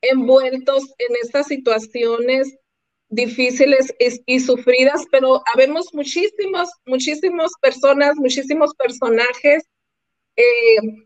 envueltos 0.00 0.84
en 0.98 1.16
estas 1.22 1.46
situaciones 1.46 2.56
difíciles 3.08 3.94
y, 4.26 4.40
sufridas, 4.40 5.04
pero 5.12 5.42
habemos 5.52 5.92
muchísimos, 5.92 6.70
muchísimas 6.86 7.52
personas, 7.60 8.16
muchísimos 8.16 8.74
personajes 8.74 9.64
eh, 10.36 11.04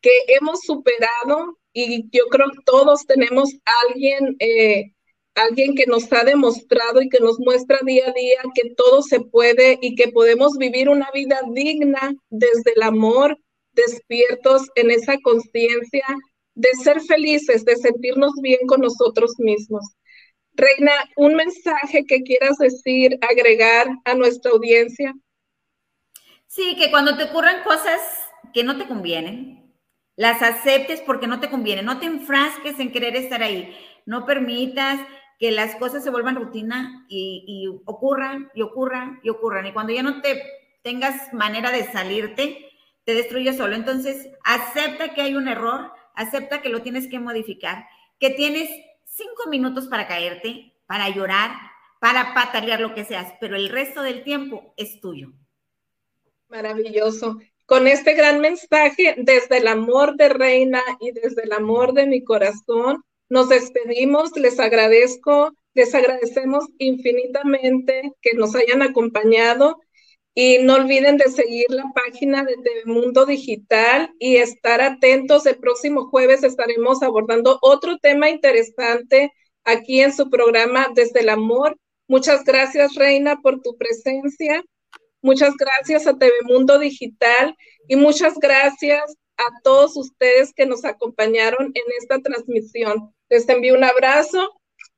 que 0.00 0.10
hemos 0.28 0.60
superado 0.60 1.58
y 1.72 2.04
yo 2.16 2.26
creo 2.30 2.50
que 2.50 2.62
todos 2.64 3.04
tenemos 3.04 3.50
alguien, 3.88 4.36
eh, 4.38 4.92
alguien 5.34 5.74
que 5.74 5.86
nos 5.86 6.10
ha 6.12 6.22
demostrado 6.24 7.02
y 7.02 7.08
que 7.08 7.18
nos 7.18 7.40
muestra 7.40 7.80
día 7.84 8.08
a 8.08 8.12
día 8.12 8.42
que 8.54 8.72
todo 8.76 9.02
se 9.02 9.20
puede 9.20 9.78
y 9.82 9.96
que 9.96 10.08
podemos 10.12 10.56
vivir 10.56 10.88
una 10.88 11.10
vida 11.12 11.40
digna 11.52 12.14
desde 12.28 12.74
el 12.76 12.82
amor, 12.82 13.36
despiertos 13.86 14.68
en 14.74 14.90
esa 14.90 15.18
conciencia 15.22 16.04
de 16.54 16.68
ser 16.82 17.00
felices, 17.00 17.64
de 17.64 17.76
sentirnos 17.76 18.32
bien 18.42 18.60
con 18.66 18.80
nosotros 18.80 19.34
mismos. 19.38 19.84
Reina, 20.52 20.92
un 21.16 21.34
mensaje 21.34 22.04
que 22.06 22.22
quieras 22.22 22.58
decir, 22.58 23.18
agregar 23.22 23.88
a 24.04 24.14
nuestra 24.14 24.50
audiencia. 24.52 25.14
Sí, 26.46 26.76
que 26.76 26.90
cuando 26.90 27.16
te 27.16 27.24
ocurran 27.24 27.62
cosas 27.62 28.00
que 28.52 28.64
no 28.64 28.76
te 28.76 28.86
convienen, 28.86 29.72
las 30.16 30.42
aceptes 30.42 31.00
porque 31.00 31.26
no 31.26 31.40
te 31.40 31.48
conviene, 31.48 31.82
no 31.82 31.98
te 31.98 32.06
enfrasques 32.06 32.78
en 32.78 32.92
querer 32.92 33.16
estar 33.16 33.42
ahí, 33.42 33.74
no 34.04 34.26
permitas 34.26 35.00
que 35.38 35.50
las 35.50 35.76
cosas 35.76 36.04
se 36.04 36.10
vuelvan 36.10 36.36
rutina 36.36 37.06
y, 37.08 37.66
ocurran 37.86 38.50
y 38.54 38.60
ocurran 38.60 39.20
y 39.22 39.30
ocurran. 39.30 39.66
Y 39.66 39.72
cuando 39.72 39.94
ya 39.94 40.02
no 40.02 40.20
te 40.20 40.42
tengas 40.82 41.32
manera 41.32 41.70
de 41.70 41.90
salirte, 41.90 42.69
te 43.04 43.14
destruye 43.14 43.52
solo. 43.52 43.74
Entonces, 43.74 44.28
acepta 44.44 45.14
que 45.14 45.22
hay 45.22 45.34
un 45.34 45.48
error, 45.48 45.92
acepta 46.14 46.62
que 46.62 46.68
lo 46.68 46.82
tienes 46.82 47.08
que 47.08 47.18
modificar, 47.18 47.86
que 48.18 48.30
tienes 48.30 48.68
cinco 49.04 49.48
minutos 49.48 49.88
para 49.88 50.06
caerte, 50.06 50.74
para 50.86 51.08
llorar, 51.08 51.52
para 52.00 52.34
patalear 52.34 52.80
lo 52.80 52.94
que 52.94 53.04
seas, 53.04 53.34
pero 53.40 53.56
el 53.56 53.68
resto 53.68 54.02
del 54.02 54.24
tiempo 54.24 54.74
es 54.76 55.00
tuyo. 55.00 55.32
Maravilloso 56.48 57.38
con 57.70 57.86
este 57.86 58.14
gran 58.14 58.40
mensaje 58.40 59.14
desde 59.18 59.58
el 59.58 59.68
amor 59.68 60.16
de 60.16 60.28
Reina 60.28 60.82
y 60.98 61.12
desde 61.12 61.44
el 61.44 61.52
amor 61.52 61.92
de 61.92 62.04
mi 62.04 62.24
corazón. 62.24 63.04
Nos 63.28 63.48
despedimos, 63.48 64.36
les 64.36 64.58
agradezco, 64.58 65.52
les 65.74 65.94
agradecemos 65.94 66.64
infinitamente 66.78 68.10
que 68.22 68.34
nos 68.34 68.56
hayan 68.56 68.82
acompañado 68.82 69.78
y 70.34 70.58
no 70.58 70.76
olviden 70.76 71.16
de 71.16 71.28
seguir 71.30 71.66
la 71.68 71.84
página 71.94 72.44
de 72.44 72.56
Mundo 72.84 73.26
Digital 73.26 74.14
y 74.18 74.36
estar 74.36 74.80
atentos. 74.80 75.46
El 75.46 75.56
próximo 75.56 76.08
jueves 76.08 76.44
estaremos 76.44 77.02
abordando 77.02 77.58
otro 77.62 77.98
tema 77.98 78.30
interesante 78.30 79.32
aquí 79.64 80.00
en 80.00 80.12
su 80.12 80.30
programa 80.30 80.88
Desde 80.94 81.20
el 81.20 81.28
Amor. 81.28 81.76
Muchas 82.06 82.44
gracias, 82.44 82.94
Reina, 82.94 83.40
por 83.40 83.60
tu 83.60 83.76
presencia. 83.76 84.62
Muchas 85.22 85.54
gracias 85.56 86.06
a 86.06 86.16
TV 86.16 86.32
Mundo 86.44 86.78
Digital 86.78 87.54
y 87.88 87.96
muchas 87.96 88.34
gracias 88.38 89.02
a 89.36 89.44
todos 89.62 89.96
ustedes 89.96 90.52
que 90.54 90.66
nos 90.66 90.84
acompañaron 90.84 91.66
en 91.66 91.84
esta 91.98 92.20
transmisión. 92.20 93.14
Les 93.28 93.48
envío 93.48 93.74
un 93.74 93.84
abrazo 93.84 94.50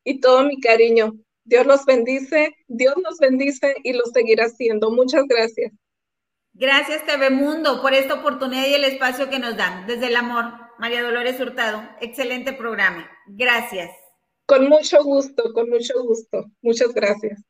y 0.04 0.20
todo 0.20 0.44
mi 0.44 0.60
cariño. 0.60 1.14
Dios 1.44 1.66
los 1.66 1.84
bendice, 1.84 2.56
Dios 2.68 2.94
nos 3.02 3.18
bendice 3.18 3.74
y 3.82 3.92
lo 3.92 4.04
seguirá 4.06 4.46
haciendo. 4.46 4.90
Muchas 4.90 5.24
gracias. 5.26 5.72
Gracias 6.54 7.06
TV 7.06 7.30
Mundo 7.30 7.80
por 7.80 7.94
esta 7.94 8.14
oportunidad 8.14 8.66
y 8.66 8.74
el 8.74 8.84
espacio 8.84 9.30
que 9.30 9.38
nos 9.38 9.56
dan 9.56 9.86
desde 9.86 10.08
el 10.08 10.16
amor. 10.16 10.44
María 10.78 11.02
Dolores 11.02 11.40
Hurtado. 11.40 11.82
Excelente 12.00 12.52
programa. 12.52 13.08
Gracias. 13.26 13.90
Con 14.46 14.68
mucho 14.68 15.02
gusto, 15.02 15.52
con 15.54 15.70
mucho 15.70 15.94
gusto. 16.02 16.44
Muchas 16.60 16.92
gracias. 16.92 17.40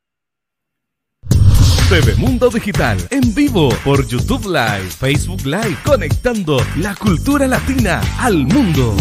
TV 1.88 2.14
Mundo 2.16 2.48
Digital 2.48 2.96
en 3.10 3.34
vivo 3.34 3.68
por 3.84 4.06
YouTube 4.06 4.46
Live, 4.46 4.88
Facebook 4.90 5.44
Live, 5.44 5.76
conectando 5.84 6.58
la 6.76 6.94
cultura 6.94 7.46
latina 7.46 8.00
al 8.18 8.46
mundo. 8.46 8.96